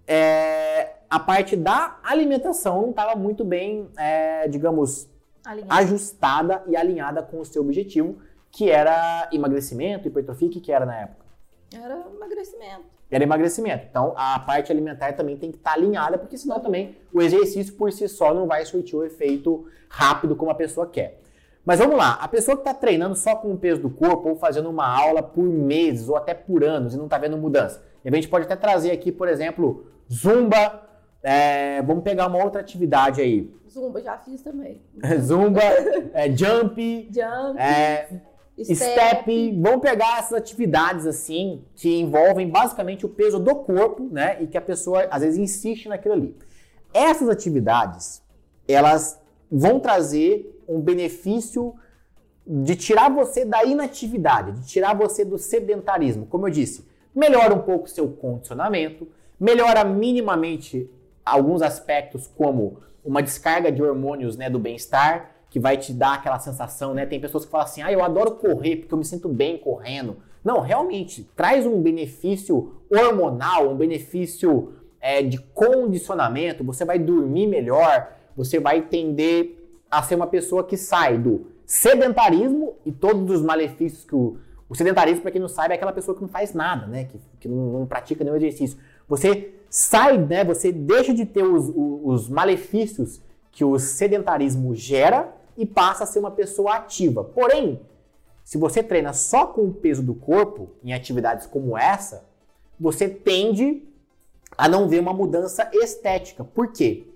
é, 0.08 0.96
a 1.10 1.20
parte 1.20 1.56
da 1.56 2.00
alimentação 2.04 2.82
não 2.82 2.90
estava 2.92 3.16
muito 3.16 3.44
bem, 3.44 3.90
é, 3.98 4.48
digamos, 4.48 5.10
Alinhado. 5.46 5.74
ajustada 5.74 6.64
e 6.68 6.76
alinhada 6.76 7.22
com 7.24 7.40
o 7.40 7.46
seu 7.46 7.62
objetivo, 7.62 8.18
que 8.52 8.70
era 8.70 9.28
emagrecimento, 9.32 10.08
hipertrofia, 10.08 10.48
o 10.48 10.52
que, 10.52 10.62
que 10.62 10.72
era 10.72 10.86
na 10.86 11.02
época? 11.02 11.26
Era 11.74 12.06
emagrecimento. 12.14 12.96
Era 13.10 13.24
emagrecimento. 13.24 13.86
Então 13.90 14.14
a 14.16 14.40
parte 14.40 14.72
alimentar 14.72 15.14
também 15.14 15.38
tem 15.38 15.52
que 15.52 15.58
estar 15.58 15.72
tá 15.72 15.76
alinhada, 15.78 16.18
porque 16.18 16.38
senão 16.38 16.60
também 16.60 16.98
o 17.14 17.22
exercício 17.22 17.74
por 17.76 17.92
si 17.92 18.08
só 18.08 18.34
não 18.34 18.48
vai 18.48 18.66
surtir 18.66 18.96
o 18.96 19.04
efeito 19.04 19.68
rápido 19.90 20.36
como 20.36 20.52
a 20.52 20.56
pessoa 20.56 20.88
quer. 20.88 21.22
Mas 21.66 21.80
vamos 21.80 21.98
lá, 21.98 22.14
a 22.22 22.28
pessoa 22.28 22.56
que 22.56 22.62
está 22.62 22.76
treinando 22.76 23.16
só 23.16 23.36
com 23.36 23.52
o 23.52 23.58
peso 23.58 23.82
do 23.82 23.90
corpo 23.90 24.30
ou 24.30 24.36
fazendo 24.36 24.70
uma 24.70 24.88
aula 24.88 25.24
por 25.24 25.44
meses 25.44 26.08
ou 26.08 26.16
até 26.16 26.34
por 26.34 26.64
anos 26.64 26.94
e 26.94 26.98
não 26.98 27.06
está 27.06 27.18
vendo 27.18 27.38
mudança. 27.38 27.84
E 28.04 28.08
a 28.08 28.12
gente 28.14 28.28
pode 28.28 28.46
até 28.46 28.56
trazer 28.56 28.92
aqui, 28.92 29.12
por 29.12 29.28
exemplo, 29.28 29.88
zumba. 30.12 30.84
É, 31.24 31.82
vamos 31.82 32.04
pegar 32.04 32.28
uma 32.28 32.44
outra 32.44 32.62
atividade 32.62 33.20
aí. 33.20 33.52
Zumba, 33.68 34.00
já 34.00 34.16
fiz 34.16 34.44
também. 34.44 34.80
zumba, 35.20 35.64
é, 36.14 36.30
jump, 36.30 37.10
jump 37.12 37.60
é, 37.60 38.10
step. 38.62 38.76
step. 38.76 39.60
Vamos 39.60 39.82
pegar 39.82 40.20
essas 40.20 40.34
atividades 40.34 41.08
assim 41.08 41.64
que 41.76 42.00
envolvem 42.00 42.48
basicamente 42.48 43.08
o 43.08 43.10
peso 43.10 43.40
do 43.40 43.56
corpo, 43.56 44.08
né? 44.12 44.38
E 44.40 44.46
que 44.46 44.58
a 44.58 44.62
pessoa 44.62 45.08
às 45.10 45.24
vezes 45.24 45.40
insiste 45.40 45.90
naquilo 45.90 46.14
ali. 46.14 46.38
Essas 46.94 47.28
atividades, 47.28 48.22
elas 48.68 49.20
vão 49.52 49.80
trazer 49.80 50.55
um 50.68 50.80
benefício 50.80 51.76
de 52.46 52.76
tirar 52.76 53.10
você 53.10 53.44
da 53.44 53.64
inatividade, 53.64 54.52
de 54.52 54.68
tirar 54.68 54.96
você 54.96 55.26
do 55.26 55.38
sedentarismo. 55.38 56.26
Como 56.28 56.48
eu 56.48 56.52
disse, 56.52 56.88
melhora 57.14 57.54
um 57.54 57.62
pouco 57.62 57.90
seu 57.90 58.08
condicionamento, 58.10 59.08
melhora 59.40 59.84
minimamente 59.84 60.90
alguns 61.26 61.62
aspectos 61.62 62.28
como 62.28 62.78
uma 63.04 63.22
descarga 63.22 63.72
de 63.72 63.82
hormônios 63.82 64.38
né, 64.38 64.50
do 64.50 64.60
bem-estar, 64.60 65.32
que 65.50 65.60
vai 65.60 65.78
te 65.78 65.94
dar 65.94 66.16
aquela 66.16 66.40
sensação, 66.40 66.94
né? 66.94 67.06
Tem 67.06 67.20
pessoas 67.20 67.46
que 67.46 67.52
falam 67.52 67.66
assim, 67.66 67.82
ah, 67.82 67.92
eu 67.92 68.04
adoro 68.04 68.32
correr 68.32 68.76
porque 68.78 68.94
eu 68.94 68.98
me 68.98 69.06
sinto 69.06 69.30
bem 69.30 69.58
correndo. 69.58 70.18
Não, 70.44 70.60
realmente, 70.60 71.24
traz 71.36 71.66
um 71.66 71.82
benefício 71.82 72.76
hormonal, 72.90 73.70
um 73.70 73.76
benefício 73.76 74.74
é, 75.00 75.22
de 75.22 75.40
condicionamento, 75.40 76.64
você 76.64 76.84
vai 76.84 77.00
dormir 77.00 77.48
melhor, 77.48 78.12
você 78.36 78.60
vai 78.60 78.82
tender 78.82 79.65
a 79.90 80.02
ser 80.04 80.16
uma 80.16 80.28
pessoa 80.28 80.64
que 80.64 80.78
sai 80.78 81.18
do 81.18 81.48
sedentarismo 81.66 82.76
e 82.86 82.92
todos 82.92 83.30
os 83.38 83.42
malefícios 83.42 84.04
que 84.04 84.16
o, 84.16 84.38
o 84.68 84.76
sedentarismo, 84.76 85.22
para 85.22 85.32
quem 85.32 85.42
não 85.42 85.48
sabe, 85.48 85.74
é 85.74 85.76
aquela 85.76 85.94
pessoa 85.94 86.16
que 86.16 86.22
não 86.22 86.30
faz 86.30 86.54
nada, 86.54 86.88
né? 86.88 87.06
Que, 87.06 87.20
que 87.42 87.48
não, 87.48 87.80
não, 87.80 87.86
pratica 87.86 88.24
nenhum 88.24 88.36
exercício. 88.36 88.78
Você 89.08 89.54
sai, 89.70 90.18
né? 90.18 90.44
Você 90.44 90.72
deixa 90.72 91.14
de 91.14 91.26
ter 91.26 91.44
os, 91.44 91.70
os, 91.70 92.02
os 92.04 92.30
malefícios 92.30 93.22
que 93.52 93.64
o 93.64 93.78
sedentarismo 93.80 94.76
gera 94.76 95.34
e 95.58 95.66
passa 95.66 96.04
a 96.04 96.08
ser 96.08 96.20
uma 96.20 96.32
pessoa 96.32 96.76
ativa. 96.76 97.24
Porém, 97.24 97.80
se 98.44 98.58
você 98.58 98.84
treina 98.84 99.14
só 99.14 99.48
com 99.48 99.64
o 99.64 99.74
peso 99.74 100.04
do 100.04 100.14
corpo 100.14 100.70
em 100.84 100.94
atividades 100.94 101.48
como 101.48 101.78
essa, 101.78 102.26
você 102.80 103.08
tende 103.08 103.84
a 104.58 104.68
não 104.68 104.88
ver 104.88 105.00
uma 105.00 105.14
mudança 105.14 105.70
estética. 105.74 106.44
Por 106.44 106.72
quê? 106.72 107.08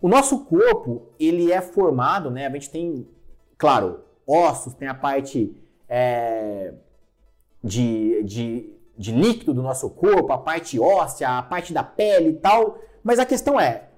O 0.00 0.08
nosso 0.08 0.44
corpo, 0.44 1.08
ele 1.18 1.50
é 1.50 1.60
formado, 1.60 2.30
né? 2.30 2.46
A 2.46 2.50
gente 2.50 2.70
tem, 2.70 3.08
claro, 3.56 4.00
ossos, 4.26 4.74
tem 4.74 4.88
a 4.88 4.94
parte 4.94 5.56
é, 5.88 6.74
de, 7.62 8.22
de, 8.24 8.74
de 8.96 9.12
líquido 9.12 9.54
do 9.54 9.62
nosso 9.62 9.88
corpo, 9.90 10.32
a 10.32 10.38
parte 10.38 10.78
óssea, 10.78 11.38
a 11.38 11.42
parte 11.42 11.72
da 11.72 11.82
pele 11.82 12.30
e 12.30 12.34
tal. 12.34 12.78
Mas 13.02 13.18
a 13.18 13.26
questão 13.26 13.58
é, 13.58 13.88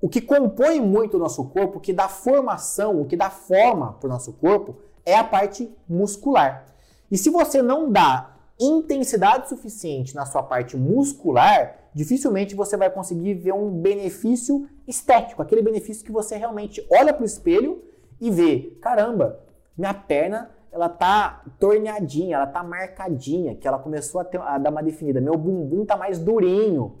o 0.00 0.08
que 0.08 0.20
compõe 0.20 0.80
muito 0.80 1.16
o 1.16 1.20
nosso 1.20 1.44
corpo, 1.46 1.78
o 1.78 1.80
que 1.80 1.92
dá 1.92 2.08
formação, 2.08 3.00
o 3.00 3.06
que 3.06 3.16
dá 3.16 3.30
forma 3.30 3.94
para 3.94 4.06
o 4.06 4.10
nosso 4.10 4.32
corpo, 4.34 4.76
é 5.04 5.16
a 5.16 5.24
parte 5.24 5.72
muscular. 5.88 6.66
E 7.10 7.16
se 7.16 7.30
você 7.30 7.62
não 7.62 7.90
dá 7.90 8.35
intensidade 8.58 9.48
suficiente 9.48 10.14
na 10.14 10.24
sua 10.24 10.42
parte 10.42 10.76
muscular, 10.76 11.76
dificilmente 11.94 12.54
você 12.54 12.76
vai 12.76 12.90
conseguir 12.90 13.34
ver 13.34 13.52
um 13.52 13.70
benefício 13.70 14.68
estético, 14.86 15.42
aquele 15.42 15.62
benefício 15.62 16.04
que 16.04 16.12
você 16.12 16.36
realmente 16.36 16.86
olha 16.90 17.12
para 17.12 17.22
o 17.22 17.26
espelho 17.26 17.82
e 18.20 18.30
vê, 18.30 18.76
caramba, 18.80 19.40
minha 19.76 19.92
perna 19.92 20.50
ela 20.76 20.88
tá 20.90 21.42
torneadinha, 21.58 22.36
ela 22.36 22.46
tá 22.46 22.62
marcadinha, 22.62 23.54
que 23.54 23.66
ela 23.66 23.78
começou 23.78 24.20
a, 24.20 24.24
ter, 24.24 24.38
a 24.40 24.58
dar 24.58 24.70
uma 24.70 24.82
definida. 24.82 25.20
Meu 25.20 25.36
bumbum 25.36 25.86
tá 25.86 25.96
mais 25.96 26.18
durinho. 26.18 26.98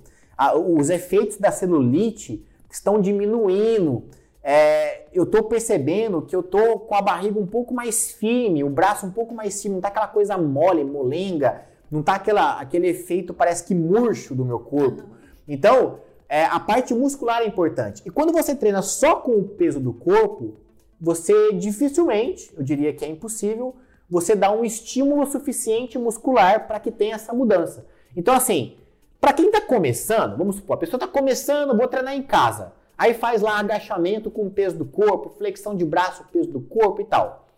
os 0.66 0.88
efeitos 0.88 1.36
da 1.36 1.50
celulite 1.50 2.44
estão 2.70 2.98
diminuindo. 3.00 4.04
É, 4.48 5.06
eu 5.12 5.26
tô 5.26 5.42
percebendo 5.42 6.22
que 6.22 6.36
eu 6.36 6.40
tô 6.40 6.78
com 6.78 6.94
a 6.94 7.02
barriga 7.02 7.36
um 7.36 7.48
pouco 7.48 7.74
mais 7.74 8.12
firme, 8.12 8.62
o 8.62 8.70
braço 8.70 9.04
um 9.04 9.10
pouco 9.10 9.34
mais 9.34 9.60
firme, 9.60 9.74
não 9.74 9.80
tá 9.80 9.88
aquela 9.88 10.06
coisa 10.06 10.38
mole, 10.38 10.84
molenga, 10.84 11.62
não 11.90 12.00
tá 12.00 12.14
aquela, 12.14 12.60
aquele 12.60 12.86
efeito, 12.86 13.34
parece 13.34 13.64
que 13.64 13.74
murcho 13.74 14.36
do 14.36 14.44
meu 14.44 14.60
corpo. 14.60 15.02
Então, 15.48 15.98
é, 16.28 16.44
a 16.44 16.60
parte 16.60 16.94
muscular 16.94 17.42
é 17.42 17.46
importante. 17.48 18.04
E 18.06 18.10
quando 18.10 18.32
você 18.32 18.54
treina 18.54 18.82
só 18.82 19.16
com 19.16 19.32
o 19.32 19.48
peso 19.48 19.80
do 19.80 19.92
corpo, 19.92 20.54
você 21.00 21.52
dificilmente, 21.54 22.54
eu 22.56 22.62
diria 22.62 22.92
que 22.92 23.04
é 23.04 23.08
impossível, 23.08 23.74
você 24.08 24.36
dá 24.36 24.52
um 24.52 24.64
estímulo 24.64 25.26
suficiente 25.26 25.98
muscular 25.98 26.68
para 26.68 26.78
que 26.78 26.92
tenha 26.92 27.16
essa 27.16 27.32
mudança. 27.32 27.84
Então, 28.14 28.32
assim, 28.32 28.76
para 29.20 29.32
quem 29.32 29.46
está 29.46 29.60
começando, 29.60 30.36
vamos 30.36 30.54
supor, 30.54 30.76
a 30.76 30.78
pessoa 30.78 30.98
está 30.98 31.08
começando, 31.08 31.76
vou 31.76 31.88
treinar 31.88 32.14
em 32.14 32.22
casa. 32.22 32.72
Aí 32.96 33.14
faz 33.14 33.42
lá 33.42 33.58
agachamento 33.58 34.30
com 34.30 34.46
o 34.46 34.50
peso 34.50 34.78
do 34.78 34.84
corpo, 34.84 35.30
flexão 35.30 35.74
de 35.74 35.84
braço, 35.84 36.24
peso 36.32 36.50
do 36.50 36.60
corpo 36.60 37.00
e 37.00 37.04
tal. 37.04 37.48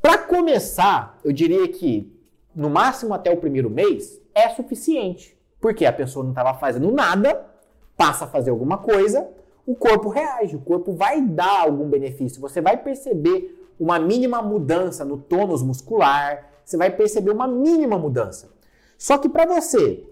Para 0.00 0.18
começar, 0.18 1.18
eu 1.24 1.32
diria 1.32 1.68
que 1.68 2.18
no 2.58 2.68
máximo 2.68 3.14
até 3.14 3.30
o 3.30 3.36
primeiro 3.36 3.70
mês, 3.70 4.20
é 4.34 4.48
suficiente. 4.48 5.38
Porque 5.60 5.86
a 5.86 5.92
pessoa 5.92 6.24
não 6.24 6.32
estava 6.32 6.58
fazendo 6.58 6.90
nada, 6.90 7.46
passa 7.96 8.24
a 8.24 8.28
fazer 8.28 8.50
alguma 8.50 8.78
coisa, 8.78 9.28
o 9.64 9.76
corpo 9.76 10.08
reage, 10.08 10.56
o 10.56 10.60
corpo 10.60 10.92
vai 10.92 11.22
dar 11.22 11.62
algum 11.62 11.88
benefício. 11.88 12.40
Você 12.40 12.60
vai 12.60 12.76
perceber 12.76 13.70
uma 13.78 13.96
mínima 13.98 14.42
mudança 14.42 15.04
no 15.04 15.18
tônus 15.18 15.62
muscular, 15.62 16.48
você 16.64 16.76
vai 16.76 16.90
perceber 16.90 17.30
uma 17.30 17.46
mínima 17.46 17.96
mudança. 17.96 18.50
Só 18.96 19.18
que 19.18 19.28
para 19.28 19.46
você, 19.46 20.04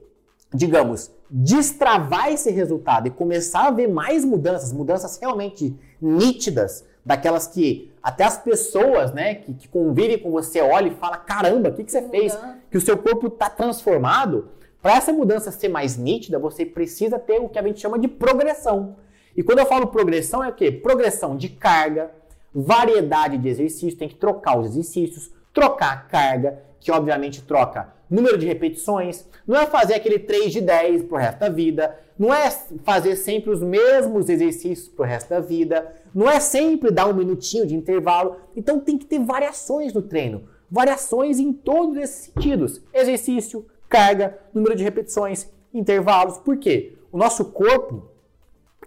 digamos, 0.55 1.11
destravar 1.31 2.33
esse 2.33 2.51
resultado 2.51 3.09
e 3.09 3.11
começar 3.11 3.67
a 3.67 3.71
ver 3.71 3.89
mais 3.89 4.25
mudanças, 4.25 4.73
mudanças 4.73 5.19
realmente 5.19 5.75
nítidas, 6.01 6.85
daquelas 7.05 7.47
que 7.47 7.93
até 8.03 8.25
as 8.25 8.37
pessoas, 8.39 9.13
né, 9.13 9.37
que, 9.37 9.55
que 9.55 9.69
convivem 9.69 10.19
com 10.19 10.31
você 10.31 10.61
olham 10.61 10.93
e 10.93 10.97
falam, 10.97 11.21
caramba, 11.25 11.69
o 11.69 11.73
que, 11.73 11.85
que 11.85 11.93
você 11.93 12.03
fez? 12.03 12.37
Que 12.71 12.77
o 12.77 12.81
seu 12.81 12.97
corpo 12.97 13.29
está 13.29 13.49
transformado. 13.49 14.49
Para 14.83 14.97
essa 14.97 15.13
mudança 15.13 15.51
ser 15.51 15.69
mais 15.69 15.97
nítida, 15.97 16.39
você 16.39 16.65
precisa 16.65 17.19
ter 17.19 17.41
o 17.41 17.49
que 17.49 17.59
a 17.59 17.63
gente 17.63 17.81
chama 17.81 17.99
de 17.99 18.09
progressão. 18.09 18.97
E 19.37 19.43
quando 19.43 19.59
eu 19.59 19.67
falo 19.67 19.89
progressão, 19.89 20.43
é 20.43 20.49
o 20.49 20.53
quê? 20.53 20.71
Progressão 20.71 21.37
de 21.37 21.49
carga, 21.49 22.11
variedade 22.55 23.37
de 23.39 23.49
exercícios, 23.49 23.95
tem 23.95 24.09
que 24.09 24.15
trocar 24.15 24.59
os 24.59 24.67
exercícios, 24.69 25.31
trocar 25.53 25.93
a 25.93 25.97
carga, 25.97 26.63
que 26.87 26.93
obviamente 26.93 27.43
troca 27.43 27.93
número 28.09 28.39
de 28.39 28.47
repetições, 28.47 29.27
não 29.45 29.57
é 29.57 29.67
fazer 29.67 29.95
aquele 29.95 30.21
3 30.21 30.53
de 30.53 30.61
10 30.61 31.03
pro 31.03 31.17
resto 31.17 31.41
da 31.41 31.49
vida, 31.49 31.99
não 32.17 32.33
é 32.33 32.49
fazer 32.85 33.17
sempre 33.17 33.51
os 33.51 33.61
mesmos 33.61 34.29
exercícios 34.29 34.87
pro 34.87 35.05
resto 35.05 35.31
da 35.31 35.41
vida, 35.41 35.93
não 36.15 36.31
é 36.31 36.39
sempre 36.39 36.93
dar 36.93 37.09
um 37.09 37.13
minutinho 37.13 37.67
de 37.67 37.75
intervalo. 37.75 38.37
Então 38.55 38.79
tem 38.79 38.97
que 38.97 39.05
ter 39.05 39.19
variações 39.19 39.93
no 39.93 40.01
treino, 40.01 40.45
variações 40.71 41.41
em 41.41 41.53
todos 41.53 41.97
esses 41.97 42.27
sentidos: 42.27 42.81
exercício, 42.95 43.67
carga, 43.89 44.39
número 44.55 44.77
de 44.77 44.85
repetições, 44.85 45.51
intervalos. 45.75 46.39
Por 46.39 46.57
quê? 46.59 46.97
O 47.11 47.19
nosso 47.19 47.47
corpo, 47.47 48.09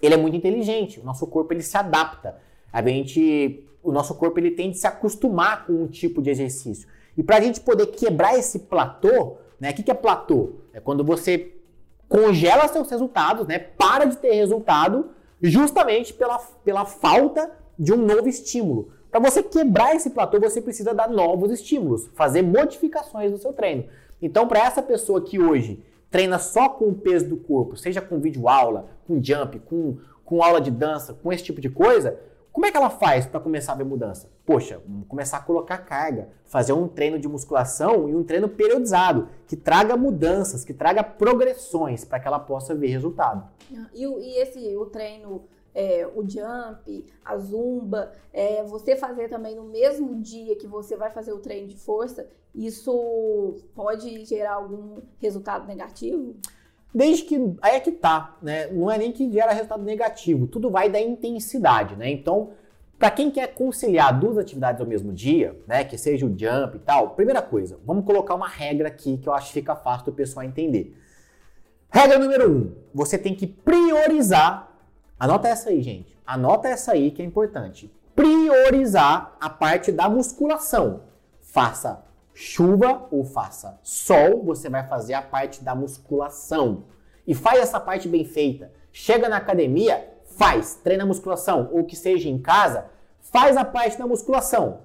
ele 0.02 0.14
é 0.14 0.18
muito 0.18 0.38
inteligente, 0.38 1.02
o 1.02 1.04
nosso 1.04 1.28
corpo 1.28 1.52
ele 1.52 1.64
se 1.64 1.76
adapta. 1.76 2.38
A 2.72 2.82
gente, 2.82 3.62
o 3.84 3.91
nosso 3.91 4.16
corpo 4.16 4.39
ele 4.39 4.52
tende 4.52 4.78
a 4.78 4.80
se 4.80 4.88
acostumar 4.88 5.66
com 5.66 5.74
um 5.74 5.88
tipo 5.88 6.22
de 6.22 6.30
exercício. 6.30 6.88
E 7.20 7.24
para 7.24 7.36
a 7.36 7.41
gente 7.41 7.59
poder 7.59 7.88
quebrar 7.88 8.39
esse 8.39 8.59
platô, 8.59 9.36
né? 9.59 9.72
O 9.72 9.74
que, 9.74 9.84
que 9.84 9.91
é 9.91 9.93
platô? 9.93 10.51
É 10.72 10.80
quando 10.80 11.03
você 11.03 11.53
congela 12.07 12.65
seus 12.70 12.89
resultados, 12.89 13.45
né? 13.45 13.59
Para 13.59 14.05
de 14.05 14.15
ter 14.15 14.32
resultado 14.32 15.09
justamente 15.41 16.13
pela, 16.13 16.38
pela 16.63 16.86
falta 16.86 17.51
de 17.78 17.91
um 17.91 17.97
novo 17.97 18.30
estímulo. 18.30 18.93
Para 19.11 19.20
você 19.20 19.43
quebrar 19.43 19.93
esse 19.93 20.11
platô, 20.11 20.39
você 20.39 20.61
precisa 20.61 20.93
dar 20.93 21.09
novos 21.09 21.51
estímulos, 21.51 22.09
fazer 22.13 22.41
modificações 22.41 23.34
no 23.34 23.38
seu 23.38 23.51
treino. 23.51 23.84
Então, 24.22 24.47
para 24.47 24.61
essa 24.61 24.82
pessoa 24.82 25.20
que 25.20 25.41
hoje 25.41 25.84
treina 26.09 26.39
só 26.39 26.70
com 26.70 26.86
o 26.86 26.95
peso 26.95 27.28
do 27.28 27.36
corpo, 27.36 27.76
seja 27.76 27.99
com 27.99 28.17
vídeo 28.17 28.47
aula, 28.47 28.91
com 29.05 29.22
jump, 29.22 29.59
com, 29.59 29.97
com 30.24 30.41
aula 30.41 30.61
de 30.61 30.72
dança, 30.72 31.13
com 31.13 31.34
esse 31.34 31.43
tipo 31.43 31.59
de 31.59 31.70
coisa, 31.70 32.17
Como 32.60 32.68
é 32.68 32.72
que 32.72 32.76
ela 32.76 32.89
faz 32.89 33.26
para 33.26 33.39
começar 33.39 33.72
a 33.72 33.76
ver 33.76 33.86
mudança? 33.86 34.30
Poxa, 34.45 34.84
começar 35.07 35.38
a 35.38 35.41
colocar 35.41 35.78
carga, 35.78 36.28
fazer 36.43 36.74
um 36.74 36.89
treino 36.89 37.18
de 37.18 37.26
musculação 37.26 38.10
e 38.10 38.14
um 38.14 38.22
treino 38.22 38.49
periodizado, 38.49 39.30
que 39.47 39.55
traga 39.55 39.95
mudanças, 39.95 40.66
que 40.66 40.74
traga 40.74 41.01
progressões 41.01 42.03
para 42.03 42.20
que 42.20 42.28
ela 42.28 42.38
possa 42.38 42.76
ver 42.76 42.88
resultado. 42.88 43.49
E, 43.93 44.03
e 44.03 44.41
esse 44.41 44.76
o 44.76 44.88
treino 44.88 45.45
é, 45.74 46.05
o 46.14 46.22
jump, 46.30 47.05
a 47.24 47.38
zumba, 47.38 48.12
é, 48.34 48.62
você 48.66 48.97
fazer 48.97 49.30
também 49.30 49.55
no 49.55 49.64
mesmo 49.64 50.22
dia 50.22 50.57
que 50.57 50.68
você 50.68 50.97
vai 50.97 51.12
fazer 51.12 51.32
o 51.32 51.39
treino 51.39 51.70
de 51.70 51.78
força, 51.78 52.28
isso 52.53 53.55
pode 53.74 54.26
gerar 54.26 54.55
algum 54.55 55.01
resultado 55.18 55.66
negativo? 55.66 56.36
Desde 56.94 57.24
que. 57.24 57.56
Aí 57.62 57.76
é 57.76 57.80
que 57.80 57.92
tá, 57.92 58.38
né? 58.42 58.68
Não 58.68 58.90
é 58.90 58.98
nem 58.98 59.12
que 59.12 59.32
gera 59.32 59.52
resultado 59.52 59.84
negativo, 59.84 60.48
tudo 60.48 60.70
vai 60.70 60.90
da 60.90 61.00
intensidade, 61.00 61.96
né? 61.96 62.10
Então, 62.10 62.52
para 62.98 63.12
quem 63.12 63.30
quer 63.30 63.54
conciliar 63.54 64.20
duas 64.20 64.38
atividades 64.38 64.82
ao 64.82 64.88
mesmo 64.88 65.14
dia, 65.14 65.56
né? 65.68 65.84
Que 65.84 65.98
seja 65.98 66.26
o 66.26 66.30
jump 66.30 66.76
e 66.76 66.80
tal, 66.80 67.12
primeira 67.12 67.42
coisa, 67.42 67.80
vamos 67.86 68.06
colocar 68.06 68.34
uma 68.34 68.48
regra 68.48 68.88
aqui 68.88 69.18
que 69.18 69.30
eu 69.30 69.34
acho 69.34 69.48
que 69.48 69.54
fica 69.54 69.76
fácil 69.76 70.08
do 70.08 70.14
pessoal 70.14 70.46
entender. 70.46 70.98
Regra 71.92 72.18
número 72.18 72.52
um: 72.52 72.76
você 72.94 73.18
tem 73.18 73.36
que 73.36 73.46
priorizar. 73.46 74.68
Anota 75.20 75.48
essa 75.48 75.70
aí, 75.70 75.82
gente. 75.82 76.18
Anota 76.26 76.68
essa 76.68 76.94
aí 76.94 77.12
que 77.12 77.22
é 77.22 77.26
importante. 77.26 77.92
Priorizar 78.16 79.36
a 79.40 79.50
parte 79.50 79.92
da 79.92 80.10
musculação. 80.10 81.02
Faça 81.42 82.04
chuva 82.42 83.06
ou 83.12 83.26
faça 83.26 83.78
sol, 83.84 84.42
você 84.42 84.70
vai 84.70 84.88
fazer 84.88 85.14
a 85.14 85.22
parte 85.22 85.62
da 85.62 85.76
musculação. 85.76 86.86
E 87.28 87.36
faz 87.36 87.60
essa 87.60 87.82
parte 87.82 88.08
bem 88.08 88.24
feita. 88.24 88.72
Chega 88.94 89.28
na 89.28 89.36
academia, 89.36 90.10
faz, 90.38 90.76
treina 90.82 91.06
musculação, 91.06 91.70
ou 91.74 91.84
que 91.84 91.98
seja 91.98 92.30
em 92.30 92.40
casa, 92.40 92.86
faz 93.20 93.58
a 93.58 93.66
parte 93.66 93.98
da 93.98 94.08
musculação. 94.08 94.80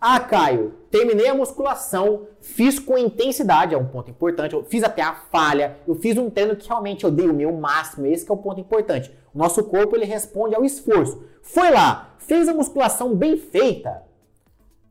Ah, 0.00 0.18
Caio, 0.18 0.74
terminei 0.90 1.28
a 1.28 1.36
musculação, 1.36 2.26
fiz 2.40 2.80
com 2.80 2.98
intensidade, 2.98 3.76
é 3.76 3.78
um 3.78 3.86
ponto 3.86 4.10
importante, 4.10 4.56
eu 4.56 4.64
fiz 4.64 4.82
até 4.82 5.00
a 5.00 5.14
falha, 5.14 5.76
eu 5.86 5.94
fiz 5.94 6.18
um 6.18 6.28
treino 6.28 6.56
que 6.56 6.66
realmente 6.66 7.04
eu 7.04 7.12
dei 7.12 7.28
o 7.28 7.34
meu 7.34 7.52
máximo, 7.52 8.06
esse 8.06 8.28
é 8.28 8.34
o 8.34 8.36
ponto 8.36 8.60
importante. 8.60 9.16
O 9.32 9.38
nosso 9.38 9.62
corpo 9.62 9.94
ele 9.94 10.04
responde 10.04 10.56
ao 10.56 10.64
esforço. 10.64 11.22
Foi 11.42 11.70
lá, 11.70 12.16
fez 12.18 12.48
a 12.48 12.54
musculação 12.54 13.14
bem 13.14 13.36
feita. 13.36 14.02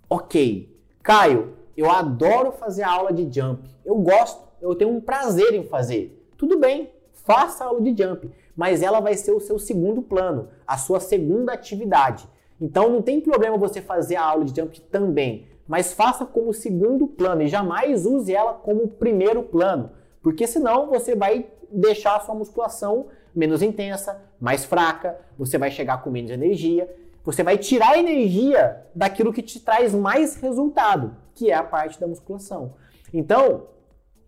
OK. 0.10 0.74
Caio, 1.04 1.57
eu 1.78 1.92
adoro 1.92 2.52
fazer 2.52 2.82
a 2.82 2.92
aula 2.92 3.14
de 3.14 3.32
jump. 3.32 3.70
Eu 3.86 3.96
gosto, 3.98 4.42
eu 4.60 4.74
tenho 4.74 4.90
um 4.90 5.00
prazer 5.00 5.54
em 5.54 5.64
fazer. 5.64 6.28
Tudo 6.36 6.58
bem, 6.58 6.92
faça 7.14 7.64
a 7.64 7.68
aula 7.68 7.82
de 7.82 8.04
jump, 8.04 8.32
mas 8.56 8.82
ela 8.82 9.00
vai 9.00 9.14
ser 9.14 9.32
o 9.32 9.40
seu 9.40 9.60
segundo 9.60 10.02
plano, 10.02 10.50
a 10.66 10.76
sua 10.76 11.00
segunda 11.00 11.54
atividade. 11.54 12.28
Então 12.60 12.90
não 12.90 13.04
tem 13.04 13.22
problema 13.22 13.58
você 13.58 13.80
fazer 13.80 14.16
a 14.16 14.24
aula 14.24 14.44
de 14.44 14.60
jump 14.60 14.82
também, 14.82 15.48
mas 15.68 15.94
faça 15.94 16.26
como 16.26 16.52
segundo 16.52 17.06
plano 17.06 17.44
e 17.44 17.48
jamais 17.48 18.08
use 18.08 18.34
ela 18.34 18.54
como 18.56 18.88
primeiro 18.88 19.44
plano, 19.44 19.92
porque 20.24 20.48
senão 20.48 20.88
você 20.88 21.16
vai 21.16 21.46
deixar 21.72 22.16
a 22.16 22.20
sua 22.22 22.34
musculação 22.34 23.08
menos 23.36 23.62
intensa, 23.62 24.20
mais 24.40 24.66
fraca, 24.66 25.20
você 25.38 25.60
vai 25.60 25.70
chegar 25.70 26.02
com 26.02 26.10
menos 26.10 26.32
energia, 26.32 26.92
você 27.24 27.44
vai 27.44 27.58
tirar 27.58 28.00
energia 28.00 28.84
daquilo 28.96 29.34
que 29.34 29.44
te 29.44 29.60
traz 29.60 29.94
mais 29.94 30.38
resultado 30.38 31.27
que 31.38 31.52
é 31.52 31.54
a 31.54 31.64
parte 31.64 32.00
da 32.00 32.08
musculação. 32.08 32.74
Então, 33.14 33.68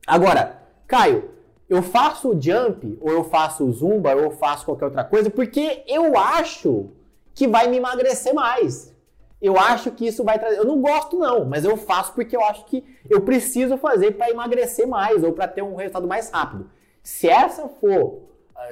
agora, 0.06 0.62
Caio, 0.88 1.32
eu 1.68 1.82
faço 1.82 2.30
o 2.30 2.42
jump, 2.42 2.98
ou 3.02 3.12
eu 3.12 3.24
faço 3.24 3.66
o 3.66 3.72
zumba, 3.74 4.14
ou 4.14 4.22
eu 4.22 4.32
faço 4.32 4.64
qualquer 4.64 4.86
outra 4.86 5.04
coisa, 5.04 5.30
porque 5.30 5.84
eu 5.88 6.16
acho 6.16 6.92
que 7.34 7.48
vai 7.48 7.68
me 7.68 7.78
emagrecer 7.78 8.34
mais. 8.34 8.96
Eu 9.42 9.58
acho 9.58 9.92
que 9.92 10.06
isso 10.06 10.24
vai 10.24 10.38
trazer. 10.38 10.58
Eu 10.58 10.66
não 10.66 10.80
gosto, 10.82 11.18
não, 11.18 11.46
mas 11.46 11.66
eu 11.66 11.76
faço 11.76 12.14
porque 12.14 12.36
eu 12.36 12.44
acho 12.44 12.66
que 12.66 12.84
eu 13.10 13.22
preciso 13.22 13.78
fazer 13.78 14.12
para 14.12 14.30
emagrecer 14.30 14.88
mais 14.88 15.24
ou 15.24 15.34
para 15.34 15.48
ter 15.48 15.64
um 15.64 15.76
resultado 15.76 16.08
mais 16.08 16.30
rápido. 16.30 16.70
Se 17.02 17.28
essa 17.28 17.68
for, 17.68 18.20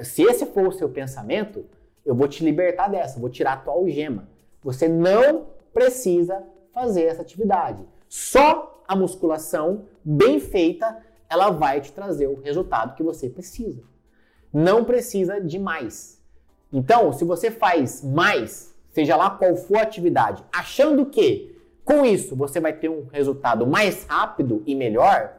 se 0.02 0.22
esse 0.22 0.46
for 0.46 0.68
o 0.68 0.72
seu 0.72 0.88
pensamento, 0.88 1.64
eu 2.04 2.14
vou 2.14 2.28
te 2.28 2.44
libertar 2.44 2.88
dessa, 2.88 3.18
vou 3.18 3.30
tirar 3.30 3.54
a 3.54 3.56
tua 3.56 3.72
algema. 3.72 4.28
Você 4.62 4.86
não 4.86 5.46
precisa 5.72 6.44
fazer 6.72 7.04
essa 7.04 7.22
atividade. 7.22 7.82
Só 8.08 8.82
a 8.86 8.96
musculação 8.96 9.84
bem 10.02 10.40
feita, 10.40 10.96
ela 11.28 11.50
vai 11.50 11.80
te 11.80 11.92
trazer 11.92 12.26
o 12.26 12.40
resultado 12.40 12.94
que 12.94 13.02
você 13.02 13.28
precisa. 13.28 13.82
Não 14.52 14.84
precisa 14.84 15.40
de 15.40 15.58
mais. 15.58 16.18
Então, 16.72 17.12
se 17.12 17.24
você 17.24 17.50
faz 17.50 18.02
mais, 18.02 18.74
seja 18.90 19.16
lá 19.16 19.30
qual 19.30 19.54
for 19.56 19.78
a 19.78 19.82
atividade, 19.82 20.44
achando 20.52 21.06
que 21.06 21.56
com 21.84 22.04
isso 22.04 22.34
você 22.36 22.60
vai 22.60 22.72
ter 22.72 22.88
um 22.88 23.06
resultado 23.12 23.66
mais 23.66 24.04
rápido 24.04 24.62
e 24.66 24.74
melhor, 24.74 25.38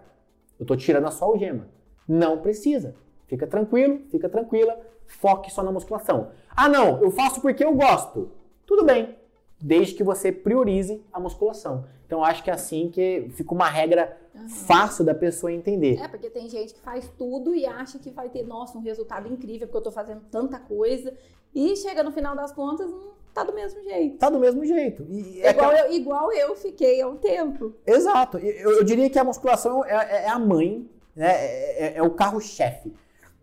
eu 0.60 0.64
estou 0.64 0.78
tirando 0.78 1.06
a 1.06 1.12
sua 1.12 1.28
algema. 1.28 1.68
Não 2.08 2.40
precisa. 2.40 2.96
Fica 3.28 3.46
tranquilo, 3.46 4.02
fica 4.10 4.28
tranquila, 4.28 4.76
foque 5.06 5.52
só 5.52 5.62
na 5.62 5.72
musculação. 5.72 6.32
Ah, 6.50 6.68
não, 6.68 7.02
eu 7.02 7.12
faço 7.12 7.42
porque 7.42 7.64
eu 7.64 7.74
gosto. 7.76 8.32
Tudo 8.66 8.84
bem, 8.84 9.16
desde 9.62 9.94
que 9.94 10.04
você 10.04 10.32
priorize 10.32 11.02
a 11.12 11.20
musculação. 11.20 11.86
Então 12.06 12.24
acho 12.24 12.44
que 12.44 12.50
é 12.50 12.54
assim 12.54 12.90
que 12.90 13.30
fica 13.36 13.54
uma 13.54 13.70
regra 13.70 14.18
uhum. 14.34 14.50
fácil 14.50 15.06
da 15.06 15.14
pessoa 15.14 15.52
entender. 15.52 16.00
É, 16.00 16.08
porque 16.08 16.30
tem 16.30 16.50
gente 16.50 16.74
que 16.74 16.80
faz 16.80 17.10
tudo 17.18 17.54
e 17.54 17.66
acha 17.66 18.00
que 18.00 18.10
vai 18.10 18.30
ter, 18.30 18.44
nossa, 18.44 18.78
um 18.78 18.82
resultado 18.82 19.28
incrível, 19.32 19.68
porque 19.68 19.78
eu 19.78 19.84
tô 19.84 19.92
fazendo 19.92 20.22
tanta 20.32 20.58
coisa. 20.60 21.14
E 21.54 21.76
chega 21.76 22.04
no 22.04 22.12
final 22.12 22.36
das 22.36 22.52
contas, 22.52 22.90
não 22.90 23.12
tá 23.34 23.44
do 23.44 23.54
mesmo 23.54 23.82
jeito. 23.84 24.18
Tá 24.18 24.30
do 24.30 24.40
mesmo 24.40 24.66
jeito. 24.66 25.06
É 25.42 25.52
igual, 25.52 25.72
eu, 25.72 25.94
igual 25.94 26.32
eu 26.32 26.56
fiquei 26.56 27.02
há 27.02 27.08
um 27.08 27.18
tempo. 27.18 27.74
Exato. 27.86 28.38
Eu, 28.38 28.72
eu 28.78 28.84
diria 28.84 29.10
que 29.10 29.20
a 29.20 29.24
musculação 29.24 29.86
é, 29.86 29.94
é, 29.94 30.24
é 30.26 30.30
a 30.30 30.40
mãe, 30.40 30.90
né? 31.16 31.30
É, 31.30 31.86
é, 31.86 31.98
é 31.98 32.04
o 32.04 32.12
carro-chefe. 32.12 32.94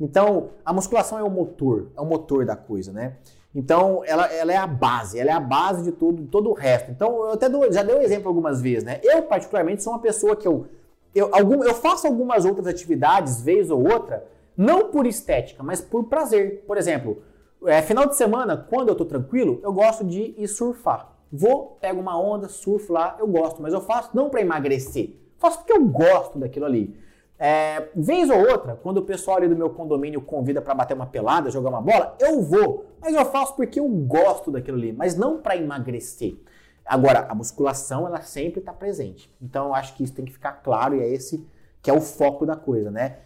Então, 0.00 0.50
a 0.64 0.72
musculação 0.72 1.18
é 1.18 1.22
o 1.22 1.30
motor, 1.30 1.88
é 1.96 2.00
o 2.00 2.04
motor 2.04 2.44
da 2.44 2.54
coisa, 2.54 2.92
né? 2.92 3.16
Então, 3.56 4.02
ela, 4.04 4.26
ela 4.26 4.52
é 4.52 4.56
a 4.58 4.66
base, 4.66 5.18
ela 5.18 5.30
é 5.30 5.32
a 5.32 5.40
base 5.40 5.82
de 5.82 5.90
tudo, 5.90 6.26
todo 6.26 6.50
o 6.50 6.52
resto. 6.52 6.90
Então, 6.90 7.24
eu 7.24 7.30
até 7.30 7.48
dou, 7.48 7.72
já 7.72 7.82
dei 7.82 7.96
um 7.96 8.02
exemplo 8.02 8.28
algumas 8.28 8.60
vezes, 8.60 8.84
né? 8.84 9.00
Eu, 9.02 9.22
particularmente, 9.22 9.82
sou 9.82 9.94
uma 9.94 9.98
pessoa 9.98 10.36
que 10.36 10.46
eu, 10.46 10.66
eu, 11.14 11.34
algum, 11.34 11.64
eu 11.64 11.72
faço 11.72 12.06
algumas 12.06 12.44
outras 12.44 12.66
atividades, 12.66 13.40
vez 13.40 13.70
ou 13.70 13.82
outra, 13.82 14.26
não 14.54 14.90
por 14.90 15.06
estética, 15.06 15.62
mas 15.62 15.80
por 15.80 16.04
prazer. 16.04 16.64
Por 16.66 16.76
exemplo, 16.76 17.22
é, 17.64 17.80
final 17.80 18.06
de 18.06 18.14
semana, 18.14 18.58
quando 18.58 18.90
eu 18.90 18.94
tô 18.94 19.06
tranquilo, 19.06 19.58
eu 19.62 19.72
gosto 19.72 20.04
de 20.04 20.34
ir 20.36 20.48
surfar. 20.48 21.14
Vou, 21.32 21.78
pego 21.80 21.98
uma 21.98 22.20
onda, 22.20 22.50
surfo 22.50 22.92
lá, 22.92 23.16
eu 23.18 23.26
gosto, 23.26 23.62
mas 23.62 23.72
eu 23.72 23.80
faço 23.80 24.10
não 24.12 24.28
para 24.28 24.42
emagrecer, 24.42 25.14
faço 25.38 25.60
porque 25.60 25.72
eu 25.72 25.82
gosto 25.82 26.38
daquilo 26.38 26.66
ali. 26.66 26.94
É, 27.38 27.88
vez 27.94 28.30
ou 28.30 28.38
outra, 28.38 28.78
quando 28.82 28.98
o 28.98 29.02
pessoal 29.02 29.36
ali 29.36 29.48
do 29.48 29.56
meu 29.56 29.70
condomínio 29.70 30.22
convida 30.22 30.62
para 30.62 30.74
bater 30.74 30.94
uma 30.94 31.06
pelada, 31.06 31.50
jogar 31.50 31.68
uma 31.68 31.82
bola, 31.82 32.16
eu 32.18 32.40
vou. 32.40 32.86
Mas 33.00 33.14
eu 33.14 33.24
faço 33.26 33.54
porque 33.54 33.78
eu 33.78 33.88
gosto 33.88 34.50
daquilo 34.50 34.78
ali, 34.78 34.92
mas 34.92 35.16
não 35.16 35.38
para 35.38 35.56
emagrecer. 35.56 36.36
Agora, 36.84 37.26
a 37.28 37.34
musculação, 37.34 38.06
ela 38.06 38.22
sempre 38.22 38.60
está 38.60 38.72
presente. 38.72 39.30
Então, 39.42 39.66
eu 39.66 39.74
acho 39.74 39.94
que 39.94 40.04
isso 40.04 40.14
tem 40.14 40.24
que 40.24 40.32
ficar 40.32 40.52
claro 40.52 40.94
e 40.94 41.00
é 41.00 41.08
esse 41.08 41.46
que 41.82 41.90
é 41.90 41.92
o 41.92 42.00
foco 42.00 42.46
da 42.46 42.56
coisa, 42.56 42.90
né? 42.90 43.18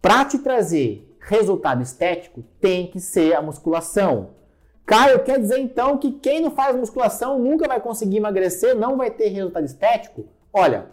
Para 0.00 0.24
te 0.24 0.38
trazer 0.38 1.16
resultado 1.20 1.82
estético, 1.82 2.42
tem 2.60 2.86
que 2.86 3.00
ser 3.00 3.34
a 3.34 3.42
musculação. 3.42 4.30
Caio, 4.86 5.22
quer 5.22 5.38
dizer 5.38 5.58
então 5.58 5.98
que 5.98 6.12
quem 6.12 6.40
não 6.40 6.50
faz 6.50 6.74
musculação 6.74 7.38
nunca 7.38 7.68
vai 7.68 7.80
conseguir 7.80 8.16
emagrecer, 8.16 8.74
não 8.74 8.96
vai 8.96 9.10
ter 9.10 9.28
resultado 9.28 9.66
estético? 9.66 10.24
Olha, 10.50 10.86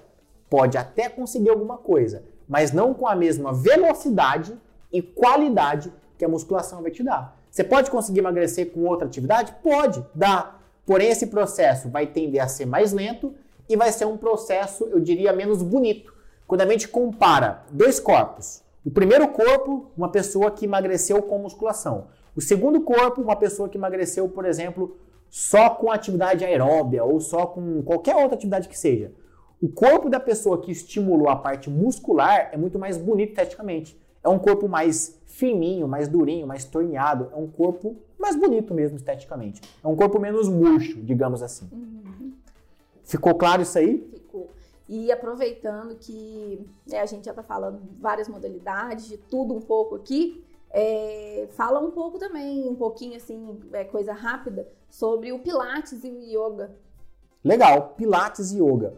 pode 0.50 0.78
até 0.78 1.08
conseguir 1.08 1.50
alguma 1.50 1.78
coisa, 1.78 2.26
mas 2.48 2.72
não 2.72 2.94
com 2.94 3.08
a 3.08 3.16
mesma 3.16 3.54
velocidade 3.54 4.58
e 4.92 5.02
qualidade 5.02 5.92
que 6.18 6.26
a 6.26 6.30
musculação 6.30 6.82
vai 6.82 6.92
te 6.92 7.04
dar. 7.04 7.38
Você 7.50 7.64
pode 7.64 7.90
conseguir 7.90 8.20
emagrecer 8.20 8.72
com 8.72 8.82
outra 8.86 9.08
atividade? 9.08 9.56
Pode, 9.64 10.06
dá. 10.14 10.56
Porém, 10.86 11.10
esse 11.10 11.28
processo 11.28 11.90
vai 11.90 12.06
tender 12.06 12.42
a 12.42 12.48
ser 12.48 12.66
mais 12.66 12.94
lento 12.94 13.34
e 13.68 13.76
vai 13.76 13.92
ser 13.92 14.06
um 14.06 14.18
processo, 14.18 14.84
eu 14.86 15.00
diria, 15.00 15.34
menos 15.34 15.62
bonito. 15.62 16.14
Quando 16.48 16.62
a 16.62 16.68
gente 16.68 16.88
compara 16.88 17.64
dois 17.72 18.00
corpos, 18.00 18.62
o 18.86 18.92
primeiro 18.92 19.28
corpo, 19.30 19.90
uma 19.98 20.10
pessoa 20.10 20.52
que 20.52 20.66
emagreceu 20.66 21.22
com 21.24 21.40
musculação. 21.40 22.08
O 22.36 22.42
segundo 22.42 22.82
corpo, 22.82 23.22
uma 23.22 23.36
pessoa 23.36 23.68
que 23.68 23.78
emagreceu, 23.78 24.30
por 24.30 24.46
exemplo, 24.46 24.98
só 25.30 25.72
com 25.72 25.92
atividade 25.92 26.46
aeróbia 26.46 27.04
ou 27.04 27.20
só 27.20 27.48
com 27.48 27.82
qualquer 27.82 28.16
outra 28.16 28.36
atividade 28.36 28.70
que 28.70 28.78
seja. 28.78 29.12
O 29.62 29.70
corpo 29.70 30.10
da 30.10 30.20
pessoa 30.20 30.62
que 30.62 30.72
estimulou 30.72 31.30
a 31.30 31.36
parte 31.36 31.70
muscular 31.70 32.50
é 32.52 32.58
muito 32.58 32.78
mais 32.78 32.98
bonito 32.98 33.30
esteticamente. 33.30 34.00
É 34.24 34.30
um 34.30 34.40
corpo 34.40 34.68
mais 34.68 35.20
firminho, 35.26 35.88
mais 35.88 36.08
durinho, 36.08 36.46
mais 36.46 36.66
torneado. 36.66 37.30
É 37.34 37.36
um 37.36 37.48
corpo 37.48 37.96
mais 38.18 38.36
bonito 38.36 38.74
mesmo 38.74 38.98
esteticamente. 38.98 39.62
É 39.84 39.88
um 39.88 39.96
corpo 39.96 40.20
menos 40.20 40.48
murcho, 40.50 41.02
digamos 41.02 41.42
assim. 41.42 41.70
Uhum. 41.72 42.34
Ficou 43.04 43.36
claro 43.36 43.62
isso 43.62 43.78
aí? 43.78 44.08
Ficou. 44.12 44.50
E 44.88 45.12
aproveitando 45.12 45.96
que 45.96 46.66
né, 46.88 47.00
a 47.00 47.06
gente 47.06 47.26
já 47.26 47.32
está 47.32 47.44
falando 47.44 47.80
várias 48.00 48.28
modalidades, 48.28 49.08
de 49.08 49.18
tudo 49.18 49.54
um 49.54 49.62
pouco 49.62 49.96
aqui, 49.96 50.44
É, 50.78 51.48
fala 51.52 51.80
um 51.80 51.92
pouco 51.92 52.20
também, 52.20 52.68
um 52.68 52.76
pouquinho 52.76 53.16
assim, 53.16 53.58
é, 53.72 53.86
coisa 53.86 54.12
rápida, 54.12 54.68
sobre 54.90 55.32
o 55.32 55.40
Pilates 55.40 56.04
e 56.04 56.10
o 56.10 56.20
Yoga. 56.22 56.70
Legal, 57.42 57.94
Pilates 57.96 58.52
e 58.52 58.58
Yoga. 58.62 58.94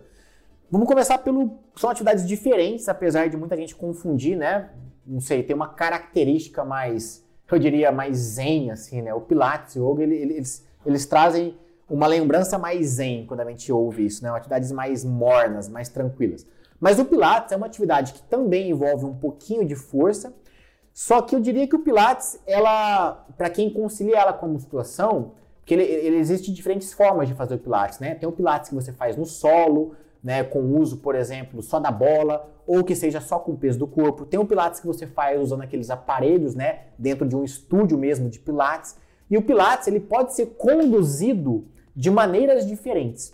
Vamos 0.69 0.87
começar 0.87 1.17
pelo. 1.19 1.59
São 1.77 1.89
atividades 1.89 2.27
diferentes, 2.27 2.89
apesar 2.89 3.29
de 3.29 3.37
muita 3.37 3.55
gente 3.55 3.73
confundir, 3.73 4.35
né? 4.35 4.69
Não 5.05 5.21
sei, 5.21 5.41
tem 5.41 5.55
uma 5.55 5.69
característica 5.69 6.65
mais, 6.65 7.25
eu 7.49 7.57
diria, 7.57 7.91
mais 7.91 8.17
zen, 8.17 8.71
assim, 8.71 9.01
né? 9.01 9.13
O 9.13 9.21
Pilates 9.21 9.77
o 9.77 9.93
Yoga, 9.93 10.03
eles, 10.03 10.67
eles 10.85 11.05
trazem 11.05 11.57
uma 11.89 12.05
lembrança 12.05 12.57
mais 12.57 12.85
zen 12.87 13.25
quando 13.25 13.39
a 13.39 13.49
gente 13.49 13.71
ouve 13.71 14.05
isso, 14.05 14.21
né? 14.21 14.29
Atividades 14.29 14.69
mais 14.73 15.05
mornas, 15.05 15.69
mais 15.69 15.87
tranquilas. 15.87 16.45
Mas 16.79 16.99
o 16.99 17.05
Pilates 17.05 17.53
é 17.53 17.55
uma 17.55 17.67
atividade 17.67 18.11
que 18.11 18.21
também 18.23 18.69
envolve 18.69 19.05
um 19.05 19.15
pouquinho 19.15 19.65
de 19.65 19.75
força, 19.75 20.33
só 20.93 21.21
que 21.21 21.33
eu 21.33 21.39
diria 21.39 21.65
que 21.65 21.75
o 21.75 21.79
Pilates, 21.79 22.39
ela, 22.45 23.25
para 23.37 23.49
quem 23.49 23.69
concilia 23.69 24.17
ela 24.17 24.33
com 24.33 24.47
a 24.47 24.49
musculação, 24.49 25.31
porque 25.59 25.73
ele, 25.73 25.83
ele, 25.83 26.17
existe 26.17 26.51
diferentes 26.51 26.91
formas 26.91 27.27
de 27.27 27.35
fazer 27.35 27.55
o 27.55 27.59
Pilates, 27.59 27.99
né? 27.99 28.15
Tem 28.15 28.27
o 28.27 28.31
Pilates 28.31 28.69
que 28.69 28.75
você 28.75 28.91
faz 28.91 29.15
no 29.15 29.25
solo, 29.25 29.95
né, 30.27 30.43
com 30.43 30.59
o 30.59 30.77
uso, 30.77 30.97
por 30.97 31.15
exemplo, 31.15 31.61
só 31.61 31.79
da 31.79 31.89
bola, 31.89 32.53
ou 32.67 32.83
que 32.83 32.93
seja 32.93 33.21
só 33.21 33.39
com 33.39 33.53
o 33.53 33.57
peso 33.57 33.79
do 33.79 33.87
corpo. 33.87 34.25
Tem 34.25 34.37
o 34.37 34.45
Pilates 34.45 34.81
que 34.81 34.85
você 34.85 35.07
faz 35.07 35.41
usando 35.41 35.61
aqueles 35.61 35.89
aparelhos, 35.89 36.53
né, 36.53 36.87
dentro 36.99 37.25
de 37.25 37.35
um 37.35 37.43
estúdio 37.43 37.97
mesmo 37.97 38.29
de 38.29 38.39
Pilates. 38.39 38.97
E 39.29 39.37
o 39.37 39.41
Pilates, 39.41 39.87
ele 39.87 40.01
pode 40.01 40.33
ser 40.33 40.47
conduzido 40.57 41.65
de 41.95 42.11
maneiras 42.11 42.67
diferentes. 42.67 43.33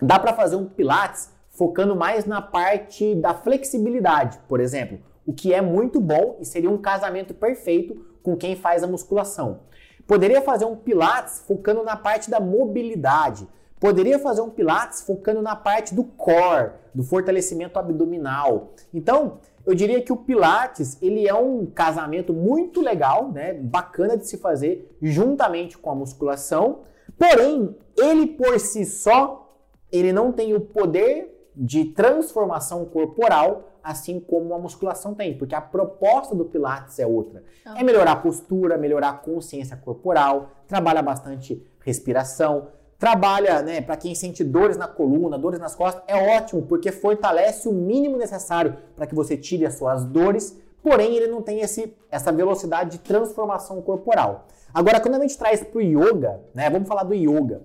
Dá 0.00 0.18
para 0.18 0.34
fazer 0.34 0.56
um 0.56 0.66
Pilates 0.66 1.32
focando 1.48 1.96
mais 1.96 2.26
na 2.26 2.42
parte 2.42 3.14
da 3.14 3.32
flexibilidade, 3.32 4.38
por 4.46 4.60
exemplo 4.60 4.98
o 5.30 5.32
que 5.32 5.54
é 5.54 5.60
muito 5.60 6.00
bom 6.00 6.38
e 6.40 6.44
seria 6.44 6.68
um 6.68 6.76
casamento 6.76 7.32
perfeito 7.32 7.94
com 8.20 8.36
quem 8.36 8.56
faz 8.56 8.82
a 8.82 8.86
musculação. 8.88 9.60
Poderia 10.04 10.42
fazer 10.42 10.64
um 10.64 10.74
Pilates 10.74 11.44
focando 11.46 11.84
na 11.84 11.96
parte 11.96 12.28
da 12.28 12.40
mobilidade. 12.40 13.46
Poderia 13.80 14.18
fazer 14.18 14.42
um 14.42 14.50
Pilates 14.50 15.00
focando 15.00 15.40
na 15.40 15.56
parte 15.56 15.94
do 15.94 16.04
core, 16.04 16.72
do 16.94 17.02
fortalecimento 17.02 17.78
abdominal. 17.78 18.74
Então, 18.92 19.38
eu 19.66 19.74
diria 19.74 20.02
que 20.02 20.12
o 20.12 20.16
Pilates 20.18 20.98
ele 21.00 21.26
é 21.26 21.34
um 21.34 21.64
casamento 21.64 22.34
muito 22.34 22.82
legal, 22.82 23.32
né? 23.32 23.54
Bacana 23.54 24.18
de 24.18 24.26
se 24.26 24.36
fazer 24.36 24.94
juntamente 25.00 25.78
com 25.78 25.90
a 25.90 25.94
musculação. 25.94 26.80
Porém, 27.18 27.74
ele 27.96 28.26
por 28.26 28.60
si 28.60 28.84
só, 28.84 29.50
ele 29.90 30.12
não 30.12 30.30
tem 30.30 30.54
o 30.54 30.60
poder 30.60 31.50
de 31.56 31.86
transformação 31.86 32.84
corporal 32.84 33.70
assim 33.82 34.20
como 34.20 34.54
a 34.54 34.58
musculação 34.58 35.14
tem, 35.14 35.36
porque 35.36 35.54
a 35.54 35.60
proposta 35.60 36.34
do 36.34 36.44
Pilates 36.44 36.98
é 36.98 37.06
outra. 37.06 37.42
Uhum. 37.66 37.76
É 37.76 37.82
melhorar 37.82 38.12
a 38.12 38.16
postura, 38.16 38.76
melhorar 38.76 39.08
a 39.08 39.14
consciência 39.14 39.76
corporal, 39.76 40.50
trabalha 40.68 41.02
bastante 41.02 41.66
respiração, 41.80 42.68
trabalha, 43.00 43.62
né, 43.62 43.80
para 43.80 43.96
quem 43.96 44.14
sente 44.14 44.44
dores 44.44 44.76
na 44.76 44.86
coluna, 44.86 45.38
dores 45.38 45.58
nas 45.58 45.74
costas, 45.74 46.02
é 46.06 46.36
ótimo, 46.36 46.60
porque 46.60 46.92
fortalece 46.92 47.66
o 47.66 47.72
mínimo 47.72 48.18
necessário 48.18 48.76
para 48.94 49.06
que 49.06 49.14
você 49.14 49.38
tire 49.38 49.64
as 49.64 49.78
suas 49.78 50.04
dores, 50.04 50.60
porém 50.82 51.16
ele 51.16 51.26
não 51.26 51.40
tem 51.40 51.60
esse, 51.60 51.96
essa 52.10 52.30
velocidade 52.30 52.90
de 52.90 52.98
transformação 52.98 53.80
corporal. 53.80 54.46
Agora, 54.72 55.00
quando 55.00 55.14
a 55.14 55.20
gente 55.20 55.36
traz 55.38 55.64
para 55.64 55.78
o 55.78 55.80
yoga, 55.80 56.42
né, 56.54 56.68
vamos 56.68 56.86
falar 56.86 57.04
do 57.04 57.14
yoga. 57.14 57.62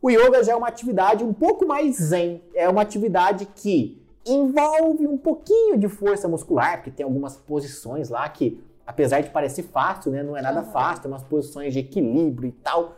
O 0.00 0.08
yoga 0.08 0.42
já 0.42 0.52
é 0.52 0.56
uma 0.56 0.68
atividade 0.68 1.22
um 1.22 1.34
pouco 1.34 1.66
mais 1.66 1.96
zen, 1.96 2.42
é 2.54 2.66
uma 2.66 2.80
atividade 2.80 3.44
que 3.54 4.02
envolve 4.24 5.06
um 5.06 5.18
pouquinho 5.18 5.76
de 5.76 5.88
força 5.88 6.26
muscular, 6.26 6.78
porque 6.78 6.90
tem 6.90 7.04
algumas 7.04 7.36
posições 7.36 8.08
lá 8.08 8.26
que, 8.30 8.58
apesar 8.86 9.20
de 9.20 9.28
parecer 9.28 9.64
fácil, 9.64 10.10
né, 10.10 10.22
não 10.22 10.34
é 10.34 10.40
nada 10.40 10.62
fácil, 10.62 11.02
tem 11.02 11.12
umas 11.12 11.22
posições 11.22 11.74
de 11.74 11.80
equilíbrio 11.80 12.48
e 12.48 12.52
tal, 12.52 12.96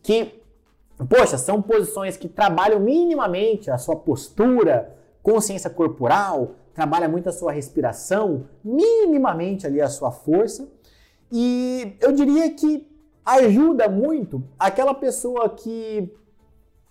que, 0.00 0.43
poxa, 1.08 1.38
são 1.38 1.60
posições 1.60 2.16
que 2.16 2.28
trabalham 2.28 2.80
minimamente 2.80 3.70
a 3.70 3.78
sua 3.78 3.96
postura, 3.96 4.96
consciência 5.22 5.70
corporal, 5.70 6.56
trabalha 6.74 7.08
muito 7.08 7.28
a 7.28 7.32
sua 7.32 7.52
respiração, 7.52 8.46
minimamente 8.62 9.66
ali 9.66 9.80
a 9.80 9.88
sua 9.88 10.10
força, 10.10 10.68
e 11.30 11.96
eu 12.00 12.12
diria 12.12 12.50
que 12.54 12.88
ajuda 13.24 13.88
muito 13.88 14.42
aquela 14.58 14.94
pessoa 14.94 15.48
que 15.48 16.12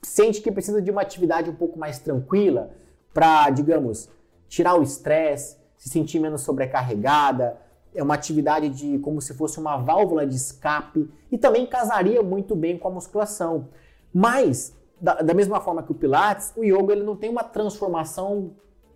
sente 0.01 0.41
que 0.41 0.51
precisa 0.51 0.82
de 0.82 0.91
uma 0.91 1.01
atividade 1.01 1.49
um 1.49 1.56
pouco 1.56 1.78
mais 1.80 1.99
tranquila, 1.99 2.72
para, 3.14 3.49
digamos, 3.51 4.10
tirar 4.47 4.76
o 4.76 4.84
estresse, 4.84 5.58
se 5.78 5.89
sentir 5.89 6.20
menos 6.20 6.41
sobrecarregada. 6.41 7.58
É 7.93 8.01
uma 8.01 8.16
atividade 8.16 8.70
de 8.70 8.97
como 8.99 9.22
se 9.22 9.36
fosse 9.36 9.60
uma 9.60 9.78
válvula 9.78 10.26
de 10.26 10.36
escape 10.36 11.08
e 11.32 11.38
também 11.38 11.66
casaria 11.68 12.24
muito 12.24 12.56
bem 12.56 12.78
com 12.78 12.88
a 12.88 12.91
musculação. 12.91 13.70
Mas, 14.14 14.76
da, 14.99 15.16
da 15.16 15.34
mesma 15.34 15.59
forma 15.59 15.84
que 15.84 15.91
o 15.91 15.95
Pilates, 15.95 16.53
o 16.55 16.64
yoga 16.64 16.93
ele 16.93 17.03
não 17.03 17.16
tem 17.16 17.30
uma 17.30 17.43
transformação 17.43 18.51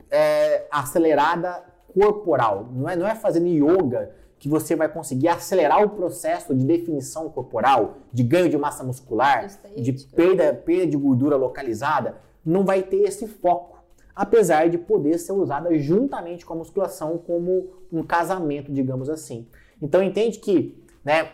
é, 0.09 0.67
acelerada 0.71 1.63
corporal. 1.93 2.69
Não 2.71 2.89
é, 2.89 2.95
não 2.95 3.07
é 3.07 3.15
fazendo 3.15 3.47
yoga 3.47 4.11
que 4.39 4.47
você 4.47 4.75
vai 4.75 4.87
conseguir 4.87 5.29
acelerar 5.29 5.83
o 5.83 5.89
processo 5.89 6.53
de 6.53 6.63
definição 6.63 7.27
corporal, 7.29 7.95
de 8.13 8.21
ganho 8.21 8.49
de 8.49 8.57
massa 8.57 8.83
muscular, 8.83 9.47
de 9.75 9.91
perda, 10.15 10.53
perda 10.53 10.87
de 10.87 10.97
gordura 10.97 11.35
localizada. 11.35 12.17
Não 12.45 12.63
vai 12.63 12.83
ter 12.83 12.97
esse 12.97 13.27
foco 13.27 13.77
apesar 14.17 14.67
de 14.67 14.79
poder 14.79 15.19
ser 15.19 15.33
usada 15.33 15.77
juntamente 15.77 16.43
com 16.43 16.53
a 16.53 16.57
musculação 16.57 17.19
como 17.19 17.69
um 17.93 18.01
casamento, 18.01 18.73
digamos 18.73 19.11
assim. 19.11 19.47
Então 19.79 20.01
entende 20.01 20.39
que, 20.39 20.83
né, 21.05 21.29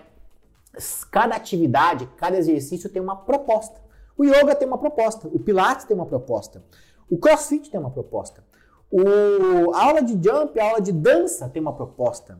cada 1.11 1.35
atividade, 1.35 2.07
cada 2.17 2.37
exercício 2.37 2.89
tem 2.89 3.01
uma 3.01 3.15
proposta. 3.15 3.81
O 4.17 4.23
yoga 4.23 4.55
tem 4.55 4.67
uma 4.67 4.77
proposta, 4.77 5.27
o 5.27 5.39
pilates 5.39 5.85
tem 5.85 5.95
uma 5.95 6.05
proposta, 6.05 6.63
o 7.09 7.17
crossfit 7.17 7.69
tem 7.69 7.79
uma 7.79 7.89
proposta, 7.89 8.43
o, 8.91 9.73
a 9.73 9.85
aula 9.85 10.01
de 10.03 10.13
jump, 10.13 10.59
a 10.59 10.65
aula 10.65 10.81
de 10.81 10.91
dança 10.91 11.49
tem 11.49 11.61
uma 11.61 11.73
proposta. 11.73 12.39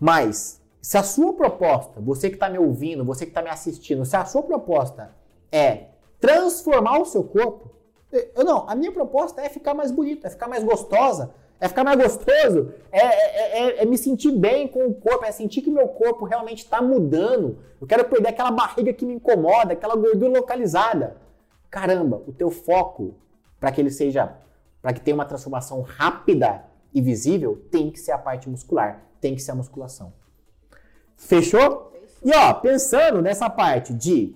Mas 0.00 0.60
se 0.80 0.98
a 0.98 1.02
sua 1.04 1.32
proposta, 1.32 2.00
você 2.00 2.28
que 2.28 2.34
está 2.34 2.50
me 2.50 2.58
ouvindo, 2.58 3.04
você 3.04 3.24
que 3.24 3.30
está 3.30 3.40
me 3.40 3.50
assistindo, 3.50 4.04
se 4.04 4.16
a 4.16 4.24
sua 4.24 4.42
proposta 4.42 5.14
é 5.50 5.90
transformar 6.18 6.98
o 6.98 7.04
seu 7.04 7.22
corpo, 7.22 7.70
eu 8.10 8.44
não, 8.44 8.68
a 8.68 8.74
minha 8.74 8.92
proposta 8.92 9.40
é 9.40 9.48
ficar 9.48 9.74
mais 9.74 9.90
bonito, 9.90 10.26
é 10.26 10.30
ficar 10.30 10.48
mais 10.48 10.64
gostosa, 10.64 11.32
é 11.62 11.68
ficar 11.68 11.84
mais 11.84 11.96
gostoso, 11.96 12.74
é, 12.90 12.98
é, 12.98 13.60
é, 13.60 13.82
é 13.82 13.86
me 13.86 13.96
sentir 13.96 14.32
bem 14.32 14.66
com 14.66 14.84
o 14.84 14.92
corpo, 14.92 15.24
é 15.24 15.30
sentir 15.30 15.62
que 15.62 15.70
meu 15.70 15.86
corpo 15.86 16.24
realmente 16.24 16.64
está 16.64 16.82
mudando. 16.82 17.56
Eu 17.80 17.86
quero 17.86 18.04
perder 18.06 18.30
aquela 18.30 18.50
barriga 18.50 18.92
que 18.92 19.06
me 19.06 19.14
incomoda, 19.14 19.72
aquela 19.72 19.94
gordura 19.94 20.40
localizada. 20.40 21.16
Caramba, 21.70 22.20
o 22.26 22.32
teu 22.32 22.50
foco 22.50 23.14
para 23.60 23.70
que 23.70 23.80
ele 23.80 23.92
seja, 23.92 24.34
para 24.82 24.92
que 24.92 25.00
tenha 25.00 25.14
uma 25.14 25.24
transformação 25.24 25.82
rápida 25.82 26.64
e 26.92 27.00
visível, 27.00 27.64
tem 27.70 27.92
que 27.92 28.00
ser 28.00 28.10
a 28.10 28.18
parte 28.18 28.50
muscular, 28.50 29.00
tem 29.20 29.36
que 29.36 29.40
ser 29.40 29.52
a 29.52 29.54
musculação. 29.54 30.12
Fechou? 31.16 31.92
E 32.24 32.34
ó, 32.34 32.54
pensando 32.54 33.22
nessa 33.22 33.48
parte 33.48 33.94
de, 33.94 34.34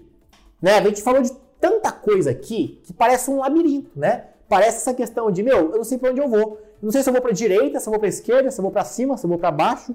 né, 0.62 0.79
a 0.79 0.83
gente 0.83 1.03
falou 1.03 1.22
de 1.22 1.33
tanta 1.61 1.91
coisa 1.91 2.31
aqui 2.31 2.81
que 2.85 2.93
parece 2.93 3.33
um 3.33 3.41
labirinto, 3.41 3.99
né? 3.99 4.27
Parece 4.49 4.77
essa 4.77 4.95
questão 4.95 5.29
de, 5.29 5.43
meu, 5.43 5.72
eu 5.72 5.77
não 5.77 5.83
sei 5.83 5.99
para 5.99 6.12
onde 6.12 6.20
eu 6.20 6.29
vou. 6.29 6.64
Não 6.83 6.91
sei 6.91 7.03
se 7.03 7.09
eu 7.09 7.12
vou 7.12 7.22
para 7.22 7.33
direita, 7.33 7.81
se 7.81 7.89
eu 7.89 7.91
vou 7.91 8.01
para 8.01 8.09
esquerda, 8.09 8.51
se 8.51 8.59
eu 8.59 8.62
vou 8.62 8.72
para 8.72 8.85
cima, 8.85 9.16
se 9.16 9.24
eu 9.24 9.29
vou 9.29 9.39
para 9.39 9.51
baixo. 9.51 9.95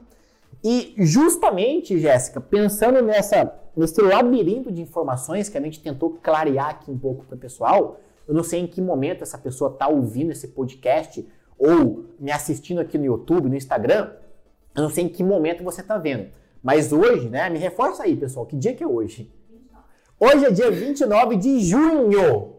E 0.64 0.94
justamente, 0.98 2.00
Jéssica, 2.00 2.40
pensando 2.40 3.02
nessa 3.02 3.60
nesse 3.76 4.02
labirinto 4.02 4.72
de 4.72 4.82
informações 4.82 5.48
que 5.48 5.58
a 5.58 5.62
gente 5.62 5.82
tentou 5.82 6.18
clarear 6.22 6.70
aqui 6.70 6.92
um 6.92 6.98
pouco 6.98 7.26
para 7.26 7.36
o 7.36 7.40
pessoal, 7.40 8.00
eu 8.28 8.34
não 8.34 8.44
sei 8.44 8.60
em 8.60 8.68
que 8.68 8.82
momento 8.82 9.24
essa 9.24 9.38
pessoa 9.38 9.72
está 9.72 9.88
ouvindo 9.88 10.32
esse 10.32 10.50
podcast 10.50 11.26
ou 11.58 12.06
me 12.20 12.32
assistindo 12.32 12.82
aqui 12.82 12.98
no 12.98 13.06
YouTube, 13.06 13.48
no 13.48 13.56
Instagram, 13.56 14.12
eu 14.76 14.84
não 14.84 14.90
sei 14.90 15.06
em 15.06 15.10
que 15.10 15.24
momento 15.24 15.64
você 15.64 15.82
está 15.82 15.98
vendo. 15.98 16.30
Mas 16.62 16.92
hoje, 16.92 17.30
né, 17.30 17.50
me 17.50 17.58
reforça 17.58 18.04
aí, 18.04 18.16
pessoal, 18.16 18.46
que 18.46 18.56
dia 18.56 18.74
que 18.74 18.84
é 18.84 18.88
hoje? 18.88 19.32
Hoje 20.20 20.46
é 20.46 20.52
dia 20.52 20.70
29 20.70 21.36
de 21.36 21.60
junho. 21.62 22.56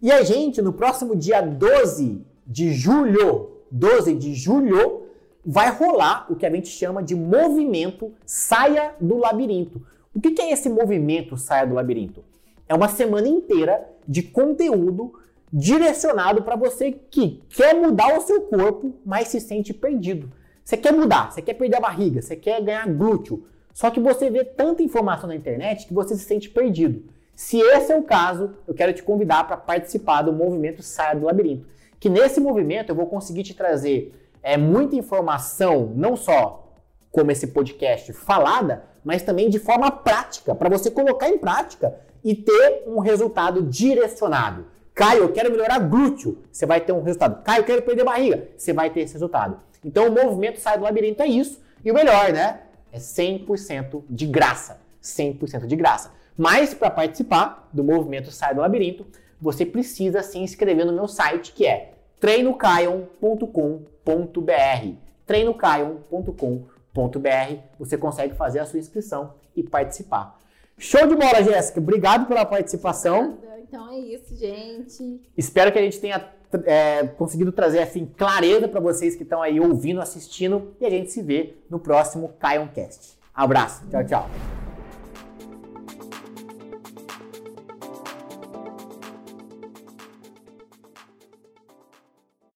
E 0.00 0.12
a 0.12 0.22
gente, 0.22 0.60
no 0.60 0.72
próximo 0.72 1.16
dia 1.16 1.40
12 1.40 2.24
de 2.46 2.72
julho, 2.72 3.57
12 3.70 4.14
de 4.14 4.34
julho, 4.34 5.06
vai 5.44 5.70
rolar 5.70 6.26
o 6.30 6.36
que 6.36 6.46
a 6.46 6.50
gente 6.50 6.68
chama 6.68 7.02
de 7.02 7.14
movimento 7.14 8.12
Saia 8.26 8.94
do 9.00 9.16
Labirinto. 9.16 9.82
O 10.14 10.20
que 10.20 10.40
é 10.40 10.52
esse 10.52 10.68
movimento 10.68 11.36
Saia 11.36 11.66
do 11.66 11.74
Labirinto? 11.74 12.24
É 12.68 12.74
uma 12.74 12.88
semana 12.88 13.28
inteira 13.28 13.88
de 14.06 14.22
conteúdo 14.22 15.12
direcionado 15.52 16.42
para 16.42 16.56
você 16.56 16.92
que 16.92 17.42
quer 17.48 17.74
mudar 17.74 18.18
o 18.18 18.20
seu 18.20 18.42
corpo, 18.42 18.94
mas 19.04 19.28
se 19.28 19.40
sente 19.40 19.72
perdido. 19.72 20.30
Você 20.64 20.76
quer 20.76 20.92
mudar, 20.92 21.30
você 21.30 21.40
quer 21.40 21.54
perder 21.54 21.76
a 21.76 21.80
barriga, 21.80 22.20
você 22.20 22.36
quer 22.36 22.60
ganhar 22.62 22.86
glúteo, 22.86 23.46
só 23.72 23.90
que 23.90 24.00
você 24.00 24.28
vê 24.28 24.44
tanta 24.44 24.82
informação 24.82 25.28
na 25.28 25.36
internet 25.36 25.86
que 25.86 25.94
você 25.94 26.14
se 26.14 26.24
sente 26.24 26.50
perdido. 26.50 27.04
Se 27.34 27.58
esse 27.58 27.92
é 27.92 27.96
o 27.96 28.02
caso, 28.02 28.50
eu 28.66 28.74
quero 28.74 28.92
te 28.92 29.02
convidar 29.02 29.46
para 29.46 29.56
participar 29.56 30.22
do 30.22 30.32
movimento 30.32 30.82
Saia 30.82 31.14
do 31.14 31.24
Labirinto. 31.24 31.66
Que 31.98 32.08
nesse 32.08 32.40
movimento 32.40 32.90
eu 32.90 32.94
vou 32.94 33.06
conseguir 33.06 33.42
te 33.42 33.54
trazer 33.54 34.14
é, 34.42 34.56
muita 34.56 34.96
informação, 34.96 35.92
não 35.94 36.16
só 36.16 36.72
como 37.10 37.30
esse 37.30 37.48
podcast 37.48 38.12
falada, 38.12 38.84
mas 39.04 39.22
também 39.22 39.48
de 39.48 39.58
forma 39.58 39.90
prática, 39.90 40.54
para 40.54 40.68
você 40.68 40.90
colocar 40.90 41.28
em 41.28 41.38
prática 41.38 41.94
e 42.22 42.34
ter 42.34 42.84
um 42.86 42.98
resultado 42.98 43.62
direcionado. 43.62 44.66
Caio, 44.94 45.22
eu 45.22 45.32
quero 45.32 45.50
melhorar 45.50 45.78
glúteo, 45.78 46.38
você 46.50 46.66
vai 46.66 46.80
ter 46.80 46.92
um 46.92 47.02
resultado. 47.02 47.42
Caio, 47.42 47.60
eu 47.60 47.64
quero 47.64 47.82
perder 47.82 48.04
barriga, 48.04 48.48
você 48.56 48.72
vai 48.72 48.90
ter 48.90 49.00
esse 49.00 49.14
resultado. 49.14 49.60
Então 49.84 50.08
o 50.08 50.12
movimento 50.12 50.58
sai 50.58 50.76
do 50.76 50.84
labirinto 50.84 51.22
é 51.22 51.26
isso. 51.26 51.60
E 51.84 51.90
o 51.90 51.94
melhor, 51.94 52.32
né? 52.32 52.60
É 52.92 52.98
100% 52.98 54.02
de 54.10 54.26
graça. 54.26 54.80
100% 55.02 55.66
de 55.66 55.76
graça. 55.76 56.10
Mas 56.38 56.72
para 56.72 56.88
participar 56.88 57.68
do 57.72 57.82
movimento 57.82 58.30
Sai 58.30 58.54
do 58.54 58.60
Labirinto, 58.60 59.04
você 59.40 59.64
precisa 59.64 60.22
se 60.22 60.38
inscrever 60.38 60.84
no 60.84 60.92
meu 60.92 61.08
site 61.08 61.52
que 61.52 61.66
é 61.66 61.92
treinocaion.com.br. 62.20 64.94
treinocaion.com.br. 65.26 67.56
Você 67.78 67.96
consegue 67.96 68.34
fazer 68.34 68.60
a 68.60 68.66
sua 68.66 68.78
inscrição 68.78 69.34
e 69.54 69.62
participar. 69.62 70.38
Show 70.76 71.06
de 71.06 71.14
bola, 71.14 71.42
Jéssica. 71.42 71.80
Obrigado 71.80 72.26
pela 72.26 72.44
participação. 72.44 73.38
Então 73.68 73.92
é 73.92 73.98
isso, 73.98 74.34
gente. 74.36 75.20
Espero 75.36 75.70
que 75.70 75.78
a 75.78 75.82
gente 75.82 76.00
tenha 76.00 76.32
é, 76.64 77.06
conseguido 77.06 77.52
trazer 77.52 77.80
assim 77.80 78.06
clareza 78.06 78.66
para 78.66 78.80
vocês 78.80 79.14
que 79.14 79.22
estão 79.22 79.42
aí 79.42 79.60
ouvindo, 79.60 80.00
assistindo 80.00 80.74
e 80.80 80.86
a 80.86 80.90
gente 80.90 81.10
se 81.10 81.22
vê 81.22 81.54
no 81.68 81.78
próximo 81.78 82.30
Caioncast. 82.38 83.18
Abraço. 83.34 83.84
Tchau, 83.90 84.04
tchau. 84.04 84.67